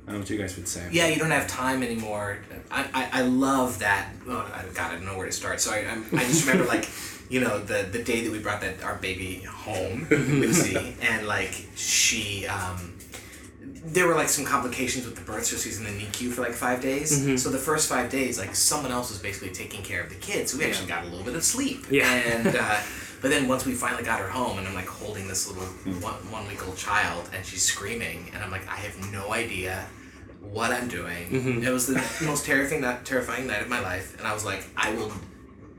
I 0.07 0.11
don't 0.11 0.15
know 0.15 0.19
what 0.19 0.29
you 0.29 0.37
guys 0.37 0.55
would 0.55 0.67
say. 0.67 0.87
Yeah, 0.91 1.07
you 1.07 1.17
don't 1.17 1.31
have 1.31 1.47
time 1.47 1.81
anymore. 1.81 2.37
I, 2.69 2.85
I, 2.93 3.19
I 3.19 3.21
love 3.23 3.79
that. 3.79 4.09
Oh, 4.27 4.37
I, 4.53 4.63
God, 4.73 4.91
I 4.91 4.95
don't 4.95 5.05
know 5.05 5.17
where 5.17 5.25
to 5.25 5.31
start. 5.31 5.59
So 5.61 5.71
I, 5.71 5.79
I'm, 5.79 6.05
I 6.13 6.19
just 6.25 6.45
remember 6.45 6.67
like 6.67 6.87
you 7.29 7.39
know, 7.39 7.59
the 7.59 7.87
the 7.91 8.03
day 8.03 8.21
that 8.23 8.31
we 8.31 8.37
brought 8.37 8.61
that 8.61 8.83
our 8.83 8.95
baby 8.97 9.41
home, 9.41 10.05
Lucy, 10.11 10.95
and 11.01 11.25
like 11.27 11.65
she. 11.75 12.45
Um, 12.45 12.91
there 13.87 14.07
were 14.07 14.15
like 14.15 14.29
some 14.29 14.45
complications 14.45 15.05
with 15.05 15.15
the 15.15 15.21
birth, 15.21 15.45
so 15.45 15.57
she's 15.57 15.77
in 15.79 15.85
the 15.85 15.91
NICU 15.91 16.31
for 16.31 16.41
like 16.41 16.53
five 16.53 16.81
days. 16.81 17.41
So 17.41 17.49
the 17.49 17.57
first 17.59 17.87
five 17.87 18.09
days, 18.09 18.37
like 18.39 18.55
someone 18.55 18.91
else 18.91 19.09
was 19.11 19.19
basically 19.19 19.51
taking 19.51 19.83
care 19.83 20.01
of 20.01 20.09
the 20.09 20.15
kids. 20.15 20.51
So 20.51 20.57
we 20.57 20.65
actually 20.65 20.87
got 20.87 21.03
a 21.03 21.07
little 21.07 21.23
bit 21.23 21.35
of 21.35 21.43
sleep. 21.43 21.85
Yeah. 21.91 22.11
And 22.11 22.47
uh, 22.55 22.79
but 23.25 23.31
then 23.31 23.47
once 23.47 23.65
we 23.65 23.73
finally 23.73 24.03
got 24.03 24.19
her 24.19 24.29
home, 24.29 24.59
and 24.59 24.67
I'm 24.67 24.75
like 24.75 24.85
holding 24.85 25.27
this 25.27 25.47
little 25.47 25.63
hmm. 25.63 25.99
one 25.99 26.13
one 26.31 26.47
week 26.47 26.63
old 26.67 26.77
child, 26.77 27.27
and 27.33 27.43
she's 27.43 27.63
screaming, 27.63 28.29
and 28.31 28.43
I'm 28.43 28.51
like, 28.51 28.67
I 28.67 28.75
have 28.75 29.11
no 29.11 29.33
idea 29.33 29.87
what 30.41 30.69
I'm 30.69 30.87
doing. 30.87 31.29
Mm-hmm. 31.31 31.63
It 31.63 31.71
was 31.71 31.87
the 31.87 31.95
most 32.23 32.45
terrifying 32.45 32.83
terrifying 33.03 33.47
night 33.47 33.63
of 33.63 33.67
my 33.67 33.79
life, 33.79 34.15
and 34.19 34.27
I 34.27 34.33
was 34.35 34.45
like, 34.45 34.63
I 34.77 34.93
will 34.93 35.11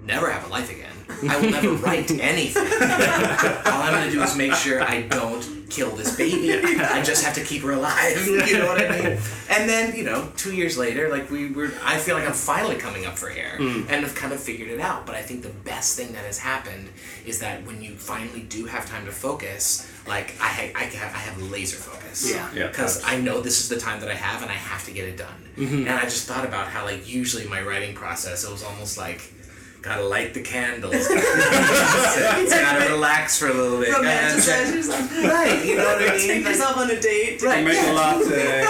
never 0.07 0.31
have 0.31 0.47
a 0.47 0.49
life 0.49 0.71
again. 0.71 0.93
I 1.29 1.41
will 1.41 1.51
never 1.51 1.73
write 1.85 2.11
anything. 2.11 2.63
All 2.63 3.83
I'm 3.83 3.93
gonna 3.93 4.11
do 4.11 4.23
is 4.23 4.37
make 4.37 4.55
sure 4.55 4.83
I 4.83 5.03
don't 5.03 5.57
kill 5.71 5.91
this 5.91 6.17
baby. 6.17 6.53
I 6.81 7.03
just 7.03 7.25
have 7.25 7.35
to 7.35 7.45
keep 7.45 7.63
her 7.63 7.73
alive. 7.73 8.17
You 8.47 8.59
know 8.59 8.67
what 8.67 8.81
I 8.81 8.89
mean? 8.91 9.19
And 9.51 9.69
then, 9.69 9.97
you 9.97 10.05
know, 10.05 10.29
two 10.37 10.55
years 10.55 10.79
later, 10.79 11.09
like 11.09 11.31
we 11.31 11.51
were, 11.51 11.73
I 11.83 11.99
feel 11.99 12.17
like 12.17 12.27
I'm 12.27 12.33
finally 12.33 12.77
coming 12.77 13.07
up 13.07 13.19
for 13.19 13.29
air 13.29 13.57
hmm. 13.57 13.83
and 13.89 14.05
have 14.05 14.15
kind 14.15 14.33
of 14.33 14.41
figured 14.41 14.69
it 14.69 14.79
out. 14.79 15.05
But 15.05 15.17
I 15.17 15.23
think 15.23 15.43
the 15.43 15.49
best 15.49 15.97
thing 15.97 16.13
that 16.13 16.25
has 16.25 16.39
happened 16.39 16.89
is 17.25 17.41
that 17.41 17.65
when 17.67 17.83
you 17.83 17.95
finally 17.95 18.43
do 18.43 18.67
have 18.67 18.87
time 18.87 19.05
to 19.07 19.13
focus, 19.13 19.91
like 20.07 20.35
I, 20.41 20.49
ha- 20.49 20.73
I 20.77 20.85
have, 20.85 21.15
I 21.15 21.19
have 21.19 21.43
laser 21.51 21.77
focus. 21.77 22.31
Yeah. 22.31 22.49
Yeah, 22.55 22.69
Because 22.69 23.03
I 23.05 23.19
know 23.21 23.41
this 23.41 23.61
is 23.61 23.69
the 23.69 23.79
time 23.79 24.01
that 24.01 24.11
I 24.11 24.15
have 24.15 24.43
and 24.43 24.51
I 24.51 24.55
have 24.55 24.85
to 24.85 24.93
get 24.93 25.09
it 25.09 25.17
done. 25.17 25.45
Mm-hmm. 25.57 25.89
And 25.89 25.91
I 25.91 26.03
just 26.03 26.27
thought 26.29 26.45
about 26.45 26.69
how, 26.69 26.85
like, 26.85 27.09
usually 27.13 27.47
my 27.49 27.63
writing 27.63 27.95
process, 27.95 28.45
it 28.45 28.51
was 28.51 28.63
almost 28.63 28.97
like, 28.97 29.33
gotta 29.87 30.05
light 30.05 30.35
the 30.35 30.41
candles, 30.43 31.07
gotta, 31.09 32.47
gotta 32.51 32.91
relax 32.93 33.39
for 33.39 33.49
a 33.49 33.55
little 33.55 33.79
bit. 33.79 33.91
Romanticize 33.91 34.75
yourself. 34.75 35.17
Right, 35.25 35.65
you 35.65 35.77
know 35.77 35.85
what 35.85 36.03
I 36.03 36.17
mean? 36.17 36.27
Take 36.27 36.45
yourself 36.45 36.77
on 36.77 36.91
a 36.91 37.01
date. 37.01 37.41
Right. 37.43 37.65
Make 37.65 37.79
a 37.79 37.93
latte. 37.93 38.63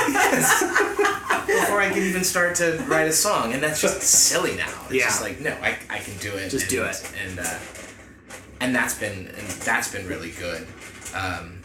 before 1.46 1.80
I 1.80 1.88
can 1.90 2.02
even 2.02 2.22
start 2.24 2.54
to 2.56 2.82
write 2.86 3.08
a 3.08 3.12
song, 3.12 3.52
and 3.54 3.62
that's 3.62 3.80
just 3.80 4.02
silly 4.02 4.56
now. 4.56 4.68
It's 4.86 4.92
Yeah. 4.94 5.04
just 5.06 5.22
like 5.22 5.40
no, 5.40 5.52
I, 5.62 5.76
I 5.88 5.98
can 5.98 6.16
do 6.18 6.32
it. 6.34 6.50
Just 6.50 6.64
and, 6.64 6.70
do 6.70 6.84
it. 6.84 7.12
and 7.26 7.38
uh, 7.38 7.58
and 8.60 8.74
that's 8.74 8.94
been 8.98 9.28
and 9.28 9.46
that's 9.64 9.90
been 9.90 10.06
really 10.06 10.32
good. 10.32 10.66
Um, 11.14 11.60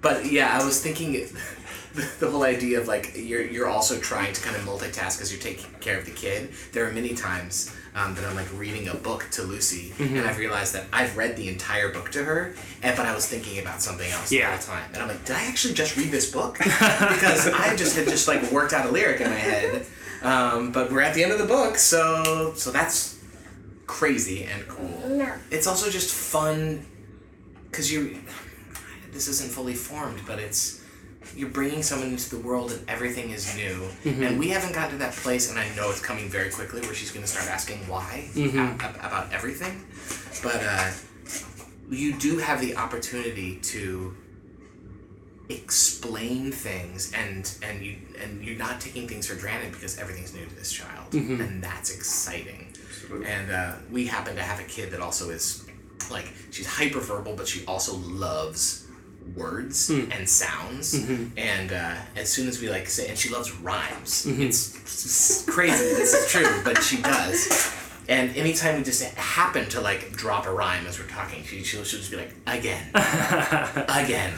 but 0.00 0.30
yeah, 0.30 0.58
I 0.60 0.64
was 0.64 0.82
thinking 0.82 1.12
the, 1.12 2.10
the 2.20 2.30
whole 2.30 2.42
idea 2.42 2.80
of 2.80 2.88
like 2.88 3.12
you're 3.14 3.42
you're 3.42 3.68
also 3.68 3.98
trying 4.00 4.32
to 4.32 4.40
kind 4.42 4.56
of 4.56 4.62
multitask 4.62 5.20
as 5.22 5.32
you're 5.32 5.40
taking 5.42 5.70
care 5.80 5.98
of 5.98 6.06
the 6.06 6.10
kid. 6.12 6.50
There 6.72 6.88
are 6.88 6.92
many 6.92 7.14
times 7.14 7.74
um, 7.94 8.14
that 8.16 8.24
I'm 8.24 8.34
like 8.34 8.48
reading 8.58 8.88
a 8.88 8.94
book 8.94 9.28
to 9.32 9.42
Lucy, 9.42 9.90
Mm-hmm. 9.98 10.16
and 10.16 10.26
I've 10.26 10.38
realized 10.38 10.74
that 10.74 10.86
I've 10.92 11.16
read 11.16 11.36
the 11.36 11.48
entire 11.48 11.90
book 11.90 12.10
to 12.12 12.24
her, 12.24 12.54
and 12.82 12.96
but 12.96 13.06
I 13.06 13.14
was 13.14 13.26
thinking 13.26 13.58
about 13.60 13.80
something 13.82 14.10
else 14.10 14.32
Yeah. 14.32 14.56
the 14.56 14.64
whole 14.66 14.76
time, 14.76 14.90
and 14.92 15.02
I'm 15.02 15.08
like, 15.08 15.24
did 15.24 15.36
I 15.36 15.44
actually 15.46 15.74
just 15.74 15.96
read 15.96 16.10
this 16.10 16.30
book? 16.30 16.58
because 16.58 17.46
I 17.48 17.76
just 17.76 17.96
had 17.96 18.06
just 18.08 18.26
like 18.28 18.50
worked 18.50 18.72
out 18.72 18.86
a 18.86 18.90
lyric 18.90 19.20
in 19.20 19.30
my 19.30 19.36
head. 19.36 19.86
Um, 20.22 20.72
but 20.72 20.90
we're 20.90 21.02
at 21.02 21.14
the 21.14 21.22
end 21.22 21.32
of 21.32 21.38
the 21.38 21.46
book, 21.46 21.76
so 21.76 22.52
so 22.56 22.70
that's 22.70 23.18
crazy 23.86 24.44
and 24.44 24.66
cool. 24.68 25.08
No. 25.08 25.32
It's 25.50 25.66
also 25.66 25.90
just 25.90 26.12
fun 26.14 26.84
because 27.70 27.92
you. 27.92 28.18
This 29.12 29.28
isn't 29.28 29.52
fully 29.52 29.74
formed, 29.74 30.20
but 30.26 30.40
it's 30.40 30.82
you're 31.36 31.48
bringing 31.50 31.82
someone 31.82 32.08
into 32.08 32.30
the 32.36 32.42
world 32.42 32.70
and 32.72 32.88
everything 32.88 33.30
is 33.30 33.54
new. 33.56 33.88
And 34.04 34.38
we 34.38 34.48
haven't 34.50 34.72
gotten 34.74 34.92
to 34.92 34.98
that 34.98 35.14
place, 35.14 35.50
and 35.50 35.58
I 35.58 35.68
know 35.76 35.90
it's 35.90 36.00
coming 36.00 36.28
very 36.28 36.50
quickly 36.50 36.80
where 36.82 36.94
she's 36.94 37.10
going 37.10 37.24
to 37.24 37.30
start 37.30 37.48
asking 37.50 37.78
why 37.88 38.28
a- 38.36 38.40
a- 38.84 39.06
about 39.06 39.32
everything. 39.32 39.84
But 40.42 40.62
uh, 40.62 40.90
you 41.90 42.14
do 42.18 42.38
have 42.38 42.60
the 42.60 42.76
opportunity 42.76 43.56
to 43.72 44.14
explain 45.50 46.50
things 46.50 47.12
and 47.12 47.52
and 47.62 47.84
you 47.84 47.96
and 48.22 48.42
you're 48.42 48.56
not 48.56 48.80
taking 48.80 49.06
things 49.06 49.26
for 49.26 49.34
granted 49.34 49.72
because 49.72 49.98
everything's 49.98 50.32
new 50.34 50.44
to 50.46 50.54
this 50.54 50.72
child. 50.72 51.12
And 51.40 51.62
that's 51.62 51.94
exciting. 51.94 52.68
And 53.26 53.50
uh, 53.52 53.74
we 53.92 54.06
happen 54.06 54.34
to 54.36 54.42
have 54.42 54.58
a 54.60 54.64
kid 54.64 54.90
that 54.92 55.00
also 55.00 55.28
is 55.30 55.66
like 56.10 56.32
she's 56.50 56.66
hyperverbal 56.66 57.36
but 57.36 57.46
she 57.46 57.64
also 57.66 57.96
loves 57.96 58.83
words 59.34 59.90
and 59.90 60.28
sounds 60.28 60.94
and 61.36 61.72
uh, 61.72 61.94
as 62.16 62.30
soon 62.30 62.46
as 62.48 62.60
we 62.60 62.68
like 62.68 62.88
say 62.88 63.08
and 63.08 63.18
she 63.18 63.28
loves 63.30 63.52
rhymes. 63.60 64.26
It's, 64.28 64.74
it's 64.82 65.44
crazy 65.46 65.84
this 65.96 66.12
is 66.14 66.30
true 66.30 66.60
but 66.64 66.82
she 66.82 67.00
does. 67.02 67.72
And 68.08 68.36
anytime 68.36 68.76
we 68.76 68.82
just 68.84 69.02
happen 69.14 69.66
to 69.70 69.80
like 69.80 70.12
drop 70.12 70.46
a 70.46 70.52
rhyme 70.52 70.86
as 70.86 70.98
we're 70.98 71.06
talking 71.08 71.42
she, 71.44 71.62
she'll, 71.64 71.84
she'll 71.84 72.00
just 72.00 72.10
be 72.10 72.16
like 72.18 72.32
again. 72.46 72.86
Again. 73.88 74.32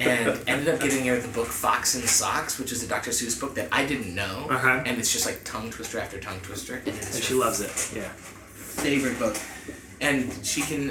And 0.00 0.40
ended 0.46 0.68
up 0.68 0.80
getting 0.80 1.04
her 1.06 1.18
the 1.18 1.26
book 1.28 1.48
Fox 1.48 1.96
and 1.96 2.04
Socks, 2.04 2.56
which 2.58 2.70
is 2.70 2.84
a 2.84 2.86
Dr. 2.88 3.10
Seuss 3.10 3.38
book 3.40 3.56
that 3.56 3.66
I 3.72 3.84
didn't 3.84 4.14
know, 4.14 4.46
Uh-huh. 4.48 4.82
and 4.86 4.96
it's 4.96 5.12
just 5.12 5.26
like 5.26 5.42
tongue 5.44 5.70
twister 5.70 5.98
after 5.98 6.20
tongue 6.20 6.38
twister, 6.40 6.76
and 6.86 6.88
And 6.88 7.22
she 7.22 7.34
loves 7.34 7.60
it. 7.60 7.72
Yeah. 7.92 8.08
favorite 8.12 9.18
book, 9.18 9.36
and 10.00 10.32
she 10.46 10.62
can, 10.62 10.88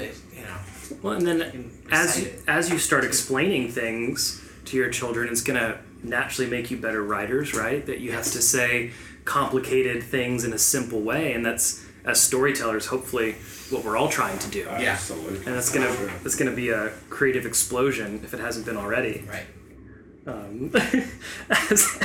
Well, 1.02 1.14
and 1.14 1.26
then 1.26 1.70
as 1.90 2.20
you, 2.20 2.32
as 2.48 2.70
you 2.70 2.78
start 2.78 3.04
explaining 3.04 3.70
things 3.70 4.42
to 4.66 4.76
your 4.76 4.90
children, 4.90 5.28
it's 5.28 5.42
gonna 5.42 5.78
naturally 6.02 6.50
make 6.50 6.70
you 6.70 6.76
better 6.76 7.02
writers, 7.02 7.54
right? 7.54 7.84
That 7.86 8.00
you 8.00 8.12
have 8.12 8.24
to 8.24 8.42
say 8.42 8.90
complicated 9.24 10.02
things 10.02 10.44
in 10.44 10.52
a 10.52 10.58
simple 10.58 11.00
way, 11.00 11.32
and 11.32 11.44
that's 11.46 11.84
as 12.04 12.20
storytellers, 12.20 12.86
hopefully, 12.86 13.36
what 13.70 13.84
we're 13.84 13.96
all 13.96 14.08
trying 14.08 14.38
to 14.40 14.50
do. 14.50 14.60
Yeah. 14.60 14.92
Absolutely. 14.92 15.36
And 15.46 15.54
that's 15.54 15.72
gonna 15.72 15.94
that's 16.22 16.34
gonna 16.34 16.50
be 16.50 16.70
a 16.70 16.90
creative 17.10 17.46
explosion 17.46 18.20
if 18.24 18.34
it 18.34 18.40
hasn't 18.40 18.66
been 18.66 18.76
already. 18.76 19.24
right. 19.28 19.46
Um, 20.24 20.70
as, 21.50 21.98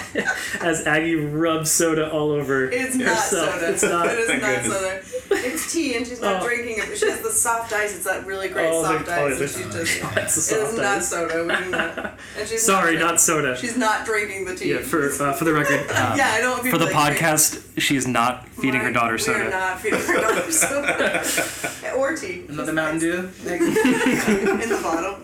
as 0.59 0.87
Aggie 0.87 1.13
rubs 1.15 1.71
soda 1.71 2.11
all 2.11 2.31
over 2.31 2.65
It's 2.67 2.95
not 2.95 3.09
herself. 3.09 3.53
soda. 3.59 3.69
It's 3.71 3.83
not. 3.83 4.07
Soda. 4.07 4.11
It 4.13 4.19
is 4.19 4.29
not 4.29 4.41
goodness. 4.41 4.73
soda. 4.73 5.16
It's 5.29 5.73
tea, 5.73 5.95
and 5.97 6.07
she's 6.07 6.21
not 6.21 6.41
Oh. 6.41 6.45
drinking 6.45 6.77
it. 6.79 6.85
But 6.87 6.97
she 6.97 7.09
has 7.09 7.21
the 7.21 7.31
soft 7.31 7.73
ice. 7.73 7.95
It's 7.95 8.05
that 8.05 8.25
really 8.25 8.47
great 8.49 8.69
Oh, 8.71 8.83
soft 8.83 9.09
ice. 9.09 9.31
And 9.33 9.39
the- 9.73 9.85
she 9.85 9.95
just. 9.95 10.17
It's 10.17 10.51
a 10.51 10.55
It 10.59 10.63
is 10.69 10.73
not 10.77 10.85
ice. 10.85 11.09
soda. 11.09 11.43
We 11.43 11.63
do 11.65 11.69
not. 11.71 12.19
And 12.39 12.47
she's 12.47 12.63
Sorry, 12.65 12.95
not, 12.97 13.01
not 13.11 13.21
soda. 13.21 13.57
She's 13.57 13.75
not 13.77 14.05
drinking 14.05 14.45
the 14.45 14.55
tea. 14.55 14.71
Yeah, 14.73 14.79
for 14.79 15.09
uh, 15.21 15.33
for 15.33 15.43
the 15.45 15.53
record, 15.53 15.79
uh, 15.89 16.13
yeah, 16.17 16.31
I 16.33 16.41
don't 16.41 16.61
for 16.67 16.77
the 16.77 16.85
to 16.85 16.91
think- 16.91 17.17
podcast, 17.19 17.61
she 17.77 17.95
is 17.95 18.07
not 18.07 18.47
feeding 18.49 18.81
her 18.81 18.91
daughter 18.91 19.17
soda. 19.17 19.39
We 19.39 19.45
are 19.45 19.51
soda. 19.51 19.57
not 19.59 19.81
feeding 19.81 19.99
her 19.99 20.21
daughter 20.21 20.51
soda. 21.81 21.93
or 21.95 22.15
tea. 22.15 22.45
Another 22.49 22.73
Mountain 22.73 22.99
Dew. 22.99 23.29
in 23.45 24.69
the 24.69 24.79
bottle. 24.81 25.19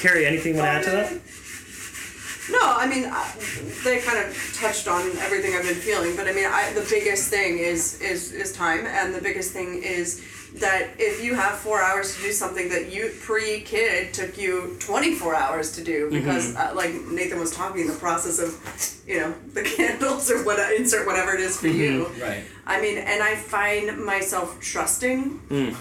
Carrie, 0.00 0.26
anything 0.26 0.54
you 0.56 0.60
want 0.60 0.84
to 0.84 0.90
add 0.90 1.08
to 1.08 1.14
that? 1.16 1.20
No, 2.50 2.60
I 2.62 2.86
mean 2.86 3.04
I, 3.06 3.30
they 3.84 3.98
kind 3.98 4.18
of 4.18 4.58
touched 4.58 4.88
on 4.88 5.02
everything 5.18 5.54
I've 5.54 5.64
been 5.64 5.74
feeling, 5.74 6.16
but 6.16 6.26
I 6.26 6.32
mean 6.32 6.46
I, 6.46 6.72
the 6.72 6.86
biggest 6.88 7.28
thing 7.28 7.58
is 7.58 8.00
is 8.00 8.32
is 8.32 8.52
time, 8.52 8.86
and 8.86 9.14
the 9.14 9.20
biggest 9.20 9.52
thing 9.52 9.82
is 9.82 10.22
that 10.54 10.88
if 10.98 11.22
you 11.22 11.34
have 11.34 11.58
four 11.58 11.82
hours 11.82 12.16
to 12.16 12.22
do 12.22 12.32
something 12.32 12.70
that 12.70 12.90
you 12.90 13.12
pre 13.20 13.60
kid 13.60 14.14
took 14.14 14.38
you 14.38 14.76
twenty 14.80 15.14
four 15.14 15.34
hours 15.34 15.72
to 15.72 15.84
do 15.84 16.06
mm-hmm. 16.06 16.18
because 16.18 16.56
uh, 16.56 16.72
like 16.74 16.94
Nathan 17.10 17.38
was 17.38 17.54
talking 17.54 17.86
the 17.86 17.94
process 17.94 18.38
of 18.38 18.56
you 19.06 19.20
know 19.20 19.34
the 19.52 19.62
candles 19.62 20.30
or 20.30 20.44
what 20.44 20.58
insert 20.74 21.06
whatever 21.06 21.34
it 21.34 21.40
is 21.40 21.60
for 21.60 21.68
mm-hmm. 21.68 21.78
you. 21.78 22.06
Right. 22.22 22.44
I 22.66 22.80
mean, 22.80 22.98
and 22.98 23.22
I 23.22 23.36
find 23.36 24.04
myself 24.04 24.60
trusting 24.60 25.40
mm. 25.48 25.76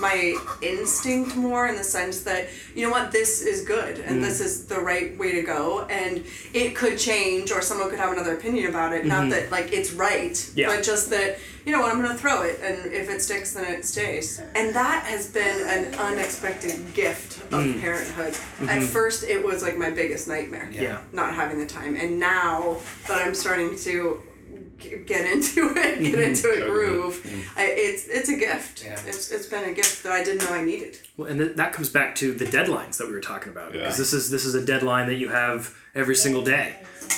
My 0.00 0.36
instinct 0.62 1.36
more 1.36 1.66
in 1.68 1.76
the 1.76 1.84
sense 1.84 2.22
that 2.22 2.48
you 2.74 2.84
know 2.84 2.90
what 2.90 3.12
this 3.12 3.42
is 3.42 3.64
good 3.64 3.98
and 4.00 4.18
mm. 4.18 4.22
this 4.22 4.40
is 4.40 4.66
the 4.66 4.78
right 4.78 5.16
way 5.18 5.32
to 5.32 5.42
go 5.42 5.86
and 5.86 6.24
it 6.52 6.74
could 6.74 6.98
change 6.98 7.50
or 7.50 7.60
someone 7.60 7.90
could 7.90 7.98
have 7.98 8.12
another 8.12 8.34
opinion 8.36 8.68
about 8.68 8.92
it. 8.92 9.04
Not 9.04 9.22
mm-hmm. 9.22 9.30
that 9.30 9.50
like 9.50 9.72
it's 9.72 9.92
right 9.92 10.50
Yeah. 10.54 10.68
but 10.68 10.82
just 10.82 11.10
that 11.10 11.38
you 11.64 11.72
know 11.72 11.80
what 11.80 11.94
i'm 11.94 12.02
gonna 12.02 12.16
throw 12.16 12.42
it 12.42 12.58
and 12.60 12.92
if 12.92 13.08
it 13.08 13.22
sticks 13.22 13.54
then 13.54 13.72
it 13.72 13.84
stays. 13.84 14.40
And 14.54 14.74
that 14.74 15.04
has 15.04 15.30
been 15.30 15.68
an 15.68 15.94
unexpected 15.94 16.94
gift 16.94 17.42
of 17.52 17.60
mm. 17.60 17.80
parenthood. 17.80 18.28
At 18.28 18.34
mm-hmm. 18.34 18.84
first 18.86 19.24
it 19.24 19.44
was 19.44 19.62
like 19.62 19.76
my 19.76 19.90
biggest 19.90 20.28
nightmare 20.28 20.68
Yeah. 20.72 21.00
not 21.12 21.34
having 21.34 21.58
the 21.58 21.66
time. 21.66 21.96
And 21.96 22.18
now 22.18 22.78
that 23.08 23.26
i'm 23.26 23.34
starting 23.34 23.76
to 23.78 24.22
get 25.06 25.30
into 25.30 25.70
it 25.70 25.74
get 25.74 26.12
mm-hmm. 26.14 26.20
into 26.20 26.50
a 26.50 26.68
groove 26.68 27.22
mm. 27.22 27.42
I, 27.56 27.64
it's 27.66 28.06
it's 28.08 28.28
a 28.28 28.36
gift 28.36 28.84
Yeah. 28.84 28.98
it's, 29.06 29.30
it's 29.30 29.46
been 29.46 29.68
a 29.68 29.72
gift 29.72 30.02
that 30.02 30.12
i 30.12 30.22
didn't 30.24 30.44
know 30.48 30.54
i 30.54 30.62
needed 30.64 30.98
Well, 31.16 31.28
and 31.28 31.38
th- 31.40 31.56
that 31.56 31.72
comes 31.72 31.88
back 31.88 32.14
to 32.16 32.32
the 32.32 32.44
deadlines 32.46 32.96
that 32.98 33.06
we 33.06 33.12
were 33.12 33.20
talking 33.20 33.52
about. 33.52 33.72
Because 33.72 33.94
Yeah. 33.94 34.02
this 34.02 34.12
is 34.12 34.30
this 34.30 34.44
is 34.44 34.54
a 34.54 34.64
deadline 34.64 35.06
that 35.08 35.16
you 35.16 35.28
have 35.28 35.74
every 35.94 36.14
single 36.16 36.42
day 36.42 36.74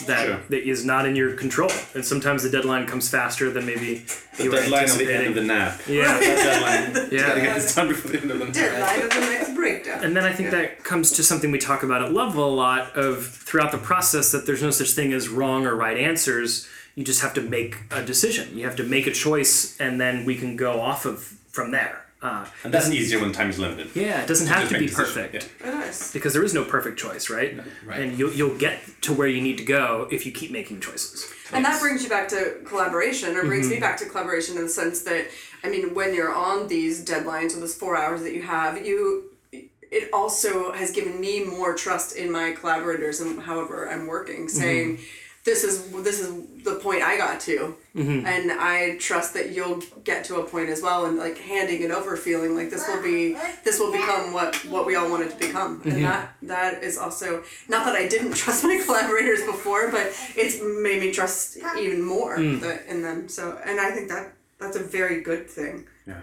that 0.06 0.26
Sure. 0.26 0.40
that 0.48 0.68
is 0.68 0.84
not 0.84 1.06
in 1.06 1.14
your 1.14 1.34
control, 1.34 1.70
and 1.94 2.04
sometimes 2.04 2.42
the 2.42 2.50
deadline 2.50 2.86
comes 2.86 3.08
faster 3.08 3.50
than 3.50 3.64
maybe 3.66 4.04
The 4.36 4.44
you 4.44 4.50
were 4.50 4.56
deadline 4.56 4.88
at 4.88 4.98
the 4.98 5.14
end 5.14 5.26
of 5.28 5.34
the 5.36 5.42
nap. 5.42 5.80
Yeah, 5.86 6.18
That 6.18 6.20
deadline. 6.20 6.92
Gotta 7.10 7.16
yeah. 7.16 7.44
get 7.44 7.54
this 7.54 7.74
done 7.74 7.88
before 7.88 8.10
the 8.12 8.20
end 8.20 8.30
of 8.32 8.38
the 8.40 8.44
nap. 8.46 8.54
deadline 8.54 9.02
of 9.02 9.10
the 9.10 9.20
next 9.20 9.54
breakdown 9.54 10.04
And 10.04 10.16
then 10.16 10.24
I 10.24 10.32
think 10.32 10.50
that 10.50 10.82
comes 10.82 11.12
to 11.12 11.22
something 11.22 11.50
we 11.52 11.58
talk 11.58 11.82
about 11.84 12.02
at 12.02 12.12
Lovewell 12.12 12.50
a 12.50 12.56
lot 12.56 12.96
of 12.96 13.26
throughout 13.26 13.70
the 13.72 13.78
process 13.78 14.32
that 14.32 14.46
there's 14.46 14.62
no 14.62 14.70
such 14.72 14.90
thing 14.90 15.12
as 15.12 15.28
wrong 15.28 15.64
or 15.66 15.76
right 15.76 15.96
answers. 15.96 16.66
You 16.94 17.04
just 17.04 17.22
have 17.22 17.34
to 17.34 17.40
make 17.42 17.76
a 17.90 18.02
decision. 18.02 18.56
You 18.56 18.64
have 18.66 18.76
to 18.76 18.84
make 18.84 19.06
a 19.06 19.12
choice, 19.12 19.76
and 19.80 20.00
then 20.00 20.24
we 20.24 20.36
can 20.36 20.56
go 20.56 20.80
off 20.80 21.04
of 21.06 21.18
from 21.50 21.70
there. 21.72 22.00
Uh, 22.22 22.46
And 22.62 22.72
that's 22.72 22.88
easier 22.90 23.20
when 23.20 23.32
time 23.32 23.50
is 23.50 23.58
limited. 23.58 23.88
yeah, 23.94 24.22
it 24.22 24.26
doesn't 24.28 24.46
have 24.46 24.66
to 24.70 24.78
be 24.78 24.86
decisions. 24.86 25.14
perfect 25.14 25.50
Yeah. 25.62 25.92
Because 26.14 26.32
there 26.32 26.42
is 26.44 26.54
no 26.54 26.64
perfect 26.64 26.98
choice, 26.98 27.28
right? 27.28 27.58
Right. 27.84 28.00
And 28.00 28.18
you'll 28.18 28.32
you'll 28.32 28.56
get 28.56 28.76
to 29.02 29.12
where 29.12 29.28
you 29.28 29.42
need 29.42 29.58
to 29.58 29.64
go 29.64 30.08
if 30.10 30.24
you 30.24 30.32
keep 30.32 30.50
making 30.50 30.80
choices. 30.80 31.30
And 31.52 31.62
that 31.66 31.80
brings 31.82 32.02
you 32.02 32.08
back 32.08 32.28
to 32.28 32.60
collaboration, 32.64 33.36
or 33.36 33.42
brings 33.42 33.68
me 33.68 33.78
back 33.78 33.96
to 33.98 34.06
collaboration 34.06 34.56
in 34.56 34.62
the 34.62 34.70
sense 34.70 35.02
that, 35.02 35.26
I 35.64 35.68
mean, 35.68 35.94
when 35.94 36.14
you're 36.14 36.32
on 36.34 36.68
these 36.68 37.04
deadlines 37.04 37.54
or 37.54 37.60
those 37.60 37.74
four 37.74 37.94
hours 37.96 38.22
that 38.22 38.32
you 38.32 38.42
have, 38.42 38.86
you, 38.86 39.24
it 39.52 40.08
also 40.12 40.72
has 40.72 40.90
given 40.92 41.20
me 41.20 41.44
more 41.44 41.74
trust 41.74 42.16
in 42.16 42.32
my 42.32 42.52
collaborators 42.52 43.20
and 43.20 43.42
however 43.42 43.88
I'm 43.92 44.06
working, 44.06 44.48
saying, 44.48 44.98
this 45.44 45.62
is 45.62 45.90
this 46.02 46.20
is 46.20 46.32
the 46.64 46.76
point 46.76 47.02
I 47.02 47.18
got 47.18 47.38
to, 47.40 47.76
mm-hmm. 47.94 48.26
and 48.26 48.50
I 48.50 48.96
trust 48.96 49.34
that 49.34 49.52
you'll 49.52 49.82
get 50.02 50.24
to 50.24 50.36
a 50.36 50.44
point 50.44 50.70
as 50.70 50.80
well, 50.80 51.04
and 51.04 51.18
like 51.18 51.36
handing 51.36 51.82
it 51.82 51.90
over, 51.90 52.16
feeling 52.16 52.56
like 52.56 52.70
this 52.70 52.88
will 52.88 53.02
be 53.02 53.36
this 53.62 53.78
will 53.78 53.92
become 53.92 54.32
what 54.32 54.56
what 54.64 54.86
we 54.86 54.96
all 54.96 55.10
wanted 55.10 55.30
to 55.30 55.36
become, 55.36 55.82
and 55.84 55.92
mm-hmm. 55.92 56.02
that 56.04 56.34
that 56.42 56.82
is 56.82 56.96
also 56.96 57.44
not 57.68 57.84
that 57.84 57.94
I 57.94 58.08
didn't 58.08 58.32
trust 58.34 58.64
my 58.64 58.80
collaborators 58.84 59.44
before, 59.44 59.90
but 59.90 60.06
it's 60.34 60.60
made 60.62 61.02
me 61.02 61.12
trust 61.12 61.58
even 61.78 62.02
more 62.02 62.38
mm. 62.38 62.60
that, 62.60 62.86
in 62.86 63.02
them. 63.02 63.28
So, 63.28 63.60
and 63.66 63.78
I 63.78 63.90
think 63.90 64.08
that 64.08 64.32
that's 64.58 64.76
a 64.76 64.82
very 64.82 65.20
good 65.20 65.50
thing. 65.50 65.84
Yeah. 66.06 66.22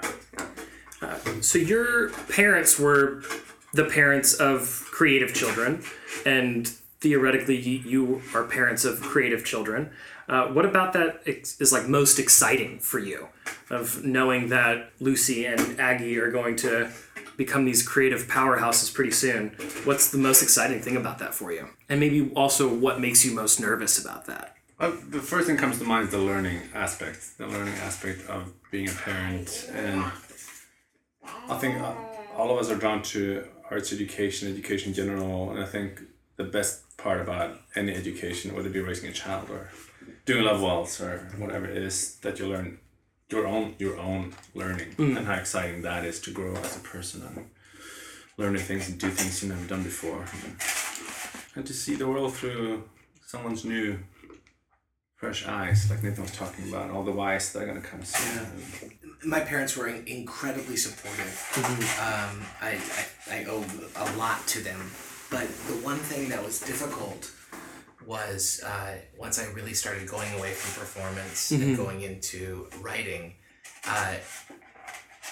Uh, 1.00 1.18
so 1.42 1.60
your 1.60 2.10
parents 2.30 2.80
were 2.80 3.22
the 3.74 3.86
parents 3.86 4.34
of 4.34 4.88
creative 4.92 5.36
children, 5.36 5.84
and 6.26 6.74
theoretically 7.02 7.58
you 7.58 8.22
are 8.34 8.44
parents 8.44 8.86
of 8.86 9.02
creative 9.02 9.44
children. 9.44 9.92
Uh, 10.30 10.48
what 10.48 10.66
about 10.66 10.94
that 10.94 11.22
is 11.26 11.74
like 11.74 11.88
most 11.88 12.20
exciting 12.20 12.80
for 12.80 13.00
you, 13.00 13.28
of 13.70 14.06
knowing 14.06 14.50
that 14.50 14.92
Lucy 15.00 15.46
and 15.46 15.80
Aggie 15.80 16.18
are 16.18 16.32
going 16.32 16.56
to 16.58 16.90
become 17.38 17.66
these 17.66 17.86
creative 17.86 18.28
powerhouses 18.28 18.94
pretty 18.94 19.12
soon? 19.12 19.50
What's 19.84 20.12
the 20.12 20.20
most 20.20 20.42
exciting 20.44 20.80
thing 20.80 20.96
about 20.96 21.18
that 21.20 21.34
for 21.34 21.52
you? 21.52 21.68
And 21.90 22.00
maybe 22.00 22.32
also 22.36 22.74
what 22.74 23.02
makes 23.02 23.26
you 23.26 23.34
most 23.34 23.60
nervous 23.60 24.00
about 24.04 24.26
that? 24.28 24.56
Well, 24.80 24.92
the 25.10 25.20
first 25.20 25.48
thing 25.48 25.58
comes 25.58 25.80
to 25.80 25.86
mind 25.86 26.06
is 26.06 26.12
the 26.12 26.20
learning 26.20 26.62
aspect, 26.74 27.38
the 27.38 27.48
learning 27.48 27.76
aspect 27.76 28.28
of 28.30 28.54
being 28.72 28.88
a 28.88 28.92
parent, 28.92 29.70
and 29.74 30.06
I 31.50 31.58
think 31.58 31.80
uh, 31.82 31.94
all 32.36 32.52
of 32.52 32.58
us 32.58 32.72
are 32.72 32.76
drawn 32.76 33.02
to 33.04 33.44
arts 33.70 33.92
education, 33.94 34.50
education 34.50 34.90
in 34.90 34.96
general, 34.96 35.52
and 35.52 35.60
I 35.60 35.66
think 35.66 36.02
the 36.38 36.44
best 36.44 36.84
part 37.02 37.22
about 37.22 37.60
any 37.76 37.94
education, 37.94 38.54
whether 38.54 38.70
it 38.70 38.74
be 38.74 38.80
raising 38.80 39.10
a 39.10 39.14
child 39.14 39.50
or 39.50 39.70
doing 40.26 40.44
Lovewells 40.44 41.02
or 41.02 41.28
whatever 41.38 41.66
it 41.66 41.78
is, 41.78 42.16
that 42.18 42.40
you 42.40 42.48
learn 42.48 42.80
your 43.30 43.48
own 43.48 43.76
your 43.80 43.98
own 43.98 44.34
learning 44.54 44.94
and 44.98 45.26
how 45.26 45.36
exciting 45.36 45.82
that 45.82 46.04
is 46.04 46.20
to 46.20 46.32
grow 46.32 46.54
as 46.56 46.76
a 46.76 46.82
person 46.82 47.24
and 47.24 47.50
learn 48.38 48.54
new 48.54 48.60
things 48.60 48.90
and 48.90 49.00
do 49.00 49.10
things 49.10 49.42
you've 49.42 49.52
never 49.52 49.68
done 49.68 49.84
before, 49.84 50.26
and 51.56 51.66
to 51.66 51.74
see 51.74 51.96
the 51.96 52.08
world 52.08 52.34
through 52.34 52.84
someone's 53.26 53.64
new 53.64 53.98
fresh 55.16 55.46
eyes, 55.46 55.90
like 55.90 56.02
Nathan 56.04 56.24
was 56.24 56.32
talking 56.32 56.68
about, 56.68 56.90
all 56.90 57.04
the 57.04 57.12
whys 57.12 57.54
that 57.54 57.62
are 57.62 57.68
gonna 57.68 57.80
come 57.80 58.04
soon. 58.04 58.92
my 59.24 59.40
parents 59.40 59.78
were 59.78 59.88
incredibly 59.88 60.76
supportive. 60.76 61.34
Um, 62.00 62.42
I, 62.60 62.80
I, 63.30 63.42
I 63.42 63.46
owe 63.46 63.64
a 63.96 64.18
lot 64.18 64.48
to 64.48 64.62
them. 64.62 64.80
But 65.32 65.48
the 65.68 65.74
one 65.84 65.98
thing 65.98 66.30
that 66.30 66.44
was 66.44 66.60
difficult 66.60 67.32
was 68.06 68.62
uh, 68.66 68.96
once 69.18 69.40
I 69.40 69.46
really 69.54 69.74
started 69.74 70.08
going 70.08 70.32
away 70.38 70.52
from 70.52 70.82
performance 70.84 71.52
and 71.52 71.78
going 71.78 72.02
into 72.02 72.68
writing, 72.82 73.36
uh, 73.88 74.16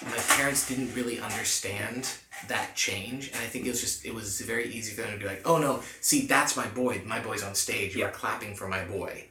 my 0.06 0.16
parents 0.36 0.66
didn't 0.68 0.94
really 0.94 1.20
understand 1.20 2.08
that 2.48 2.74
change. 2.74 3.28
And 3.28 3.36
I 3.36 3.44
think 3.46 3.66
it 3.66 3.70
was 3.70 3.80
just, 3.82 4.06
it 4.06 4.14
was 4.14 4.40
very 4.40 4.72
easy 4.72 4.92
for 4.94 5.02
them 5.02 5.12
to 5.12 5.18
be 5.18 5.26
like, 5.26 5.42
oh 5.44 5.58
no, 5.58 5.82
see, 6.00 6.26
that's 6.26 6.56
my 6.56 6.66
boy. 6.68 7.02
My 7.04 7.20
boy's 7.20 7.42
on 7.42 7.54
stage. 7.54 7.94
You 7.94 8.04
are 8.04 8.10
clapping 8.10 8.54
for 8.54 8.66
my 8.68 8.82
boy. 8.84 9.26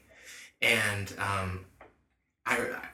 And 0.61 1.11
um, 1.17 1.65
I, 2.45 2.57
I- 2.57 2.86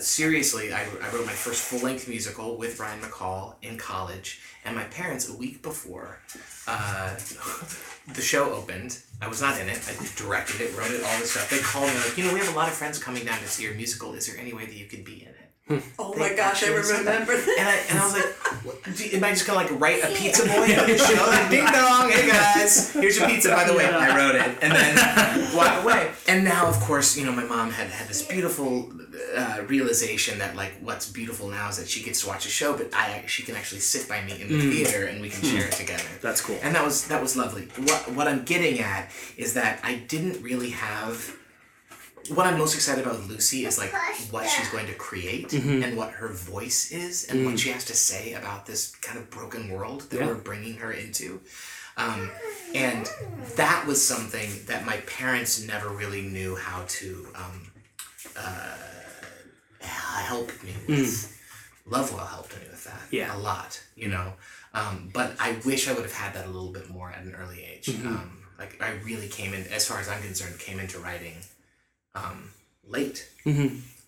seriously, 0.00 0.72
I, 0.72 0.82
I 0.82 1.10
wrote 1.12 1.26
my 1.26 1.32
first 1.32 1.62
full 1.62 1.80
length 1.80 2.08
musical 2.08 2.56
with 2.56 2.78
Ryan 2.78 3.00
McCall 3.00 3.54
in 3.62 3.76
college, 3.76 4.40
and 4.64 4.76
my 4.76 4.84
parents 4.84 5.28
a 5.28 5.34
week 5.34 5.62
before 5.62 6.20
uh, 6.66 7.14
the 8.14 8.22
show 8.22 8.52
opened. 8.52 8.98
I 9.20 9.28
was 9.28 9.40
not 9.40 9.60
in 9.60 9.68
it. 9.68 9.80
I 9.88 9.94
directed 10.16 10.60
it, 10.60 10.76
wrote 10.76 10.90
it, 10.90 11.02
all 11.02 11.18
this 11.18 11.32
stuff. 11.32 11.50
They 11.50 11.58
called 11.58 11.88
me 11.88 11.96
like, 11.96 12.16
you 12.16 12.24
know, 12.24 12.32
we 12.32 12.40
have 12.40 12.52
a 12.52 12.56
lot 12.56 12.68
of 12.68 12.74
friends 12.74 12.98
coming 12.98 13.24
down 13.24 13.38
to 13.38 13.48
see 13.48 13.64
your 13.64 13.74
musical. 13.74 14.14
Is 14.14 14.26
there 14.26 14.40
any 14.40 14.52
way 14.52 14.66
that 14.66 14.74
you 14.74 14.86
could 14.86 15.04
be 15.04 15.22
in 15.22 15.28
it? 15.28 15.47
Oh 15.70 16.12
hmm. 16.12 16.20
my 16.20 16.32
gosh, 16.34 16.62
I 16.62 16.68
actually 16.68 16.82
said 16.82 16.98
remember 17.00 17.36
that. 17.36 17.56
And 17.58 17.68
I, 17.68 17.76
and 17.90 17.98
I 17.98 18.04
was 18.04 18.14
like, 18.14 18.64
what, 18.64 19.00
you- 19.00 19.16
am 19.18 19.24
I 19.24 19.30
just 19.30 19.46
gonna 19.46 19.58
like 19.58 19.80
write 19.80 20.02
a 20.02 20.08
pizza 20.08 20.44
boy 20.44 20.52
on 20.80 20.88
the 20.88 20.98
show? 20.98 21.26
Like, 21.26 21.50
ding 21.50 21.66
dong, 21.66 22.10
hey 22.10 22.28
guys, 22.28 22.92
here's 22.92 23.18
your 23.18 23.28
pizza. 23.28 23.50
By 23.50 23.64
the 23.64 23.74
way, 23.74 23.86
I 23.86 24.16
wrote 24.16 24.34
it, 24.34 24.58
and 24.62 24.72
then 24.72 25.54
walk 25.56 25.82
away. 25.82 26.10
And 26.26 26.44
now, 26.44 26.66
of 26.66 26.80
course, 26.80 27.16
you 27.16 27.26
know, 27.26 27.32
my 27.32 27.44
mom 27.44 27.70
had 27.70 27.88
had 27.88 28.08
this 28.08 28.22
beautiful 28.22 28.90
uh, 29.36 29.62
realization 29.66 30.38
that 30.38 30.56
like 30.56 30.72
what's 30.80 31.10
beautiful 31.10 31.48
now 31.48 31.68
is 31.68 31.78
that 31.78 31.88
she 31.88 32.02
gets 32.02 32.22
to 32.22 32.28
watch 32.28 32.46
a 32.46 32.50
show, 32.50 32.76
but 32.76 32.92
I 32.94 33.24
she 33.26 33.42
can 33.42 33.56
actually 33.56 33.80
sit 33.80 34.08
by 34.08 34.22
me 34.22 34.40
in 34.40 34.48
the 34.48 34.60
hmm. 34.60 34.70
theater 34.70 35.06
and 35.06 35.20
we 35.20 35.28
can 35.28 35.40
hmm. 35.40 35.56
share 35.56 35.66
it 35.66 35.72
together. 35.72 36.08
That's 36.22 36.40
cool. 36.40 36.58
And 36.62 36.74
that 36.74 36.84
was 36.84 37.08
that 37.08 37.20
was 37.20 37.36
lovely. 37.36 37.68
What 37.76 38.12
what 38.12 38.28
I'm 38.28 38.44
getting 38.44 38.80
at 38.80 39.10
is 39.36 39.54
that 39.54 39.80
I 39.82 39.96
didn't 39.96 40.42
really 40.42 40.70
have 40.70 41.36
what 42.34 42.46
I'm 42.46 42.58
most 42.58 42.74
excited 42.74 43.04
about 43.06 43.26
Lucy 43.28 43.64
is 43.64 43.78
like 43.78 43.92
what 44.30 44.48
she's 44.48 44.68
going 44.70 44.86
to 44.86 44.94
create 44.94 45.52
and 45.52 45.96
what 45.96 46.10
her 46.12 46.28
voice 46.28 46.90
is 46.92 47.24
and 47.26 47.44
what 47.46 47.58
she 47.58 47.70
has 47.70 47.84
to 47.86 47.94
say 47.94 48.34
about 48.34 48.66
this 48.66 48.94
kind 48.96 49.18
of 49.18 49.30
broken 49.30 49.70
world 49.70 50.02
that 50.10 50.20
Yeah. 50.20 50.26
we're 50.26 50.34
bringing 50.34 50.76
her 50.76 50.92
into. 50.92 51.40
Um, 51.96 52.30
and 52.74 53.10
that 53.56 53.84
was 53.86 54.06
something 54.06 54.50
that 54.66 54.86
my 54.86 54.98
parents 54.98 55.60
never 55.66 55.88
really 55.88 56.22
knew 56.22 56.54
how 56.56 56.84
to 56.86 57.28
um, 57.34 57.70
uh, 58.36 58.76
help 59.80 60.50
me 60.62 60.72
with. 60.88 61.34
Lovewell 61.86 62.26
helped 62.26 62.54
me 62.54 62.62
with 62.70 62.84
that 62.84 63.00
Yeah. 63.10 63.34
a 63.34 63.38
lot, 63.38 63.80
you 63.96 64.08
know. 64.08 64.34
Um, 64.74 65.10
but 65.12 65.32
I 65.40 65.56
wish 65.64 65.88
I 65.88 65.92
would 65.94 66.02
have 66.02 66.12
had 66.12 66.34
that 66.34 66.44
a 66.46 66.50
little 66.50 66.70
bit 66.72 66.90
more 66.90 67.10
at 67.10 67.22
an 67.24 67.34
early 67.34 67.64
age. 67.64 67.88
Um, 67.88 68.42
like 68.58 68.80
I 68.82 68.90
really 69.04 69.28
came 69.28 69.54
in, 69.54 69.66
as 69.68 69.86
far 69.86 69.98
as 69.98 70.08
I'm 70.08 70.20
concerned, 70.22 70.58
came 70.58 70.78
into 70.78 70.98
writing 70.98 71.34
um, 72.14 72.50
late. 72.86 73.28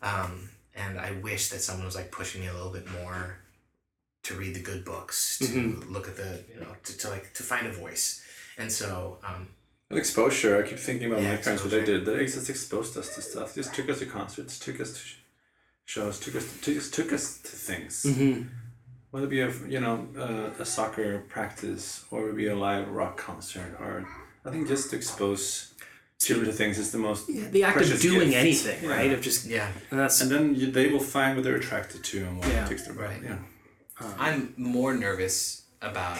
Um, 0.02 0.48
and 0.74 0.98
I 0.98 1.12
wish 1.22 1.48
that 1.50 1.60
someone 1.60 1.86
was 1.86 1.94
like 1.96 2.10
pushing 2.10 2.40
me 2.40 2.48
a 2.48 2.52
little 2.52 2.72
bit 2.72 2.86
more 2.90 3.38
to 4.22 4.34
read 4.34 4.54
the 4.54 4.60
good 4.60 4.84
books, 4.84 5.38
to 5.38 5.82
look 5.88 6.08
at 6.08 6.16
the, 6.16 6.42
you 6.52 6.60
know, 6.60 6.74
to, 6.84 6.98
to 6.98 7.08
like 7.10 7.32
to 7.34 7.42
find 7.42 7.66
a 7.66 7.72
voice. 7.72 8.22
And 8.58 8.70
so, 8.70 9.18
um, 9.24 9.48
And 9.88 9.98
exposure. 9.98 10.62
I 10.62 10.68
keep 10.68 10.78
thinking 10.78 11.10
about 11.10 11.22
Yeah, 11.22 11.30
my 11.32 11.36
parents. 11.36 11.62
What 11.62 11.70
they 11.70 11.84
did. 11.84 12.04
They 12.04 12.24
just 12.26 12.48
exposed 12.50 12.96
us 12.96 13.14
to 13.14 13.22
stuff. 13.22 13.54
Just 13.54 13.74
took 13.74 13.88
us 13.88 13.98
to 14.00 14.06
concerts. 14.06 14.58
Took 14.58 14.80
us 14.80 14.92
to 14.92 15.00
shows. 15.86 16.20
Took 16.20 16.36
us. 16.36 16.60
To, 16.60 16.74
just 16.74 16.94
took 16.94 17.12
us 17.12 17.38
to 17.38 17.48
things. 17.48 18.04
Mm-hmm. 18.06 18.42
Whether 19.10 19.26
it 19.26 19.30
be 19.30 19.40
a 19.40 19.52
you 19.68 19.80
know 19.80 20.06
uh, 20.16 20.62
a 20.62 20.64
soccer 20.64 21.20
practice 21.28 22.04
or 22.10 22.30
it 22.30 22.36
be 22.36 22.46
a 22.48 22.56
live 22.56 22.88
rock 22.88 23.16
concert 23.16 23.76
or 23.80 24.06
I 24.44 24.50
think 24.50 24.68
just 24.68 24.90
to 24.90 24.96
expose 24.96 25.74
children 26.20 26.46
to 26.46 26.52
things 26.52 26.78
is 26.78 26.90
the 26.92 26.98
most 26.98 27.26
The 27.28 27.64
act 27.64 27.80
of 27.80 28.00
doing 28.00 28.28
gift. 28.30 28.36
anything, 28.40 28.84
Yeah. 28.84 28.90
right? 28.96 29.10
Of 29.12 29.20
just 29.22 29.46
yeah, 29.46 29.68
and 29.90 29.98
that's 29.98 30.20
And 30.20 30.30
then 30.30 30.54
you, 30.54 30.70
they 30.70 30.88
will 30.92 31.00
find 31.00 31.34
what 31.36 31.44
they're 31.44 31.56
attracted 31.56 32.04
to 32.04 32.18
and 32.26 32.38
what 32.38 32.48
Yeah. 32.48 32.66
takes 32.66 32.84
their 32.84 32.94
breath. 32.94 33.10
Right. 33.12 33.22
Yeah. 33.24 33.38
Um, 34.06 34.14
I'm 34.18 34.54
more 34.56 34.94
nervous 34.94 35.62
about 35.82 36.18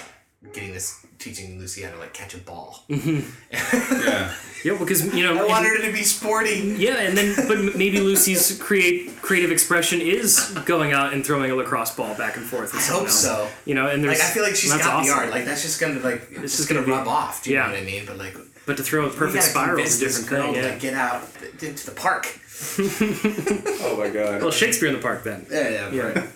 getting 0.55 0.73
this 0.73 0.97
teaching 1.19 1.59
Lucy 1.59 1.83
how 1.83 1.91
to 1.91 1.99
like 1.99 2.15
catch 2.15 2.33
a 2.35 2.39
ball. 2.39 2.85
Yeah. 2.91 4.33
yeah, 4.65 4.77
because 4.79 5.15
you 5.15 5.23
know 5.23 5.37
I 5.39 5.43
in- 5.43 5.49
want 5.49 5.67
her 5.67 5.79
to 5.87 5.93
be 5.93 6.03
sporty. 6.03 6.75
Yeah, 6.79 6.97
and 7.01 7.17
then 7.17 7.35
but 7.49 7.77
maybe 7.77 8.01
Lucy's 8.01 8.57
create 8.59 9.11
creative 9.21 9.51
expression 9.53 10.01
is 10.01 10.51
going 10.65 10.93
out 10.93 11.13
and 11.13 11.25
throwing 11.27 11.51
a 11.51 11.55
lacrosse 11.55 11.95
ball 11.95 12.15
back 12.15 12.37
and 12.39 12.47
forth. 12.47 12.73
With 12.73 12.83
I 12.83 12.93
hope 12.93 13.03
else. 13.03 13.19
so. 13.21 13.49
You 13.67 13.75
know, 13.75 13.87
and 13.89 14.03
there's 14.03 14.19
Like 14.19 14.29
I 14.29 14.31
feel 14.33 14.43
like 14.43 14.57
she's 14.57 14.71
that's 14.71 14.85
got 14.85 14.95
awesome. 14.95 15.09
the 15.15 15.15
art. 15.21 15.31
Like 15.31 15.45
that's 15.45 15.63
just 15.63 15.79
gonna 15.81 16.01
like 16.01 16.29
it's 16.31 16.55
is 16.55 16.57
just 16.57 16.69
gonna, 16.69 16.81
gonna 16.81 16.93
be- 16.93 16.99
rub 16.99 17.09
off. 17.09 17.43
Do 17.43 17.51
you 17.51 17.57
yeah. 17.57 17.67
know 17.67 17.73
what 17.75 17.83
I 17.83 17.85
mean? 17.85 18.05
But 18.07 18.17
like 18.19 18.37
But 18.67 18.77
to 18.77 18.83
throw 18.83 19.07
a 19.07 19.11
perfect 19.11 19.45
spiral 19.45 19.77
convince 19.77 20.01
is 20.01 20.19
a 20.19 20.23
different 20.23 20.29
girl 20.29 20.53
thing. 20.53 20.63
Yeah. 20.63 20.71
like, 20.71 20.81
get 20.81 20.95
out 20.95 21.29
into 21.63 21.87
the 21.87 21.93
park. 21.93 22.27
Oh 23.83 23.97
my 23.97 24.11
god. 24.11 24.43
Well, 24.43 24.51
Shakespeare 24.51 24.89
in 24.89 24.95
the 24.95 25.01
park 25.01 25.25
then. 25.25 25.47
Yeah, 25.51 25.91
yeah, 25.91 26.03
right. 26.03 26.29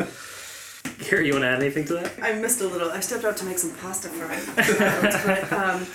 Here, 1.01 1.21
you 1.21 1.33
want 1.33 1.43
to 1.43 1.49
add 1.49 1.61
anything 1.63 1.85
to 1.87 1.95
that? 1.95 2.13
I 2.23 2.33
missed 2.33 2.61
a 2.63 2.67
little. 2.67 2.91
I 2.91 3.01
stepped 3.01 3.25
out 3.25 3.37
to 3.39 3.45
make 3.45 3.59
some 3.59 3.75
pasta 3.77 4.09
for 4.09 4.27
but 4.27 5.53
um, 5.53 5.87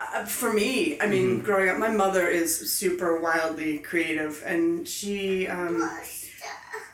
uh, 0.00 0.24
for 0.26 0.52
me, 0.52 1.00
I 1.00 1.06
mean, 1.06 1.40
growing 1.40 1.68
up, 1.70 1.78
my 1.78 1.90
mother 1.90 2.28
is 2.28 2.70
super 2.70 3.20
wildly 3.20 3.78
creative, 3.78 4.42
and 4.46 4.86
she 4.86 5.48
um, 5.48 5.90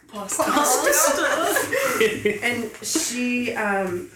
pasta. 0.08 0.42
and 2.42 2.70
she 2.82 3.52
um, 3.54 4.08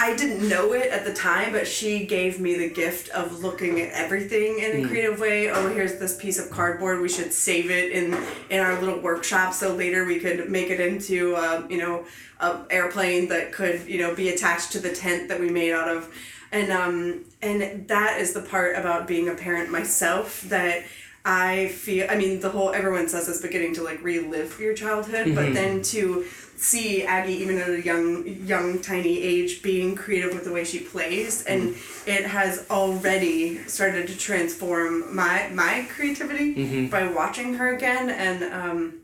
I 0.00 0.14
didn't 0.14 0.48
know 0.48 0.74
it 0.74 0.92
at 0.92 1.04
the 1.04 1.12
time, 1.12 1.50
but 1.50 1.66
she 1.66 2.06
gave 2.06 2.38
me 2.38 2.54
the 2.54 2.70
gift 2.70 3.08
of 3.08 3.42
looking 3.42 3.80
at 3.80 3.92
everything 3.92 4.60
in 4.60 4.84
a 4.84 4.88
creative 4.88 5.18
way. 5.18 5.50
Oh, 5.50 5.68
here's 5.68 5.98
this 5.98 6.16
piece 6.16 6.38
of 6.38 6.50
cardboard. 6.50 7.00
We 7.00 7.08
should 7.08 7.32
save 7.32 7.68
it 7.72 7.90
in 7.90 8.14
in 8.48 8.60
our 8.60 8.80
little 8.80 9.00
workshop 9.00 9.54
so 9.54 9.74
later 9.74 10.04
we 10.04 10.20
could 10.20 10.48
make 10.50 10.70
it 10.70 10.78
into 10.78 11.34
uh, 11.34 11.66
you 11.68 11.78
know 11.78 12.06
a 12.38 12.60
airplane 12.70 13.26
that 13.28 13.50
could 13.50 13.88
you 13.88 13.98
know 13.98 14.14
be 14.14 14.28
attached 14.28 14.70
to 14.72 14.78
the 14.78 14.92
tent 14.92 15.28
that 15.30 15.40
we 15.40 15.50
made 15.50 15.72
out 15.72 15.88
of, 15.88 16.14
and 16.52 16.70
um 16.70 17.24
and 17.42 17.88
that 17.88 18.20
is 18.20 18.32
the 18.34 18.42
part 18.42 18.76
about 18.76 19.08
being 19.08 19.28
a 19.28 19.34
parent 19.34 19.68
myself 19.70 20.42
that. 20.42 20.84
I 21.24 21.68
feel 21.68 22.06
I 22.08 22.16
mean 22.16 22.40
the 22.40 22.48
whole 22.48 22.70
everyone 22.70 23.06
says 23.08 23.26
this 23.26 23.42
but 23.42 23.50
getting 23.50 23.74
to 23.74 23.82
like 23.82 24.02
relive 24.02 24.58
your 24.58 24.72
childhood 24.72 25.34
but 25.34 25.52
then 25.52 25.82
to 25.82 26.24
see 26.58 27.04
Aggie 27.04 27.34
even 27.34 27.58
at 27.58 27.68
a 27.70 27.80
young 27.82 28.26
young 28.44 28.80
tiny 28.80 29.22
age 29.22 29.62
being 29.62 29.94
creative 29.94 30.34
with 30.34 30.44
the 30.44 30.52
way 30.52 30.64
she 30.64 30.80
plays 30.80 31.44
and 31.44 31.76
it 32.06 32.24
has 32.26 32.66
already 32.70 33.58
started 33.68 34.08
to 34.08 34.16
transform 34.18 35.14
my 35.14 35.48
my 35.52 35.86
creativity 35.88 36.86
by 36.88 37.06
watching 37.08 37.54
her 37.54 37.74
again 37.74 38.10
and 38.10 38.42
um 38.52 38.94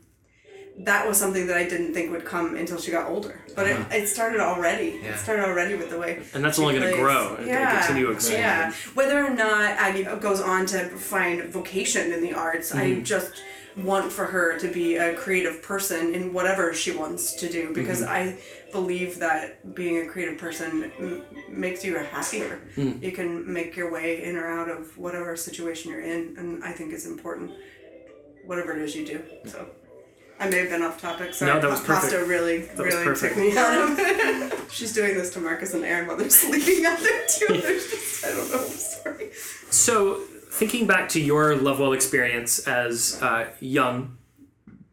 that 0.79 1.07
was 1.07 1.17
something 1.17 1.47
that 1.47 1.55
I 1.55 1.63
didn't 1.63 1.93
think 1.93 2.11
would 2.11 2.25
come 2.25 2.57
until 2.57 2.77
she 2.77 2.91
got 2.91 3.09
older. 3.09 3.39
But 3.55 3.67
it, 3.67 3.77
it 3.93 4.07
started 4.09 4.41
already. 4.41 4.99
Yeah. 5.01 5.13
It 5.13 5.19
started 5.19 5.45
already 5.45 5.75
with 5.75 5.89
the 5.89 5.97
way 5.97 6.21
And 6.33 6.43
that's 6.43 6.59
only 6.59 6.73
gonna 6.77 6.91
grow 6.91 7.35
and 7.37 7.47
yeah. 7.47 7.79
continue 7.79 8.07
to 8.07 8.11
expand. 8.11 8.39
Yeah. 8.41 8.73
Whether 8.93 9.25
or 9.25 9.29
not 9.29 9.61
Aggie 9.61 10.03
goes 10.19 10.41
on 10.41 10.65
to 10.65 10.79
find 10.89 11.43
vocation 11.45 12.11
in 12.11 12.21
the 12.21 12.33
arts, 12.33 12.75
I 12.75 12.87
Mm-hmm. 12.87 13.03
just 13.03 13.41
want 13.77 14.11
for 14.11 14.25
her 14.25 14.57
to 14.59 14.67
be 14.71 14.95
a 14.95 15.13
creative 15.15 15.61
person 15.61 16.13
in 16.15 16.31
whatever 16.33 16.73
she 16.73 16.91
wants 16.95 17.33
to 17.35 17.49
do 17.49 17.73
because 17.73 18.01
Mm-hmm. 18.01 18.11
I 18.11 18.37
believe 18.71 19.19
that 19.19 19.75
being 19.75 19.97
a 19.99 20.05
creative 20.07 20.37
person 20.37 20.91
m- 20.99 21.23
makes 21.49 21.83
you 21.83 21.97
happier. 21.97 22.59
Mm. 22.77 23.01
You 23.03 23.11
can 23.11 23.51
make 23.51 23.75
your 23.75 23.91
way 23.91 24.23
in 24.23 24.35
or 24.37 24.47
out 24.47 24.69
of 24.69 24.97
whatever 24.97 25.35
situation 25.35 25.91
you're 25.91 26.01
in, 26.01 26.35
and 26.37 26.63
I 26.63 26.71
think 26.71 26.93
it's 26.93 27.05
important. 27.05 27.51
Whatever 28.45 28.73
it 28.73 28.81
is 28.81 28.95
you 28.95 29.05
do. 29.05 29.21
So. 29.45 29.67
I 30.37 30.49
may 30.49 30.57
have 30.59 30.69
been 30.69 30.81
off 30.81 30.99
topic. 31.01 31.33
Sorry. 31.33 31.53
No, 31.53 31.61
that 31.61 31.69
was 31.69 31.79
Pa- 31.79 32.01
Pasta 32.01 32.25
really, 32.25 32.59
was 32.59 32.77
really 32.79 33.15
took 33.15 33.37
me 33.37 33.57
out 33.57 33.89
of 33.91 33.97
it. 33.97 34.59
She's 34.71 34.91
doing 34.93 35.13
this 35.15 35.31
to 35.33 35.39
Marcus 35.39 35.73
and 35.73 35.85
Aaron 35.85 36.07
while 36.07 36.17
they're 36.17 36.29
sleeping 36.45 36.85
out 36.85 36.99
there 36.99 37.25
too. 37.27 37.53
Just, 37.61 38.25
I 38.25 38.29
don't 38.31 38.51
know. 38.51 38.59
I'm 38.59 38.69
sorry. 38.69 39.29
So, 39.69 40.21
thinking 40.55 40.87
back 40.87 41.09
to 41.09 41.19
your 41.19 41.53
Lovewell 41.57 41.91
experience 41.91 42.65
as 42.65 43.21
uh, 43.21 43.47
young, 43.59 44.17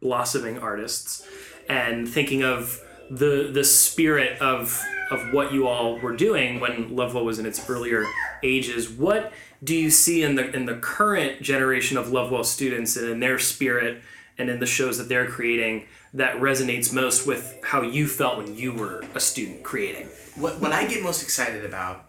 blossoming 0.00 0.58
artists, 0.58 1.24
and 1.68 2.08
thinking 2.08 2.42
of 2.42 2.80
the 3.08 3.48
the 3.52 3.62
spirit 3.62 4.40
of 4.40 4.82
of 5.12 5.32
what 5.32 5.52
you 5.52 5.68
all 5.68 5.98
were 6.00 6.16
doing 6.16 6.58
when 6.58 6.96
Lovewell 6.96 7.24
was 7.24 7.38
in 7.38 7.46
its 7.46 7.68
earlier 7.70 8.04
ages, 8.42 8.90
what 8.90 9.32
do 9.62 9.76
you 9.76 9.88
see 9.88 10.24
in 10.24 10.34
the 10.34 10.50
in 10.50 10.66
the 10.66 10.74
current 10.74 11.40
generation 11.42 11.96
of 11.96 12.10
Lovewell 12.10 12.44
students 12.44 12.96
and 12.96 13.08
in 13.08 13.20
their 13.20 13.38
spirit 13.38 14.02
and 14.38 14.50
in 14.50 14.58
the 14.58 14.66
shows 14.66 14.98
that 14.98 15.08
they're 15.08 15.28
creating 15.28 15.86
that 16.14 16.36
resonates 16.36 16.92
most 16.92 17.24
with 17.24 17.58
how 17.62 17.82
you 17.82 18.08
felt 18.08 18.38
when 18.38 18.56
you 18.56 18.72
were 18.72 19.04
a 19.14 19.20
student 19.20 19.62
creating? 19.62 20.08
What 20.34 20.60
what 20.60 20.72
I 20.72 20.88
get 20.88 21.04
most 21.04 21.22
excited 21.22 21.64
about 21.64 22.08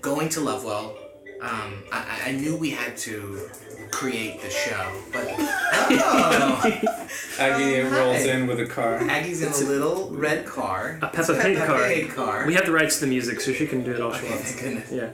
going 0.00 0.30
to 0.30 0.40
Lovewell, 0.40 0.96
um, 1.40 1.82
I, 1.92 1.98
I- 2.26 2.28
I 2.28 2.32
knew 2.32 2.56
we 2.56 2.70
had 2.70 2.96
to 2.98 3.50
create 3.90 4.40
the 4.40 4.48
show, 4.50 4.90
but 5.12 5.26
oh, 5.38 6.60
Aggie 7.38 7.80
Oh, 7.82 7.90
rolls 7.90 8.24
hi. 8.24 8.30
in 8.32 8.46
with 8.46 8.58
a 8.60 8.66
car. 8.66 8.96
Aggie's 9.08 9.42
in 9.42 9.52
a 9.52 9.56
little 9.70 10.10
red 10.10 10.46
car. 10.46 10.98
A 11.02 11.08
Peppa 11.08 11.34
Pig 11.34 11.56
Peppa 11.58 11.66
card. 11.72 11.92
Pig 11.94 12.10
car. 12.10 12.46
We 12.46 12.54
have 12.54 12.64
the 12.66 12.72
rights 12.72 12.96
to 12.98 13.04
the 13.04 13.10
music, 13.10 13.40
so 13.40 13.52
she 13.52 13.66
can 13.66 13.84
do 13.84 13.92
it 13.92 14.00
all 14.00 14.12
she 14.14 14.26
Oh, 14.26 14.30
wants. 14.30 14.52
thank 14.52 14.62
goodness. 14.62 14.90
Yeah. 14.90 15.10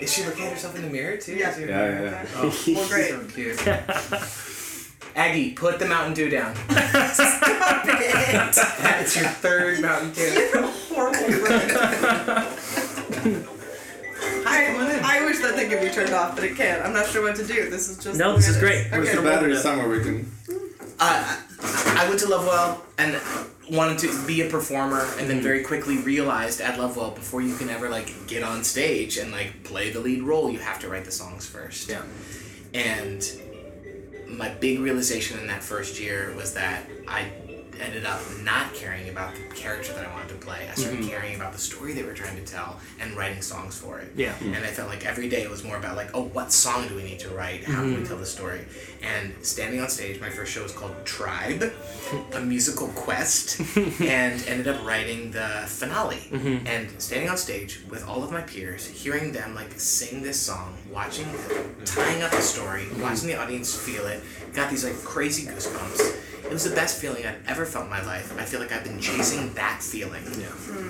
Is 0.00 0.12
she 0.12 0.24
looking 0.24 0.44
at 0.44 0.52
herself 0.52 0.76
in 0.76 0.82
the 0.82 0.90
mirror 0.90 1.16
too? 1.16 1.34
Yeah. 1.34 1.50
Is 1.50 1.56
she- 1.56 1.62
Yeah, 1.66 2.02
yeah. 2.02 2.26
Oh, 2.36 2.54
Well, 2.74 2.88
great. 2.88 3.08
so 3.10 3.24
cute. 3.24 3.66
Aggie, 5.16 5.52
put 5.54 5.78
the 5.80 5.86
Mountain 5.86 6.14
Dew 6.14 6.28
down. 6.30 6.54
Stop 6.54 7.84
it. 7.86 8.54
That's 8.54 9.16
your 9.16 9.26
third 9.26 9.80
Mountain 9.80 10.12
Dew. 10.12 10.22
You're 10.22 10.58
a 10.58 10.66
Horrible. 10.68 11.18
I, 14.58 15.20
I 15.20 15.24
wish 15.24 15.38
that 15.40 15.54
thing 15.54 15.70
could 15.70 15.80
be 15.80 15.90
turned 15.90 16.12
off, 16.12 16.34
but 16.34 16.44
it 16.44 16.56
can't. 16.56 16.84
I'm 16.84 16.92
not 16.92 17.06
sure 17.06 17.22
what 17.22 17.36
to 17.36 17.46
do. 17.46 17.70
This 17.70 17.88
is 17.88 17.98
just. 17.98 18.18
No, 18.18 18.36
this 18.36 18.48
is 18.48 18.56
it 18.56 18.60
great. 18.60 18.86
Okay. 18.86 18.98
What's 18.98 19.14
the 19.14 19.22
battery 19.22 19.56
somewhere 19.56 19.88
we 19.88 20.00
can. 20.02 20.30
Uh, 21.00 21.40
I 21.60 22.06
went 22.08 22.20
to 22.20 22.28
Lovewell 22.28 22.84
and 22.98 23.20
wanted 23.70 23.98
to 23.98 24.26
be 24.26 24.42
a 24.42 24.50
performer, 24.50 25.06
and 25.18 25.28
then 25.28 25.40
very 25.40 25.62
quickly 25.62 25.98
realized 25.98 26.60
at 26.60 26.78
Lovewell 26.78 27.10
before 27.10 27.40
you 27.40 27.56
can 27.56 27.68
ever 27.70 27.88
like 27.88 28.12
get 28.26 28.42
on 28.42 28.64
stage 28.64 29.16
and 29.18 29.30
like 29.30 29.64
play 29.64 29.90
the 29.90 30.00
lead 30.00 30.22
role, 30.22 30.50
you 30.50 30.58
have 30.58 30.78
to 30.80 30.88
write 30.88 31.04
the 31.04 31.12
songs 31.12 31.46
first. 31.46 31.88
Yeah. 31.88 32.02
And 32.74 33.24
my 34.26 34.48
big 34.48 34.80
realization 34.80 35.38
in 35.38 35.46
that 35.46 35.62
first 35.62 36.00
year 36.00 36.32
was 36.36 36.54
that 36.54 36.84
I 37.06 37.30
ended 37.80 38.04
up 38.04 38.20
not 38.42 38.74
caring 38.74 39.08
about 39.08 39.34
the 39.34 39.54
character 39.54 39.92
that 39.92 40.06
I 40.06 40.12
wanted 40.12 40.28
to 40.30 40.34
play. 40.36 40.68
I 40.70 40.74
started 40.74 41.00
mm-hmm. 41.00 41.08
caring 41.08 41.36
about 41.36 41.52
the 41.52 41.58
story 41.58 41.92
they 41.92 42.02
were 42.02 42.14
trying 42.14 42.36
to 42.36 42.44
tell 42.44 42.80
and 43.00 43.16
writing 43.16 43.42
songs 43.42 43.76
for 43.78 43.98
it. 43.98 44.12
Yeah. 44.16 44.32
Mm-hmm. 44.34 44.54
And 44.54 44.64
I 44.64 44.68
felt 44.68 44.88
like 44.88 45.04
every 45.06 45.28
day 45.28 45.42
it 45.42 45.50
was 45.50 45.64
more 45.64 45.76
about 45.76 45.96
like, 45.96 46.10
oh, 46.14 46.24
what 46.24 46.52
song 46.52 46.88
do 46.88 46.94
we 46.94 47.02
need 47.02 47.18
to 47.20 47.28
write? 47.30 47.64
How 47.64 47.82
do 47.82 47.88
we 47.88 47.94
mm-hmm. 47.96 48.04
tell 48.04 48.16
the 48.16 48.26
story? 48.26 48.64
And 49.02 49.34
standing 49.42 49.80
on 49.80 49.88
stage, 49.88 50.20
my 50.20 50.30
first 50.30 50.52
show 50.52 50.62
was 50.62 50.72
called 50.72 50.94
Tribe, 51.04 51.72
a 52.34 52.40
musical 52.40 52.88
quest, 52.88 53.60
and 53.76 54.44
ended 54.46 54.68
up 54.68 54.84
writing 54.84 55.30
the 55.30 55.64
finale. 55.66 56.18
And 56.30 56.90
standing 57.00 57.28
on 57.28 57.36
stage 57.36 57.80
with 57.88 58.06
all 58.06 58.22
of 58.22 58.30
my 58.30 58.40
peers, 58.42 58.86
hearing 58.86 59.32
them 59.32 59.54
like 59.54 59.72
sing 59.78 60.22
this 60.22 60.38
song, 60.38 60.76
watching, 60.92 61.26
tying 61.84 62.22
up 62.22 62.30
the 62.30 62.40
story, 62.40 62.86
watching 63.00 63.28
the 63.28 63.36
audience 63.36 63.74
feel 63.74 64.06
it, 64.06 64.22
got 64.52 64.70
these 64.70 64.84
like 64.84 64.96
crazy 65.04 65.46
goosebumps. 65.46 66.37
It 66.44 66.52
was 66.52 66.64
the 66.64 66.74
best 66.74 67.00
feeling 67.00 67.26
I've 67.26 67.46
ever 67.48 67.64
felt 67.66 67.84
in 67.84 67.90
my 67.90 68.04
life. 68.04 68.36
I 68.38 68.44
feel 68.44 68.60
like 68.60 68.72
I've 68.72 68.84
been 68.84 69.00
chasing 69.00 69.52
that 69.54 69.82
feeling 69.82 70.22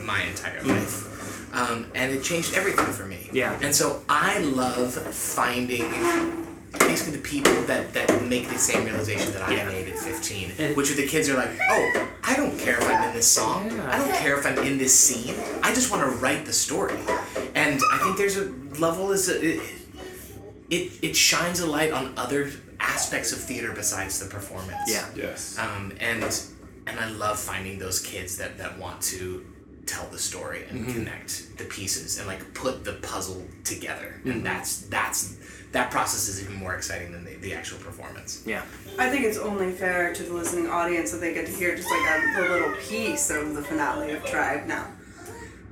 my 0.05 0.23
entire 0.23 0.63
life. 0.63 1.55
Um, 1.55 1.87
and 1.95 2.13
it 2.13 2.23
changed 2.23 2.55
everything 2.55 2.87
for 2.87 3.07
me. 3.07 3.31
Yeah. 3.33 3.59
And 3.63 3.75
so 3.75 4.03
I 4.09 4.39
love 4.41 4.93
finding 4.95 5.91
basically 6.79 7.13
the 7.17 7.23
people 7.23 7.53
that, 7.63 7.93
that 7.95 8.25
make 8.27 8.49
the 8.49 8.59
same 8.59 8.85
realization 8.85 9.33
that 9.33 9.43
I 9.43 9.55
Yeah. 9.55 9.69
made 9.69 9.89
at 9.89 9.99
15, 9.99 10.53
And- 10.59 10.77
which 10.77 10.91
are 10.91 10.95
the 10.95 11.07
kids 11.07 11.27
who 11.29 11.35
are 11.35 11.39
like, 11.39 11.59
oh, 11.71 12.07
I 12.23 12.37
don't 12.37 12.59
care 12.59 12.77
if 12.79 12.87
I'm 12.87 13.09
in 13.09 13.15
this 13.15 13.27
song. 13.27 13.71
Yeah. 13.71 13.91
I 13.91 13.99
don't 13.99 14.15
care 14.15 14.39
if 14.39 14.45
I'm 14.47 14.59
in 14.59 14.77
this 14.79 14.95
scene. 14.99 15.35
I 15.63 15.73
just 15.75 15.91
want 15.91 16.03
to 16.03 16.11
write 16.19 16.45
the 16.45 16.53
story. 16.53 16.99
And 17.55 17.81
I 17.93 17.99
think 17.99 18.19
there's 18.19 18.37
a 18.37 18.53
level 18.79 19.11
is 19.13 19.29
a, 19.31 19.43
it, 19.45 19.61
it 20.71 20.93
it 21.03 21.17
shines 21.17 21.61
a 21.61 21.67
light 21.67 21.93
on 21.93 22.13
other 22.19 22.51
aspects 22.81 23.33
of 23.33 23.39
theater 23.39 23.73
besides 23.73 24.19
the 24.21 24.29
performance. 24.29 24.79
Yeah. 24.87 25.07
Yes. 25.15 25.59
Um, 25.59 25.93
and 26.01 26.23
and 26.87 26.99
I 26.99 27.11
love 27.11 27.39
finding 27.39 27.79
those 27.79 28.01
kids 28.01 28.39
that, 28.39 28.57
that 28.59 28.79
want 28.79 29.03
to 29.03 29.45
tell 29.87 30.07
the 30.09 30.19
story 30.19 30.65
and 30.69 30.87
connect 30.87 31.57
the 31.57 31.65
pieces 31.65 32.19
and 32.19 32.27
like 32.27 32.55
put 32.55 32.85
the 32.85 32.95
puzzle 32.95 33.47
together. 33.65 34.21
And 34.25 34.45
that's 34.45 34.83
that's 34.83 35.37
that 35.73 35.91
process 35.91 36.29
is 36.29 36.43
even 36.43 36.55
more 36.57 36.75
exciting 36.75 37.13
than 37.13 37.25
the, 37.25 37.37
the 37.37 37.55
actual 37.55 37.79
performance. 37.79 38.43
Yeah. 38.47 38.63
I 38.99 39.11
think 39.11 39.25
it's 39.25 39.39
only 39.39 39.73
fair 39.73 40.15
to 40.15 40.23
the 40.23 40.33
listening 40.33 40.69
audience 40.69 41.11
that 41.13 41.19
they 41.19 41.35
get 41.35 41.47
to 41.47 41.53
hear 41.53 41.77
just 41.77 41.91
like 41.91 42.01
a, 42.01 42.41
a 42.41 42.45
little 42.49 42.75
piece 42.89 43.31
of 43.31 43.55
the 43.55 43.63
finale 43.63 44.13
of 44.13 44.25
Tribe 44.25 44.67
now. 44.67 44.87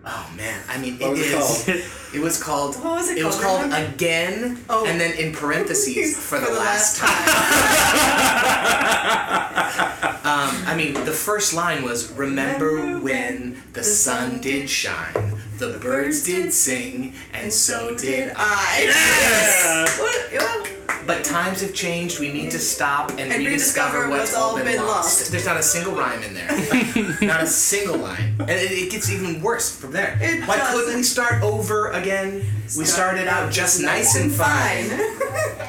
Oh 0.08 0.30
man, 0.36 0.62
I 0.68 0.78
mean 0.78 0.98
What 0.98 1.08
it 1.08 1.10
was 1.10 1.20
it 1.20 1.26
is. 1.26 1.34
called? 1.34 1.68
It 2.14 2.20
was 2.20 2.40
called. 2.42 2.76
What 2.76 2.94
was 2.94 3.10
it 3.10 3.18
It 3.18 3.24
was 3.24 3.34
called? 3.40 3.58
called 3.60 3.72
Remember? 3.72 3.92
again, 3.94 4.58
Oh. 4.70 4.86
and 4.86 5.00
then 5.00 5.12
in 5.18 5.32
parentheses 5.34 6.16
for, 6.28 6.38
the, 6.38 6.52
last 6.52 6.98
time. 6.98 7.10
Um, 10.26 10.50
I 10.66 10.74
mean, 10.76 10.94
the 11.04 11.12
first 11.12 11.54
line 11.54 11.84
was 11.84 12.10
Remember 12.12 12.98
when 12.98 13.62
the 13.74 13.84
sun 13.84 14.40
did 14.40 14.68
shine, 14.68 15.38
the 15.58 15.78
birds 15.78 16.24
did 16.24 16.52
sing, 16.52 17.14
and 17.32 17.52
so 17.52 17.96
did 17.96 18.32
I. 18.36 18.82
Yes! 18.84 19.98
What- 19.98 20.32
yeah. 20.32 20.62
But 21.06 21.22
times 21.24 21.60
have 21.60 21.72
changed, 21.72 22.18
we 22.18 22.32
need 22.32 22.50
to 22.50 22.58
stop 22.58 23.10
and, 23.10 23.20
And 23.20 23.44
rediscover 23.46 23.98
rediscover 23.98 24.08
what's 24.10 24.32
what's 24.32 24.34
all 24.34 24.56
been, 24.56 24.76
lost. 24.84 25.30
There's 25.30 25.46
not 25.46 25.56
a 25.56 25.62
single 25.62 25.94
rhyme 25.94 26.20
in 26.24 26.34
there. 26.34 26.48
not 27.28 27.44
a 27.44 27.46
single 27.46 27.98
line. 27.98 28.34
And 28.40 28.50
it, 28.50 28.72
it 28.72 28.90
gets 28.90 29.08
even 29.08 29.40
worse 29.40 29.70
from 29.74 29.92
there. 29.92 30.18
It 30.20 30.42
Why 30.48 30.58
couldn't 30.58 30.96
we 30.96 31.04
start 31.04 31.44
over 31.44 31.92
again? 31.92 32.44
We 32.76 32.84
started 32.84 33.28
out 33.28 33.52
just 33.52 33.80
nice 33.80 34.16
and 34.16 34.32
fine. 34.32 34.90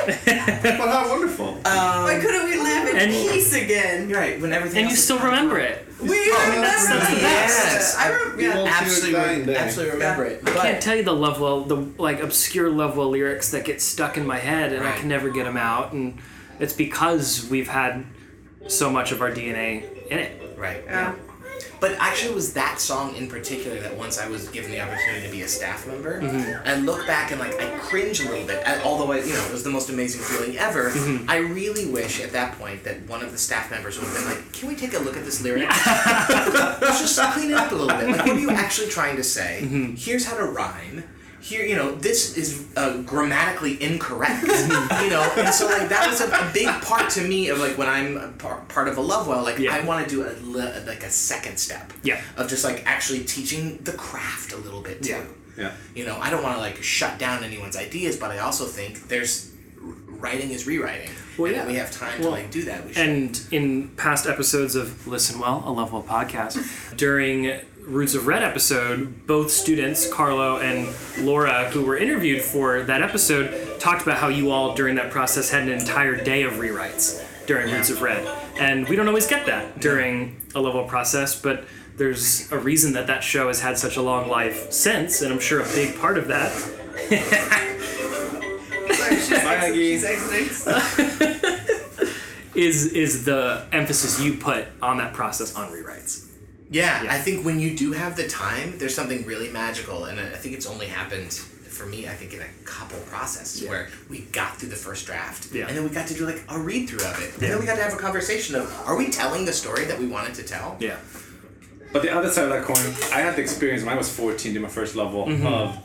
Well, 0.08 0.88
how 0.90 1.10
wonderful. 1.10 1.50
Um, 1.50 1.64
Why 1.66 2.18
couldn't 2.22 2.46
we 2.46 2.58
live 2.58 2.88
in 2.90 2.96
And- 2.98 3.12
peace 3.12 3.54
again? 3.54 4.10
Right, 4.10 4.40
when 4.40 4.54
everything 4.54 4.78
And 4.80 4.86
you 4.86 4.92
else 4.92 5.00
is 5.00 5.04
still 5.04 5.20
remember 5.20 5.60
it. 5.60 5.86
We 6.02 6.10
Oh, 6.10 6.40
remember 6.46 6.62
that's 6.68 6.88
the 6.88 6.94
the 7.16 7.22
best. 7.22 7.74
best. 7.74 8.00
I 8.00 8.10
rem- 8.12 8.38
We 8.38 8.44
yeah. 8.48 8.56
won't 8.56 8.68
see 8.70 8.74
you 8.76 8.78
Absolutely, 8.86 9.12
dying 9.14 9.46
day. 9.46 9.56
absolutely 9.56 9.94
remember 9.94 10.26
it. 10.26 10.44
But 10.46 10.58
I 10.58 10.62
can't 10.72 10.82
tell 10.84 10.96
you 10.96 11.04
the 11.04 11.14
Lovewell, 11.16 11.62
the 11.64 11.76
like 11.98 12.20
obscure 12.22 12.70
Lovewell 12.70 13.10
lyrics 13.10 13.50
that 13.52 13.66
get 13.66 13.82
stuck 13.82 14.18
in 14.18 14.26
my 14.28 14.38
head, 14.38 14.74
and 14.74 14.86
I 14.86 14.96
can 14.98 15.08
never 15.10 15.30
get 15.30 15.46
them 15.46 15.58
out, 15.58 15.94
and 15.94 16.20
it's 16.60 16.74
because 16.74 17.48
we've 17.50 17.68
had 17.68 18.06
so 18.68 18.90
much 18.92 19.12
of 19.12 19.22
our 19.22 19.32
DNA 19.32 19.84
in 20.10 20.20
it. 20.20 20.58
right. 20.58 20.84
Yeah. 20.86 21.16
But 21.80 21.92
actually, 22.00 22.32
it 22.32 22.36
was 22.36 22.54
that 22.54 22.80
song 22.80 23.16
in 23.16 23.28
particular 23.28 23.80
that 23.82 23.96
once 23.98 24.18
I 24.18 24.28
was 24.28 24.48
given 24.50 24.72
the 24.72 24.82
opportunity 24.82 25.26
to 25.26 25.32
be 25.32 25.42
a 25.44 25.48
staff 25.48 25.86
member, 25.88 26.22
Mm-hmm. 26.22 26.68
I 26.68 26.76
look 26.76 27.06
back 27.06 27.32
and 27.32 27.40
like 27.40 27.60
I 27.62 27.78
cringe 27.80 28.20
a 28.22 28.30
little 28.30 28.46
bit. 28.48 28.62
and 28.66 28.82
Although 28.84 29.12
I, 29.12 29.18
you 29.20 29.34
know, 29.34 29.46
it 29.46 29.52
was 29.52 29.64
the 29.64 29.70
most 29.70 29.90
amazing 29.90 30.22
feeling 30.22 30.58
ever. 30.58 30.90
Mm-hmm. 30.92 31.30
I 31.30 31.38
really 31.38 31.86
wish 31.86 32.22
at 32.22 32.32
that 32.34 32.58
point 32.58 32.84
that 32.86 33.08
one 33.08 33.22
of 33.24 33.32
the 33.32 33.38
staff 33.38 33.70
members 33.72 33.98
would 34.00 34.08
have 34.08 34.16
been 34.16 34.26
like, 34.26 34.52
"Can 34.54 34.68
we 34.70 34.76
take 34.76 34.94
a 34.94 35.00
look 35.00 35.16
at 35.18 35.26
this 35.26 35.42
lyric? 35.42 35.70
Let's 35.86 37.00
just 37.02 37.20
clean 37.34 37.52
it 37.52 37.58
up 37.58 37.72
a 37.72 37.76
little 37.76 37.96
bit. 37.98 38.10
Like, 38.10 38.26
what 38.26 38.36
are 38.36 38.40
you 38.40 38.50
actually 38.52 38.88
trying 38.90 39.16
to 39.18 39.24
say? 39.24 39.62
Mm-hmm. 39.64 39.96
Here's 39.96 40.26
how 40.26 40.38
to 40.38 40.46
rhyme." 40.46 41.04
Here, 41.48 41.66
you 41.66 41.76
know, 41.78 41.94
this 41.96 42.36
is 42.38 42.68
uh, 42.76 42.98
grammatically 43.04 43.82
incorrect. 43.82 44.42
you 45.04 45.10
know, 45.10 45.32
and 45.38 45.54
so 45.54 45.66
like 45.68 45.88
that 45.88 46.06
was 46.10 46.20
a, 46.20 46.28
a 46.28 46.52
big 46.54 46.68
part 46.84 47.10
to 47.12 47.22
me 47.22 47.48
of 47.48 47.58
like 47.60 47.78
when 47.78 47.88
I'm 47.88 48.18
a 48.18 48.28
par- 48.34 48.66
part 48.68 48.90
of 48.90 48.98
a 48.98 49.02
Lovewell. 49.02 49.44
Like 49.44 49.58
Yeah. 49.58 49.74
I 49.76 49.86
want 49.86 50.04
to 50.08 50.10
do 50.14 50.28
a 50.28 50.32
li- 50.42 50.86
like 50.86 51.04
a 51.04 51.10
second 51.10 51.58
step. 51.58 51.94
Yeah. 52.04 52.22
Of 52.36 52.50
just 52.50 52.66
like 52.66 52.84
actually 52.86 53.24
teaching 53.24 53.78
the 53.84 53.94
craft 53.94 54.52
a 54.52 54.58
little 54.58 54.82
bit 54.82 55.02
too. 55.04 55.12
Yeah. 55.12 55.24
Yeah. 55.58 55.72
You 55.96 56.06
know, 56.06 56.18
I 56.20 56.30
don't 56.30 56.44
want 56.44 56.56
to 56.56 56.60
like 56.62 56.84
shut 56.84 57.18
down 57.18 57.44
anyone's 57.46 57.78
ideas, 57.78 58.18
but 58.18 58.30
I 58.32 58.40
also 58.40 58.66
think 58.66 59.08
there's 59.08 59.52
writing 60.20 60.52
is 60.52 60.68
rewriting. 60.68 61.10
Well, 61.38 61.48
and 61.48 61.56
yeah. 61.56 61.68
we 61.68 61.76
have 61.76 61.92
time 61.92 62.20
Well, 62.20 62.32
to 62.32 62.36
like 62.42 62.52
do 62.52 62.64
that. 62.66 62.86
We 62.86 62.94
should. 62.94 63.08
And 63.08 63.42
in 63.52 63.90
past 63.96 64.26
episodes 64.28 64.76
of 64.76 65.08
Listen 65.08 65.40
Well, 65.40 65.64
a 65.66 65.72
Lovewell 65.72 66.04
podcast, 66.04 66.98
during 66.98 67.62
Roots 67.88 68.16
of 68.16 68.28
Red 68.28 68.44
episode, 68.44 69.26
both 69.26 69.50
students, 69.50 70.12
Carlo 70.12 70.58
and 70.60 70.94
Laura, 71.26 71.70
who 71.70 71.86
were 71.86 71.98
interviewed 71.98 72.42
for 72.42 72.84
that 72.84 73.02
episode, 73.02 73.80
talked 73.80 74.02
about 74.02 74.18
how 74.18 74.28
you 74.28 74.52
all 74.52 74.76
during 74.76 74.96
that 74.96 75.10
process 75.10 75.50
had 75.50 75.64
an 75.64 75.70
entire 75.70 76.22
day 76.22 76.44
of 76.44 76.54
rewrites 76.54 77.24
during 77.46 77.72
Roots 77.74 77.90
of 77.90 78.02
Red. 78.02 78.28
And 78.60 78.90
we 78.90 78.98
don't 78.98 79.08
always 79.08 79.26
get 79.26 79.46
that 79.46 79.80
during 79.80 80.36
a 80.54 80.60
Lovewell 80.60 80.84
process, 80.84 81.40
but 81.40 81.64
there's 81.96 82.52
a 82.52 82.60
reason 82.60 82.92
that 82.94 83.08
that 83.08 83.24
show 83.24 83.48
has 83.48 83.62
had 83.62 83.78
such 83.78 83.96
a 83.96 84.02
long 84.02 84.28
life 84.28 84.70
since, 84.72 85.22
and 85.22 85.32
I'm 85.32 85.40
sure 85.40 85.62
a 85.62 85.66
big 85.70 85.98
part 85.98 86.18
of 86.18 86.28
that 86.28 86.52
Sorry, 88.98 89.16
she's, 89.16 89.30
Maggie. 89.32 89.76
she's 89.76 90.04
exiting. 90.04 90.48
is 92.54 92.88
is 92.88 93.24
the 93.24 93.66
emphasis 93.72 94.20
you 94.20 94.34
put 94.34 94.66
on 94.82 94.98
that 94.98 95.14
process 95.14 95.56
on 95.56 95.72
rewrites. 95.72 96.27
Yeah, 96.70 97.04
Yeah. 97.04 97.14
I 97.14 97.18
think 97.20 97.46
when 97.46 97.60
you 97.60 97.76
do 97.76 97.94
have 97.94 98.16
the 98.16 98.28
time, 98.28 98.78
there's 98.78 98.94
something 98.96 99.26
really 99.26 99.50
magical, 99.50 100.06
and 100.06 100.20
I 100.20 100.36
think 100.36 100.56
it's 100.56 100.66
only 100.66 100.88
happened 100.88 101.32
for 101.34 101.86
me. 101.86 102.08
I 102.08 102.14
think 102.14 102.34
in 102.34 102.42
a 102.42 102.48
couple 102.66 102.98
processes 103.02 103.62
Yeah. 103.62 103.70
where 103.70 103.90
we 104.10 104.20
got 104.32 104.58
through 104.60 104.70
the 104.70 104.76
first 104.76 105.06
draft, 105.06 105.48
Yeah. 105.54 105.68
and 105.68 105.78
then 105.78 105.84
we 105.84 105.90
got 105.90 106.08
to 106.08 106.14
do 106.14 106.26
like 106.26 106.42
a 106.50 106.60
read 106.60 106.90
through 106.90 107.06
of 107.08 107.22
it, 107.22 107.34
and 107.34 107.42
then 107.42 107.60
we 107.60 107.66
got 107.66 107.76
to 107.78 107.84
have 107.84 107.94
a 107.94 107.98
conversation 107.98 108.56
of 108.56 108.74
are 108.86 108.96
we 108.98 109.10
telling 109.10 109.46
the 109.46 109.54
story 109.54 109.86
that 109.86 109.98
we 110.00 110.08
wanted 110.08 110.34
to 110.36 110.44
tell? 110.44 110.76
Yeah. 110.80 110.98
But 111.94 112.02
the 112.02 112.10
other 112.14 112.30
side 112.30 112.46
of 112.46 112.50
that 112.50 112.64
coin, 112.64 112.86
I 113.14 113.22
had 113.22 113.36
the 113.38 113.42
experience 113.42 113.84
when 113.84 113.94
I 113.94 113.98
was 113.98 114.10
14, 114.10 114.54
did 114.54 114.62
my 114.62 114.68
first 114.68 114.96
Lovewell 114.96 115.28
Mm-hmm. 115.28 115.48
of 115.48 115.78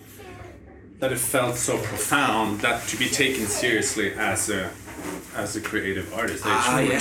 that 0.98 1.12
it 1.12 1.18
felt 1.18 1.56
so 1.56 1.78
profound 1.78 2.60
that 2.60 2.86
to 2.88 2.96
be 2.96 3.08
taken 3.08 3.46
seriously 3.46 4.12
as 4.14 4.48
a 4.50 4.70
as 5.36 5.56
a 5.56 5.60
creative 5.60 6.12
artist, 6.14 6.42
Ah, 6.46 6.78
yeah. 6.78 6.98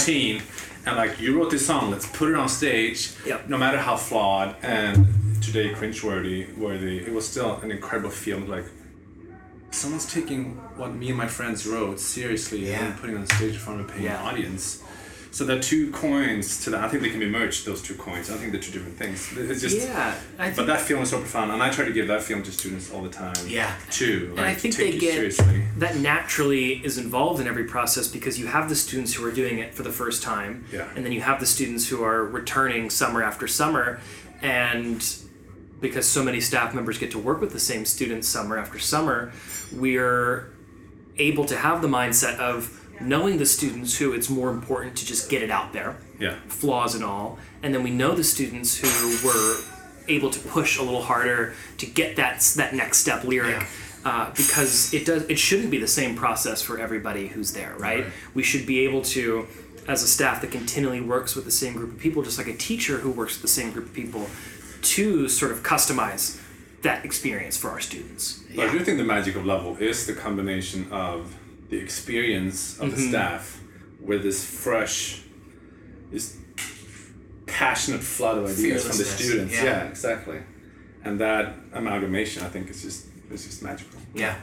14, 0.84 0.88
and 0.88 0.97
like 0.97 1.19
you 1.19 1.38
wrote 1.38 1.51
this 1.51 1.65
song, 1.65 1.91
let's 1.91 2.05
put 2.07 2.29
it 2.29 2.36
on 2.36 2.49
stage, 2.49 3.11
Yep. 3.25 3.49
no 3.49 3.57
matter 3.57 3.77
how 3.77 3.95
flawed 3.97 4.55
and 4.63 5.07
today 5.41 5.69
cringeworthy, 5.73 6.55
worthy, 6.57 6.97
it 6.99 7.13
was 7.13 7.27
still 7.27 7.57
an 7.61 7.71
incredible 7.71 8.09
feeling. 8.09 8.47
Like 8.47 8.65
someone's 9.71 10.11
taking 10.11 10.55
what 10.77 10.93
me 10.93 11.09
and 11.09 11.17
my 11.17 11.27
friends 11.27 11.65
wrote 11.65 11.99
seriously 11.99 12.69
Yeah. 12.69 12.86
and 12.86 12.97
putting 12.99 13.15
it 13.15 13.19
on 13.19 13.27
stage 13.27 13.53
in 13.53 13.59
front 13.59 13.82
of 13.82 13.89
a 13.89 13.91
paying 13.91 14.05
Yeah. 14.05 14.21
audience. 14.23 14.82
So 15.34 15.45
there 15.45 15.57
are 15.57 15.61
two 15.61 15.91
coins 15.91 16.61
to 16.65 16.71
that. 16.71 16.84
I 16.84 16.89
think 16.89 17.03
they 17.03 17.09
can 17.09 17.19
be 17.21 17.29
merged. 17.29 17.65
Those 17.65 17.82
two 17.82 17.95
coins. 17.95 18.29
I 18.29 18.36
think 18.36 18.51
they're 18.51 18.59
two 18.61 18.73
different 18.73 18.97
things. 18.97 19.32
It's 19.38 19.61
just. 19.61 19.77
Yeah, 19.88 20.13
But 20.38 20.67
that 20.67 20.82
feeling 20.82 21.03
is 21.03 21.09
so 21.09 21.19
profound, 21.19 21.51
and 21.51 21.63
I 21.63 21.69
try 21.69 21.86
to 21.86 21.93
give 21.93 22.07
that 22.09 22.21
feeling 22.21 22.43
to 22.43 22.51
students 22.51 22.91
all 22.91 23.01
the 23.01 23.09
time. 23.09 23.34
Yeah. 23.47 23.73
Too. 23.89 24.34
And 24.36 24.45
I 24.45 24.53
think 24.53 24.75
take 24.75 24.93
they 24.93 24.99
get 24.99 25.13
seriously. 25.13 25.63
that 25.77 25.95
naturally 25.97 26.84
is 26.86 26.97
involved 26.97 27.39
in 27.39 27.47
every 27.47 27.63
process 27.63 28.09
because 28.09 28.38
you 28.38 28.47
have 28.47 28.67
the 28.67 28.75
students 28.75 29.13
who 29.13 29.25
are 29.25 29.32
doing 29.32 29.59
it 29.59 29.73
for 29.73 29.84
the 29.84 29.91
first 29.91 30.21
time, 30.21 30.65
Yeah. 30.71 30.89
and 30.97 31.05
then 31.05 31.13
you 31.13 31.21
have 31.21 31.39
the 31.39 31.45
students 31.45 31.88
who 31.88 32.03
are 32.03 32.25
returning 32.25 32.89
summer 32.89 33.23
after 33.23 33.47
summer, 33.47 34.01
and 34.41 35.01
because 35.79 36.05
so 36.05 36.23
many 36.23 36.41
staff 36.41 36.73
members 36.75 36.97
get 36.97 37.09
to 37.11 37.17
work 37.17 37.39
with 37.39 37.53
the 37.53 37.59
same 37.59 37.86
students 37.86 38.27
summer 38.27 38.57
after 38.57 38.79
summer, 38.79 39.32
we're 39.71 40.49
able 41.17 41.45
to 41.45 41.55
have 41.55 41.82
the 41.82 41.88
mindset 41.88 42.38
of 42.38 42.80
knowing 43.04 43.38
the 43.38 43.45
students 43.45 43.97
who 43.97 44.14
it's 44.14 44.30
more 44.30 44.49
important 44.49 44.95
to 44.97 45.06
just 45.06 45.30
get 45.30 45.41
it 45.41 45.52
out 45.52 45.74
there 45.74 45.95
Yeah. 46.20 46.36
flaws 46.47 46.95
and 46.95 47.04
all, 47.04 47.38
and 47.64 47.74
then 47.74 47.84
we 47.84 47.91
know 47.91 48.14
the 48.16 48.24
students 48.24 48.78
who 48.78 49.28
were 49.28 49.58
able 50.08 50.30
to 50.32 50.39
push 50.39 50.78
a 50.80 50.84
little 50.84 51.02
harder 51.04 51.54
to 51.78 51.86
get 51.86 52.16
that 52.18 52.39
that 52.58 52.74
next 52.76 52.97
step 52.99 53.24
lyric. 53.24 53.66
Uh, 54.04 54.32
because 54.36 54.91
it 54.95 55.06
does, 55.06 55.22
it 55.30 55.38
shouldn't 55.38 55.70
be 55.70 55.78
the 55.78 55.88
same 55.88 56.16
process 56.16 56.60
for 56.60 56.80
everybody 56.80 57.28
who's 57.28 57.54
there, 57.54 57.76
right? 57.78 58.04
Right. 58.06 58.14
We 58.34 58.41
should 58.41 58.66
be 58.66 58.80
able 58.80 59.04
to, 59.04 59.45
as 59.88 60.02
a 60.02 60.08
staff 60.08 60.41
that 60.41 60.49
continually 60.49 61.02
works 61.02 61.36
with 61.36 61.45
the 61.45 61.52
same 61.52 61.74
group 61.74 61.91
of 61.93 61.99
people, 61.99 62.24
just 62.24 62.39
like 62.39 62.47
a 62.47 62.58
teacher 62.58 62.97
who 62.97 63.12
works 63.12 63.34
with 63.36 63.43
the 63.43 63.47
same 63.62 63.72
group 63.72 63.86
of 63.86 63.93
people, 63.93 64.26
to 64.82 65.30
sort 65.30 65.52
of 65.52 65.62
customize 65.62 66.41
that 66.82 67.06
experience 67.06 67.56
for 67.58 67.70
our 67.70 67.80
students. 67.80 68.41
But 68.56 68.70
I 68.70 68.72
do 68.72 68.80
think 68.80 68.97
the 68.97 69.04
magic 69.04 69.36
of 69.36 69.45
Lovewell 69.45 69.78
is 69.78 70.08
the 70.08 70.14
combination 70.14 70.88
of 70.91 71.36
the 71.72 71.78
experience 71.78 72.78
of 72.80 72.89
Mm-hmm. 72.89 72.95
the 73.01 73.09
staff 73.09 73.43
with 74.09 74.22
this 74.24 74.39
fresh, 74.45 75.22
this 76.11 76.38
passionate 77.47 78.01
flood 78.01 78.38
of 78.39 78.45
ideas 78.49 78.82
from 78.88 78.97
the 78.97 79.03
students. 79.05 79.53
yeah. 79.55 79.63
Yeah. 79.63 79.84
exactly. 79.93 80.39
And 81.03 81.19
that 81.19 81.55
amalgamation, 81.74 82.43
I 82.43 82.49
think, 82.49 82.69
is 82.69 82.82
just 82.84 83.07
is 83.32 83.45
just 83.45 83.63
magical. 83.63 83.99
Yeah. 84.13 84.36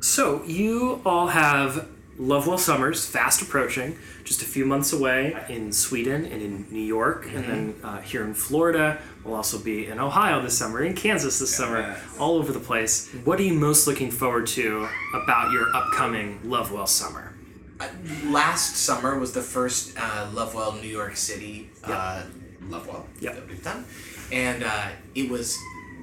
So 0.00 0.42
you 0.44 1.00
all 1.06 1.28
have 1.28 1.88
Lovewell 2.18 2.56
Summers 2.58 3.04
fast 3.06 3.42
approaching, 3.42 3.98
just 4.24 4.40
a 4.42 4.46
few 4.46 4.64
months 4.64 4.92
away 4.92 5.36
in 5.50 5.70
Sweden 5.72 6.24
and 6.24 6.40
in 6.40 6.66
New 6.70 6.80
York, 6.82 7.26
and 7.34 7.44
then 7.44 7.74
uh, 7.84 7.98
here 8.00 8.24
in 8.24 8.32
Florida. 8.32 8.98
We'll 9.22 9.34
also 9.34 9.58
be 9.58 9.86
in 9.86 9.98
Ohio 10.00 10.40
this 10.40 10.56
summer, 10.56 10.82
in 10.82 10.94
Kansas 10.94 11.38
this 11.38 11.54
summer, 11.54 11.80
Yes. 11.80 12.00
all 12.18 12.36
over 12.36 12.52
the 12.52 12.60
place. 12.60 13.10
What 13.24 13.38
are 13.38 13.42
you 13.42 13.52
most 13.54 13.86
looking 13.86 14.10
forward 14.10 14.46
to 14.48 14.88
about 15.14 15.52
your 15.52 15.74
upcoming 15.76 16.40
Lovewell 16.44 16.86
Summer? 16.86 17.34
Uh, 17.78 17.88
last 18.24 18.76
summer 18.76 19.18
was 19.18 19.32
the 19.32 19.42
first 19.42 19.94
uh, 19.98 20.28
Lovewell 20.32 20.72
New 20.80 20.88
York 20.88 21.16
City 21.16 21.68
uh, 21.84 22.22
Lovewell 22.62 23.06
Yep. 23.20 23.34
that 23.34 23.46
we've 23.48 23.62
done, 23.62 23.84
and 24.32 24.62
uh, 24.64 24.88
it 25.14 25.28
was 25.28 25.58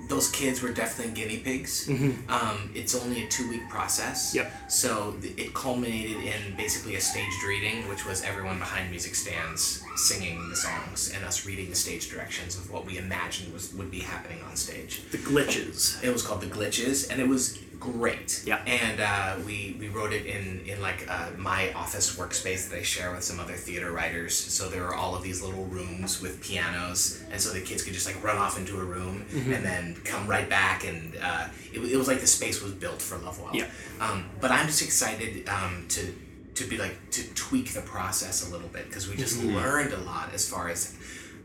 those 0.09 0.29
kids 0.31 0.61
were 0.61 0.71
definitely 0.71 1.13
guinea 1.13 1.37
pigs. 1.37 1.89
Um, 2.29 2.71
it's 2.75 2.95
only 2.95 3.23
a 3.23 3.27
two 3.27 3.49
week 3.49 3.67
process. 3.69 4.29
Mm-hmm. 4.29 4.37
Yep. 4.37 4.71
So 4.71 5.15
th- 5.21 5.37
it 5.37 5.53
culminated 5.53 6.17
in 6.17 6.55
basically 6.55 6.95
a 6.95 7.01
staged 7.01 7.43
reading, 7.47 7.87
which 7.89 8.05
was 8.05 8.23
everyone 8.23 8.59
behind 8.59 8.89
music 8.89 9.15
stands 9.15 9.83
singing 9.95 10.49
the 10.49 10.55
songs 10.55 11.11
and 11.15 11.23
us 11.23 11.45
reading 11.45 11.69
the 11.69 11.75
stage 11.75 12.09
directions 12.09 12.57
of 12.57 12.71
what 12.71 12.85
we 12.85 12.97
imagined 12.97 13.53
was 13.53 13.73
would 13.73 13.91
be 13.91 13.99
happening 13.99 14.41
on 14.49 14.55
stage. 14.55 15.01
The 15.11 15.17
glitches. 15.17 16.03
It 16.03 16.11
was 16.11 16.21
called 16.25 16.41
The 16.41 16.47
Glitches, 16.47 17.09
and 17.09 17.21
it 17.21 17.27
was 17.27 17.59
great. 17.83 18.43
Yeah. 18.45 18.61
And 18.65 18.99
uh, 18.99 19.35
we 19.45 19.75
we 19.79 19.87
wrote 19.89 20.13
it 20.13 20.25
in 20.25 20.61
in 20.65 20.81
like 20.81 21.05
uh, 21.09 21.31
my 21.37 21.71
office 21.73 22.15
workspace 22.15 22.69
that 22.69 22.79
I 22.79 22.81
share 22.83 23.11
with 23.11 23.23
some 23.23 23.39
other 23.39 23.53
theater 23.53 23.91
writers. 23.91 24.35
So 24.35 24.69
there 24.69 24.83
were 24.83 24.95
all 24.95 25.15
of 25.15 25.23
these 25.23 25.41
little 25.41 25.65
rooms 25.65 26.21
with 26.21 26.41
pianos, 26.41 27.23
and 27.31 27.39
so 27.39 27.53
the 27.53 27.61
kids 27.61 27.83
could 27.83 27.93
just 27.93 28.07
like 28.07 28.23
run 28.23 28.37
off 28.37 28.57
into 28.57 28.79
a 28.79 28.83
room 28.83 29.25
and 29.33 29.63
then 29.65 29.95
come 30.03 30.27
right 30.27 30.49
back, 30.49 30.85
and 30.85 31.17
uh, 31.21 31.47
it, 31.73 31.79
it 31.79 31.97
was 31.97 32.07
like 32.07 32.19
the 32.19 32.27
space 32.27 32.61
was 32.61 32.71
built 32.73 33.01
for 33.01 33.17
Lovewell. 33.17 33.55
Yeah. 33.55 33.67
Um, 33.99 34.25
but 34.41 34.51
I'm 34.51 34.67
just 34.67 34.81
excited 34.81 35.47
um, 35.47 35.85
to 35.89 36.13
to 36.55 36.63
be 36.65 36.77
like 36.77 36.97
to 37.11 37.23
tweak 37.33 37.73
the 37.73 37.81
process 37.81 38.47
a 38.47 38.51
little 38.51 38.69
bit 38.69 38.87
because 38.87 39.09
we 39.09 39.15
just 39.15 39.43
learned 39.43 39.93
a 39.93 39.99
lot 39.99 40.33
as 40.33 40.49
far 40.49 40.69
as. 40.69 40.95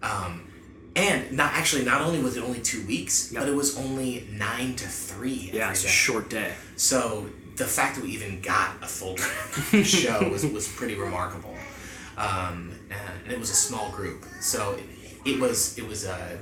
Um, 0.01 0.48
and 0.99 1.33
not 1.33 1.53
actually, 1.55 1.85
not 1.85 2.01
only 2.03 2.21
was 2.21 2.37
it 2.37 2.43
only 2.43 2.61
two 2.61 2.85
weeks, 2.87 3.33
Yep. 3.33 3.43
but 3.43 3.49
it 3.49 3.55
was 3.55 3.79
only 3.79 4.27
nine 4.33 4.75
to 4.77 4.87
three. 4.87 5.51
Yeah, 5.53 5.71
it's 5.71 5.85
a 5.85 5.89
short 5.89 6.29
day. 6.31 6.53
So 6.77 7.29
the 7.57 7.65
fact 7.65 7.97
that 7.97 8.05
we 8.05 8.11
even 8.11 8.41
got 8.41 8.77
a 8.83 8.87
full 8.87 9.17
show 9.83 10.29
was, 10.31 10.45
was 10.47 10.69
pretty 10.69 10.95
remarkable, 10.97 11.55
um, 12.17 12.73
and 13.25 13.33
it 13.33 13.39
was 13.39 13.51
a 13.51 13.55
small 13.55 13.91
group. 13.91 14.25
So 14.41 14.73
it, 15.25 15.35
it 15.35 15.41
was 15.41 15.77
it 15.79 15.87
was 15.87 16.05
a 16.05 16.39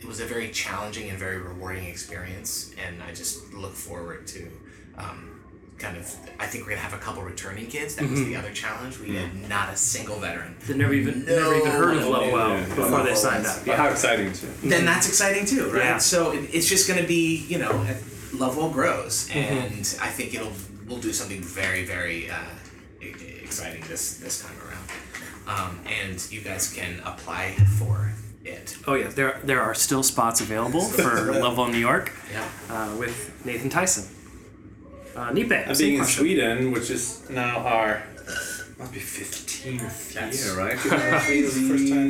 it 0.00 0.06
was 0.06 0.20
a 0.20 0.26
very 0.26 0.50
challenging 0.50 1.10
and 1.10 1.18
very 1.18 1.38
rewarding 1.38 1.84
experience, 1.84 2.72
and 2.86 3.02
I 3.02 3.10
just 3.14 3.52
look 3.52 3.72
forward 3.74 4.26
to. 4.28 4.50
Um, 4.96 5.37
Kind 5.78 5.96
of, 5.96 6.12
I 6.40 6.46
think 6.46 6.64
we're 6.64 6.70
gonna 6.70 6.80
have 6.82 6.92
a 6.94 6.98
couple 6.98 7.22
returning 7.22 7.68
kids. 7.68 7.94
That 7.94 8.10
was 8.10 8.24
the 8.24 8.34
other 8.34 8.50
challenge. 8.52 8.98
We 8.98 9.14
had 9.14 9.48
not 9.48 9.72
a 9.72 9.76
single 9.76 10.18
veteran. 10.18 10.56
They 10.66 10.74
never 10.74 10.92
even 10.92 11.24
never 11.24 11.54
even 11.54 11.70
heard 11.70 11.96
of 11.98 12.02
No, 12.02 12.10
Lovewell 12.10 12.48
yeah, 12.50 12.66
yeah. 12.66 12.74
before 12.74 13.02
they 13.04 13.14
signed 13.14 13.46
up. 13.46 13.58
But 13.64 13.76
how 13.76 13.88
exciting 13.88 14.32
too. 14.32 14.48
then 14.64 14.84
that's 14.84 15.06
exciting 15.08 15.46
too, 15.46 15.70
right? 15.70 15.84
Yeah. 15.84 15.98
So 15.98 16.32
it, 16.32 16.50
it's 16.52 16.68
just 16.68 16.88
going 16.88 17.00
to 17.00 17.06
be, 17.06 17.44
you 17.48 17.58
know, 17.58 17.86
Lovewell 18.34 18.70
grows, 18.70 19.28
Mm-hmm. 19.28 19.38
and 19.38 19.98
I 20.02 20.08
think 20.08 20.34
it'll 20.34 20.52
we'll 20.88 20.98
do 21.00 21.12
something 21.12 21.40
very, 21.42 21.84
very 21.84 22.28
uh, 22.28 22.36
exciting 23.00 23.82
this 23.88 24.16
this 24.18 24.42
time 24.42 24.56
around. 24.66 24.88
Um, 25.46 25.80
and 25.86 26.26
you 26.30 26.40
guys 26.40 26.72
can 26.72 27.00
apply 27.04 27.52
for 27.78 28.12
it. 28.44 28.76
Oh 28.86 28.94
yeah, 28.94 29.08
there 29.08 29.40
there 29.44 29.62
are 29.62 29.74
still 29.74 30.02
spots 30.02 30.40
available 30.40 30.80
for 30.82 31.32
Lovewell 31.32 31.68
New 31.68 31.78
York 31.78 32.12
Yeah. 32.32 32.44
uh, 32.68 32.96
with 32.96 33.32
Nathan 33.44 33.70
Tysen. 33.70 34.06
Uh, 35.18 35.32
Nipe, 35.32 35.50
And 35.66 35.76
same 35.76 35.86
being 35.86 35.94
in 35.94 36.00
question. 36.00 36.20
Sweden, 36.24 36.70
which 36.72 36.90
is 36.90 37.28
now 37.28 37.58
our 37.74 38.02
must 38.78 38.92
be 38.92 39.00
fifteenth 39.00 40.14
That's 40.14 40.38
year, 40.46 40.56
right? 40.56 40.78
This 41.26 41.58
first 41.68 41.88
time. 41.92 42.08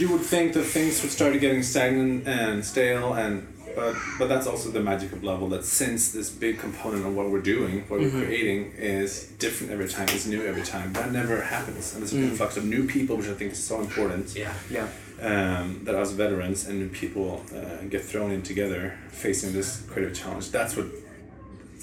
You 0.00 0.08
would 0.12 0.22
think 0.22 0.54
that 0.54 0.64
things 0.64 1.02
would 1.02 1.10
start 1.10 1.38
getting 1.40 1.62
stagnant 1.62 2.26
and 2.26 2.64
stale, 2.64 3.12
and 3.12 3.46
but 3.76 3.94
but 4.18 4.28
that's 4.30 4.46
also 4.46 4.70
the 4.70 4.80
magic 4.80 5.12
of 5.12 5.22
Lovewell. 5.22 5.50
That 5.50 5.64
since 5.64 6.12
this 6.12 6.30
big 6.30 6.58
component 6.58 7.04
of 7.06 7.14
what 7.14 7.28
we're 7.30 7.42
doing, 7.56 7.84
what 7.88 8.00
we're 8.00 8.10
creating, 8.10 8.72
is 8.78 9.26
different 9.38 9.72
every 9.72 9.88
time, 9.88 10.08
is 10.08 10.26
new 10.26 10.42
every 10.46 10.62
time. 10.62 10.92
That 10.94 11.12
never 11.12 11.42
happens, 11.42 11.92
and 11.92 12.00
there's 12.02 12.12
an 12.14 12.24
influx 12.30 12.56
of 12.56 12.64
new 12.64 12.86
people, 12.86 13.16
which 13.18 13.28
I 13.28 13.34
think 13.34 13.52
is 13.52 13.62
so 13.62 13.80
important 13.80 14.34
Yeah. 14.34 14.54
Yeah. 14.70 14.88
um, 15.30 15.66
that 15.84 15.94
us 15.94 16.12
veterans 16.12 16.66
and 16.68 16.78
new 16.78 16.88
people 16.88 17.42
uh, 17.54 17.84
get 17.90 18.02
thrown 18.10 18.30
in 18.30 18.42
together 18.42 18.82
facing 19.10 19.52
this 19.52 19.82
creative 19.90 20.14
challenge. 20.16 20.50
That's 20.50 20.76
what. 20.76 20.86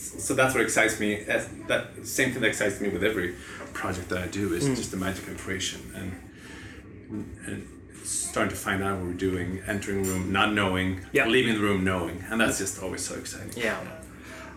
So 0.01 0.33
that's 0.33 0.53
what 0.55 0.63
excites 0.63 0.99
me. 0.99 1.15
As, 1.15 1.47
that 1.67 2.05
same 2.05 2.31
thing 2.31 2.41
that 2.41 2.47
excites 2.47 2.81
me 2.81 2.89
with 2.89 3.03
every 3.03 3.35
project 3.73 4.09
that 4.09 4.17
I 4.19 4.27
do 4.27 4.53
is 4.53 4.65
just 4.65 4.91
the 4.91 4.97
magic 4.97 5.27
of 5.27 5.37
creation 5.37 5.81
and 5.95 7.29
and 7.45 7.67
starting 8.03 8.49
to 8.49 8.55
find 8.55 8.81
out 8.83 8.97
what 8.97 9.05
we're 9.07 9.13
doing, 9.13 9.61
entering 9.67 10.03
the 10.03 10.09
room 10.09 10.31
not 10.31 10.53
knowing, 10.53 11.01
Yeah. 11.11 11.27
leaving 11.27 11.53
the 11.55 11.61
room 11.61 11.83
knowing, 11.83 12.23
and 12.29 12.39
that's 12.41 12.57
just 12.57 12.81
always 12.81 13.05
so 13.05 13.15
exciting. 13.15 13.51
Yeah. 13.55 13.77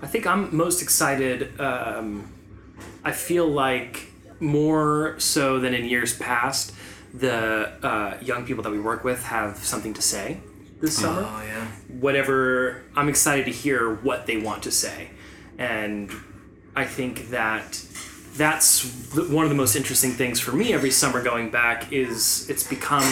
I 0.03 0.07
think 0.07 0.27
I'm 0.27 0.55
most 0.57 0.83
excited. 0.83 1.59
Um, 1.61 2.33
I 3.05 3.13
feel 3.13 3.47
like 3.49 4.09
more 4.41 5.15
so 5.19 5.59
than 5.61 5.75
in 5.75 5.85
years 5.85 6.17
past, 6.17 6.73
the 7.13 7.71
uh, 7.83 8.17
young 8.23 8.45
people 8.47 8.63
that 8.65 8.71
we 8.73 8.81
work 8.81 9.05
with 9.05 9.23
have 9.25 9.59
something 9.59 9.95
to 9.95 10.03
say 10.03 10.39
this 10.81 10.97
summer. 10.99 11.23
Oh 11.29 11.43
yeah. 11.43 11.67
Whatever, 12.01 12.83
I'm 12.97 13.09
excited 13.09 13.45
to 13.47 13.53
hear 13.53 13.95
what 13.95 14.27
they 14.27 14.37
want 14.37 14.63
to 14.65 14.71
say. 14.71 15.11
And 15.59 16.11
I 16.75 16.85
think 16.85 17.31
that 17.31 17.85
that's 18.37 18.85
one 19.17 19.45
of 19.45 19.49
the 19.51 19.55
most 19.57 19.77
interesting 19.77 20.11
things 20.11 20.41
for 20.41 20.51
me 20.53 20.73
every 20.73 20.91
summer 20.91 21.23
going 21.23 21.51
back 21.51 21.93
is 21.93 22.51
it's 22.51 22.65
become 22.65 23.05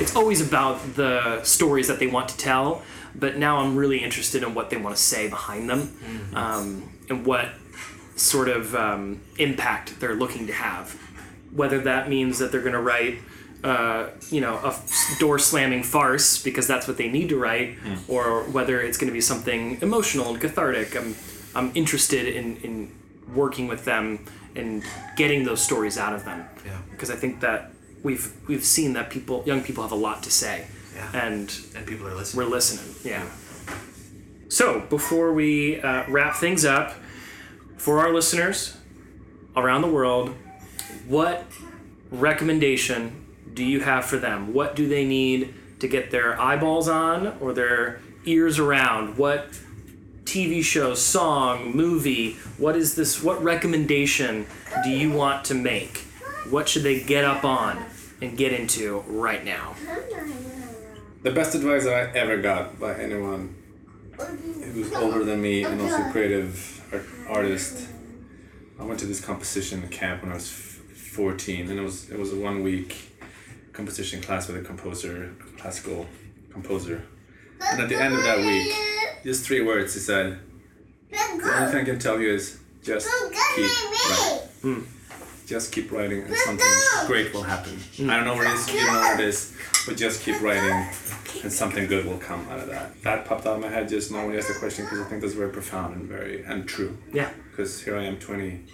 it's 0.00 0.16
always 0.16 0.40
about 0.40 0.80
the 0.94 1.42
stories 1.44 1.88
that 1.88 1.98
they 1.98 2.06
want 2.06 2.26
to 2.30 2.36
tell 2.38 2.80
but 3.14 3.36
now 3.36 3.58
i'm 3.58 3.76
really 3.76 3.98
interested 3.98 4.42
in 4.42 4.54
what 4.54 4.70
they 4.70 4.78
want 4.78 4.96
to 4.96 5.02
say 5.02 5.28
behind 5.28 5.68
them 5.68 5.94
um, 6.32 6.90
and 7.10 7.26
what 7.26 7.50
sort 8.16 8.48
of 8.48 8.74
um, 8.74 9.20
impact 9.38 10.00
they're 10.00 10.14
looking 10.14 10.46
to 10.46 10.54
have. 10.54 10.94
Whether 11.52 11.80
that 11.82 12.08
means 12.08 12.38
that 12.38 12.50
they're 12.50 12.62
going 12.62 12.72
to 12.72 12.80
write 12.80 13.18
uh, 13.62 14.08
you 14.30 14.40
know 14.40 14.54
a 14.64 14.68
f- 14.68 15.16
door 15.18 15.38
slamming 15.38 15.82
farce 15.82 16.42
because 16.42 16.66
that's 16.66 16.88
what 16.88 16.96
they 16.96 17.08
need 17.08 17.28
to 17.28 17.38
write 17.38 17.76
or 18.08 18.44
whether 18.44 18.80
it's 18.80 18.96
going 18.96 19.08
to 19.08 19.12
be 19.12 19.20
something 19.20 19.78
emotional 19.82 20.30
and 20.30 20.40
cathartic. 20.40 20.96
I'm, 20.96 21.14
I'm 21.56 21.70
interested 21.74 22.24
in, 22.38 22.56
in 22.66 22.74
working 23.34 23.66
with 23.72 23.82
them 23.84 24.06
and 24.54 24.82
getting 25.16 25.44
those 25.44 25.60
stories 25.62 25.96
out 25.98 26.12
of 26.14 26.22
them 26.24 26.40
Yeah. 26.64 26.78
because 26.92 27.10
i 27.10 27.16
think 27.22 27.40
that 27.40 27.58
we've 28.06 28.26
we've 28.48 28.64
seen 28.76 28.90
that 28.96 29.06
people 29.10 29.42
young 29.50 29.62
people 29.68 29.82
have 29.82 29.92
a 30.00 30.02
lot 30.08 30.18
to 30.22 30.30
say 30.30 30.56
Yeah. 30.94 31.24
and 31.26 31.46
And 31.76 31.82
people 31.86 32.06
are 32.10 32.14
listening. 32.14 32.38
we're 32.44 32.50
listening. 32.58 32.86
listening 32.94 33.12
yeah 33.14 33.24
so 34.48 34.66
before 34.88 35.32
we 35.32 35.80
uh, 35.80 36.04
wrap 36.08 36.34
things 36.36 36.64
up 36.64 36.88
for 37.76 37.98
our 37.98 38.12
listeners 38.18 38.76
around 39.56 39.82
the 39.82 39.92
world 39.98 40.26
what 41.08 41.44
recommendation 42.10 43.26
do 43.54 43.64
you 43.64 43.80
have 43.80 44.04
for 44.04 44.18
them 44.18 44.52
what 44.54 44.76
do 44.76 44.88
they 44.88 45.04
need 45.04 45.52
to 45.80 45.88
get 45.88 46.10
their 46.10 46.40
eyeballs 46.40 46.88
on 46.88 47.36
or 47.40 47.52
their 47.52 48.00
ears 48.24 48.58
around 48.58 49.18
what 49.18 49.48
tv 50.26 50.62
show 50.62 50.94
song 50.94 51.72
movie 51.74 52.32
what 52.58 52.76
is 52.76 52.94
this 52.96 53.22
what 53.22 53.42
recommendation 53.42 54.44
do 54.84 54.90
you 54.90 55.10
want 55.12 55.44
to 55.44 55.54
make 55.54 55.98
what 56.50 56.68
should 56.68 56.82
they 56.82 57.00
get 57.00 57.24
up 57.24 57.44
on 57.44 57.82
and 58.20 58.36
get 58.36 58.52
into 58.52 59.00
right 59.06 59.44
now 59.44 59.74
The 61.22 61.30
best 61.32 61.54
advice 61.54 61.86
I 61.86 62.02
ever 62.14 62.36
got 62.38 62.78
by 62.78 62.94
anyone 62.94 63.54
who's 64.72 64.92
older 64.92 65.24
than 65.24 65.42
me 65.42 65.64
and 65.64 65.80
also 65.80 66.02
creative 66.12 66.54
art- 66.92 67.06
artist. 67.28 67.88
I 68.78 68.84
went 68.84 69.00
to 69.00 69.06
this 69.06 69.20
composition 69.20 69.86
camp 69.88 70.22
when 70.22 70.30
I 70.30 70.34
was 70.34 70.48
f- 70.48 70.96
14 70.96 71.68
and 71.70 71.78
it 71.80 71.82
was 71.82 72.08
it 72.10 72.18
was 72.18 72.32
a 72.32 72.36
one 72.36 72.62
week 72.62 72.90
composition 73.72 74.20
class 74.22 74.46
with 74.48 74.56
a 74.56 74.62
composer, 74.62 75.34
classical 75.58 76.06
composer. 76.52 77.02
And 77.60 77.80
at 77.82 77.88
the 77.88 77.96
end 78.00 78.14
of 78.14 78.22
that 78.22 78.38
week, 78.38 78.72
just 79.24 79.44
three 79.46 79.62
words 79.62 79.94
he 79.94 80.00
said, 80.00 80.38
the 81.10 81.54
only 81.56 81.72
thing 81.72 81.80
I 81.82 81.84
can 81.84 81.98
tell 81.98 82.20
you 82.20 82.32
is 82.34 82.58
just 82.82 83.08
keep 83.54 83.70
writing. 84.64 84.86
Just 85.46 85.70
keep 85.72 85.92
writing 85.92 86.22
and 86.22 86.34
something 86.34 86.66
great 87.06 87.32
will 87.32 87.44
happen. 87.44 87.78
I 88.10 88.16
don't 88.16 88.24
know 88.24 88.34
what 88.34 88.46
it 88.48 88.52
is, 88.54 88.68
you 88.74 88.84
know 88.84 88.98
what 88.98 89.20
it 89.20 89.24
is, 89.28 89.56
but 89.86 89.96
just 89.96 90.22
keep 90.22 90.40
writing 90.42 90.88
and 91.44 91.52
something 91.52 91.86
good 91.86 92.04
will 92.04 92.18
come 92.18 92.44
out 92.48 92.58
of 92.58 92.66
that. 92.68 93.00
That 93.02 93.24
popped 93.26 93.46
out 93.46 93.54
of 93.56 93.60
my 93.62 93.68
head 93.68 93.88
just 93.88 94.10
now 94.10 94.24
when 94.24 94.32
you 94.32 94.38
asked 94.38 94.48
the 94.48 94.54
question 94.58 94.84
because 94.86 95.00
I 95.00 95.04
think 95.04 95.22
that's 95.22 95.34
very 95.34 95.52
profound 95.52 95.94
and 95.94 96.08
very 96.08 96.42
and 96.44 96.66
true. 96.66 96.98
yeah 97.12 97.30
Because 97.50 97.80
here 97.84 97.96
I 97.96 98.02
am 98.04 98.18
20 98.18 98.64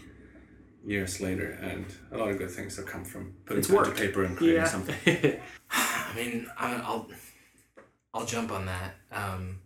years 0.87 1.21
later 1.21 1.59
and 1.61 1.85
a 2.11 2.17
lot 2.17 2.31
of 2.31 2.39
good 2.39 2.51
things 2.51 2.77
have 2.77 2.87
come 2.87 3.05
from 3.05 3.35
putting 3.45 3.59
It's 3.61 3.69
pen 3.71 3.85
to 3.85 3.91
paper 3.91 4.25
and 4.25 4.35
creating 4.37 4.63
yeah 4.63 4.67
something. 4.67 4.97
I 5.71 6.13
mean, 6.17 6.47
I- 6.59 6.77
I'll 6.77 7.07
I'll 8.15 8.27
jump 8.27 8.51
on 8.51 8.65
that. 8.67 8.95
Um, 9.11 9.59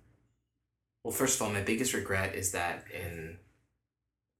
well, 1.06 1.14
first 1.14 1.36
of 1.40 1.46
all, 1.46 1.52
my 1.52 1.60
biggest 1.60 1.94
regret 1.94 2.34
is 2.34 2.50
that 2.50 2.84
in 2.92 3.38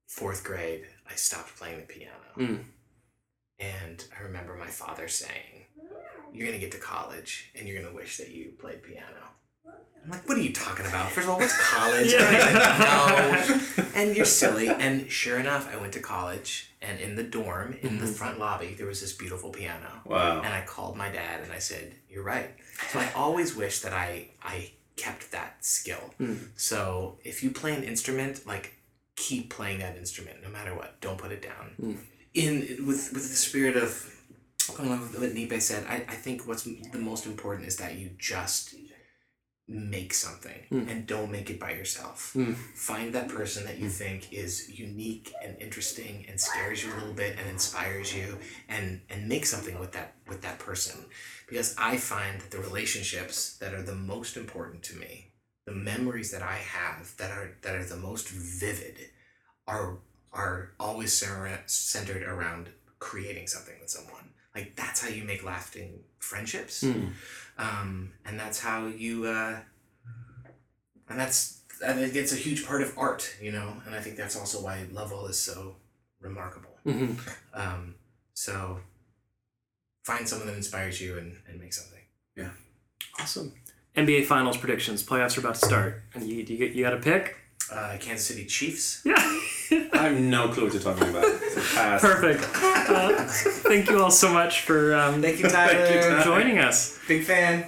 fourth 0.08 0.42
grade 0.42 0.84
I 1.08 1.14
stopped 1.14 1.54
playing 1.56 1.78
the 1.78 1.86
piano, 1.86 2.12
Mm. 2.36 2.64
and 3.60 4.04
I 4.18 4.22
remember 4.24 4.54
my 4.56 4.66
father 4.66 5.06
saying, 5.06 5.66
"You're 6.32 6.46
gonna 6.48 6.58
get 6.58 6.72
to 6.72 6.78
college, 6.78 7.52
and 7.54 7.68
you're 7.68 7.80
gonna 7.80 7.94
wish 7.94 8.16
that 8.16 8.30
you 8.30 8.50
played 8.58 8.82
piano." 8.82 9.22
I'm 10.04 10.10
like, 10.10 10.28
"What 10.28 10.38
are 10.38 10.40
you 10.42 10.52
talking 10.52 10.86
about? 10.86 11.12
First 11.12 11.26
of 11.28 11.30
all, 11.34 11.38
what's 11.38 11.56
college? 11.74 12.12
no." 12.18 13.60
And 13.94 14.16
you're 14.16 14.24
silly. 14.26 14.68
And 14.68 15.08
sure 15.10 15.38
enough, 15.38 15.72
I 15.72 15.76
went 15.76 15.92
to 15.94 16.00
college, 16.00 16.72
and 16.82 16.98
in 17.00 17.14
the 17.14 17.22
dorm, 17.22 17.74
in 17.80 17.98
the 17.98 18.06
front 18.08 18.38
lobby, 18.40 18.74
there 18.74 18.86
was 18.86 19.00
this 19.00 19.12
beautiful 19.12 19.50
piano. 19.50 20.02
Wow. 20.04 20.38
And 20.42 20.52
I 20.52 20.62
called 20.64 20.96
my 20.96 21.10
dad 21.10 21.42
and 21.42 21.52
I 21.52 21.58
said, 21.60 21.94
"You're 22.10 22.24
right." 22.24 22.50
So 22.90 22.98
I 22.98 23.12
always 23.12 23.54
wish 23.54 23.78
that 23.82 23.92
I 23.92 24.30
I 24.42 24.72
kept 24.97 25.30
that 25.32 25.64
skill. 25.64 26.14
Hmm. 26.18 26.36
So 26.57 27.18
if 27.24 27.42
you 27.42 27.51
play 27.51 27.74
an 27.74 27.84
instrument, 27.84 28.47
like 28.47 28.74
keep 29.16 29.51
playing 29.51 29.78
that 29.80 29.97
instrument 29.97 30.42
no 30.42 30.49
matter 30.51 30.74
what. 30.74 31.01
Don't 31.01 31.18
put 31.18 31.32
it 31.32 31.42
down. 31.42 31.70
Hmm. 31.80 31.94
In 32.34 32.86
with 32.86 33.12
with 33.12 33.28
the 33.28 33.36
spirit 33.36 33.76
of 33.76 34.12
going 34.74 34.88
along 34.88 35.01
with 35.03 35.18
what 35.18 35.34
Nipe 35.34 35.61
said, 35.61 35.86
I, 35.88 35.97
I 36.09 36.14
think 36.14 36.47
what's 36.47 36.64
the 36.64 36.99
most 36.99 37.26
important 37.26 37.66
is 37.66 37.76
that 37.76 37.94
you 37.94 38.11
just 38.18 38.74
make 39.68 40.14
something 40.14 40.62
hmm. 40.68 40.88
and 40.88 41.06
don't 41.06 41.30
make 41.30 41.50
it 41.50 41.58
by 41.58 41.72
yourself. 41.72 42.32
Hmm. 42.34 42.52
Find 42.52 43.12
that 43.14 43.28
person 43.28 43.64
that 43.66 43.78
you 43.78 43.88
think 43.88 44.32
is 44.32 44.78
unique 44.78 45.32
and 45.42 45.56
interesting 45.60 46.24
and 46.28 46.40
scares 46.40 46.84
you 46.84 46.92
a 46.92 46.94
little 46.94 47.14
bit 47.14 47.36
and 47.38 47.48
inspires 47.48 48.14
you 48.14 48.38
and 48.68 49.00
and 49.10 49.28
make 49.28 49.44
something 49.44 49.78
with 49.78 49.92
that 49.92 50.14
with 50.28 50.42
that 50.42 50.58
person. 50.58 51.06
Because 51.48 51.74
I 51.78 51.96
find 51.96 52.40
that 52.40 52.50
the 52.50 52.58
relationships 52.58 53.56
that 53.58 53.74
are 53.74 53.82
the 53.82 53.94
most 53.94 54.36
important 54.36 54.82
to 54.84 54.96
me, 54.96 55.32
the 55.64 55.72
memories 55.72 56.30
that 56.30 56.42
I 56.42 56.56
have 56.56 57.16
that 57.16 57.32
are 57.32 57.56
that 57.62 57.74
are 57.74 57.84
the 57.84 57.96
most 57.96 58.28
vivid 58.28 58.98
are 59.66 59.98
are 60.32 60.72
always 60.78 61.12
center- 61.12 61.62
centered 61.66 62.22
around 62.22 62.68
creating 62.98 63.48
something 63.48 63.74
with 63.80 63.90
someone. 63.90 64.30
Like 64.54 64.76
that's 64.76 65.02
how 65.02 65.08
you 65.08 65.24
make 65.24 65.44
lasting 65.44 66.00
friendships, 66.18 66.80
hmm. 66.80 67.08
Um, 67.59 68.12
and 68.24 68.38
that's 68.38 68.61
how 68.61 68.86
you, 68.86 69.24
uh, 69.26 69.59
and 71.09 71.18
that's 71.18 71.61
I 71.86 71.92
think 71.92 72.14
it's 72.14 72.32
a 72.32 72.36
huge 72.36 72.66
part 72.66 72.82
of 72.82 72.96
art, 72.98 73.34
you 73.40 73.52
know. 73.52 73.74
And 73.86 73.94
I 73.94 74.00
think 74.00 74.16
that's 74.16 74.36
also 74.36 74.62
why 74.62 74.84
Lovewell 74.90 75.26
is 75.26 75.38
so 75.40 75.76
remarkable. 76.20 76.78
Mhm. 76.86 77.18
Um, 77.54 77.94
so 78.34 78.80
find 80.04 80.28
someone 80.28 80.48
that 80.48 80.57
inspires 80.57 81.00
you 81.00 81.18
and, 81.18 81.36
and 81.48 81.61
make 81.61 81.72
something. 81.72 82.00
Yeah. 82.36 82.50
Awesome. 83.20 83.52
NBA 83.96 84.26
Finals 84.26 84.57
predictions. 84.59 85.02
Playoffs 85.02 85.36
are 85.36 85.40
about 85.40 85.54
to 85.57 85.66
start, 85.66 86.02
and 86.14 86.24
you 86.28 86.36
you, 86.36 86.57
get- 86.59 86.72
you 86.72 86.84
got 86.84 86.90
to 86.90 86.98
pick. 87.00 87.36
Uh, 87.72 87.96
Kansas 87.98 88.26
City 88.26 88.44
Chiefs. 88.46 89.00
Yeah. 89.04 89.14
I 89.70 89.98
have 89.98 90.20
no 90.20 90.48
clue 90.48 90.64
what 90.64 90.72
you're 90.72 90.82
talking 90.82 91.08
about. 91.08 91.24
So. 91.24 91.98
Perfect. 92.00 92.42
Uh, 92.62 93.24
thank 93.68 93.88
you 93.90 94.02
all 94.02 94.10
so 94.10 94.32
much 94.32 94.62
for 94.62 94.94
um, 94.94 95.20
Thank 95.22 95.38
you, 95.40 95.48
Tyler. 95.48 95.72
Thank 95.86 95.94
you, 95.94 96.10
Tyler. 96.10 96.24
joining 96.24 96.58
us. 96.58 96.98
Big 97.08 97.24
fan. 97.24 97.66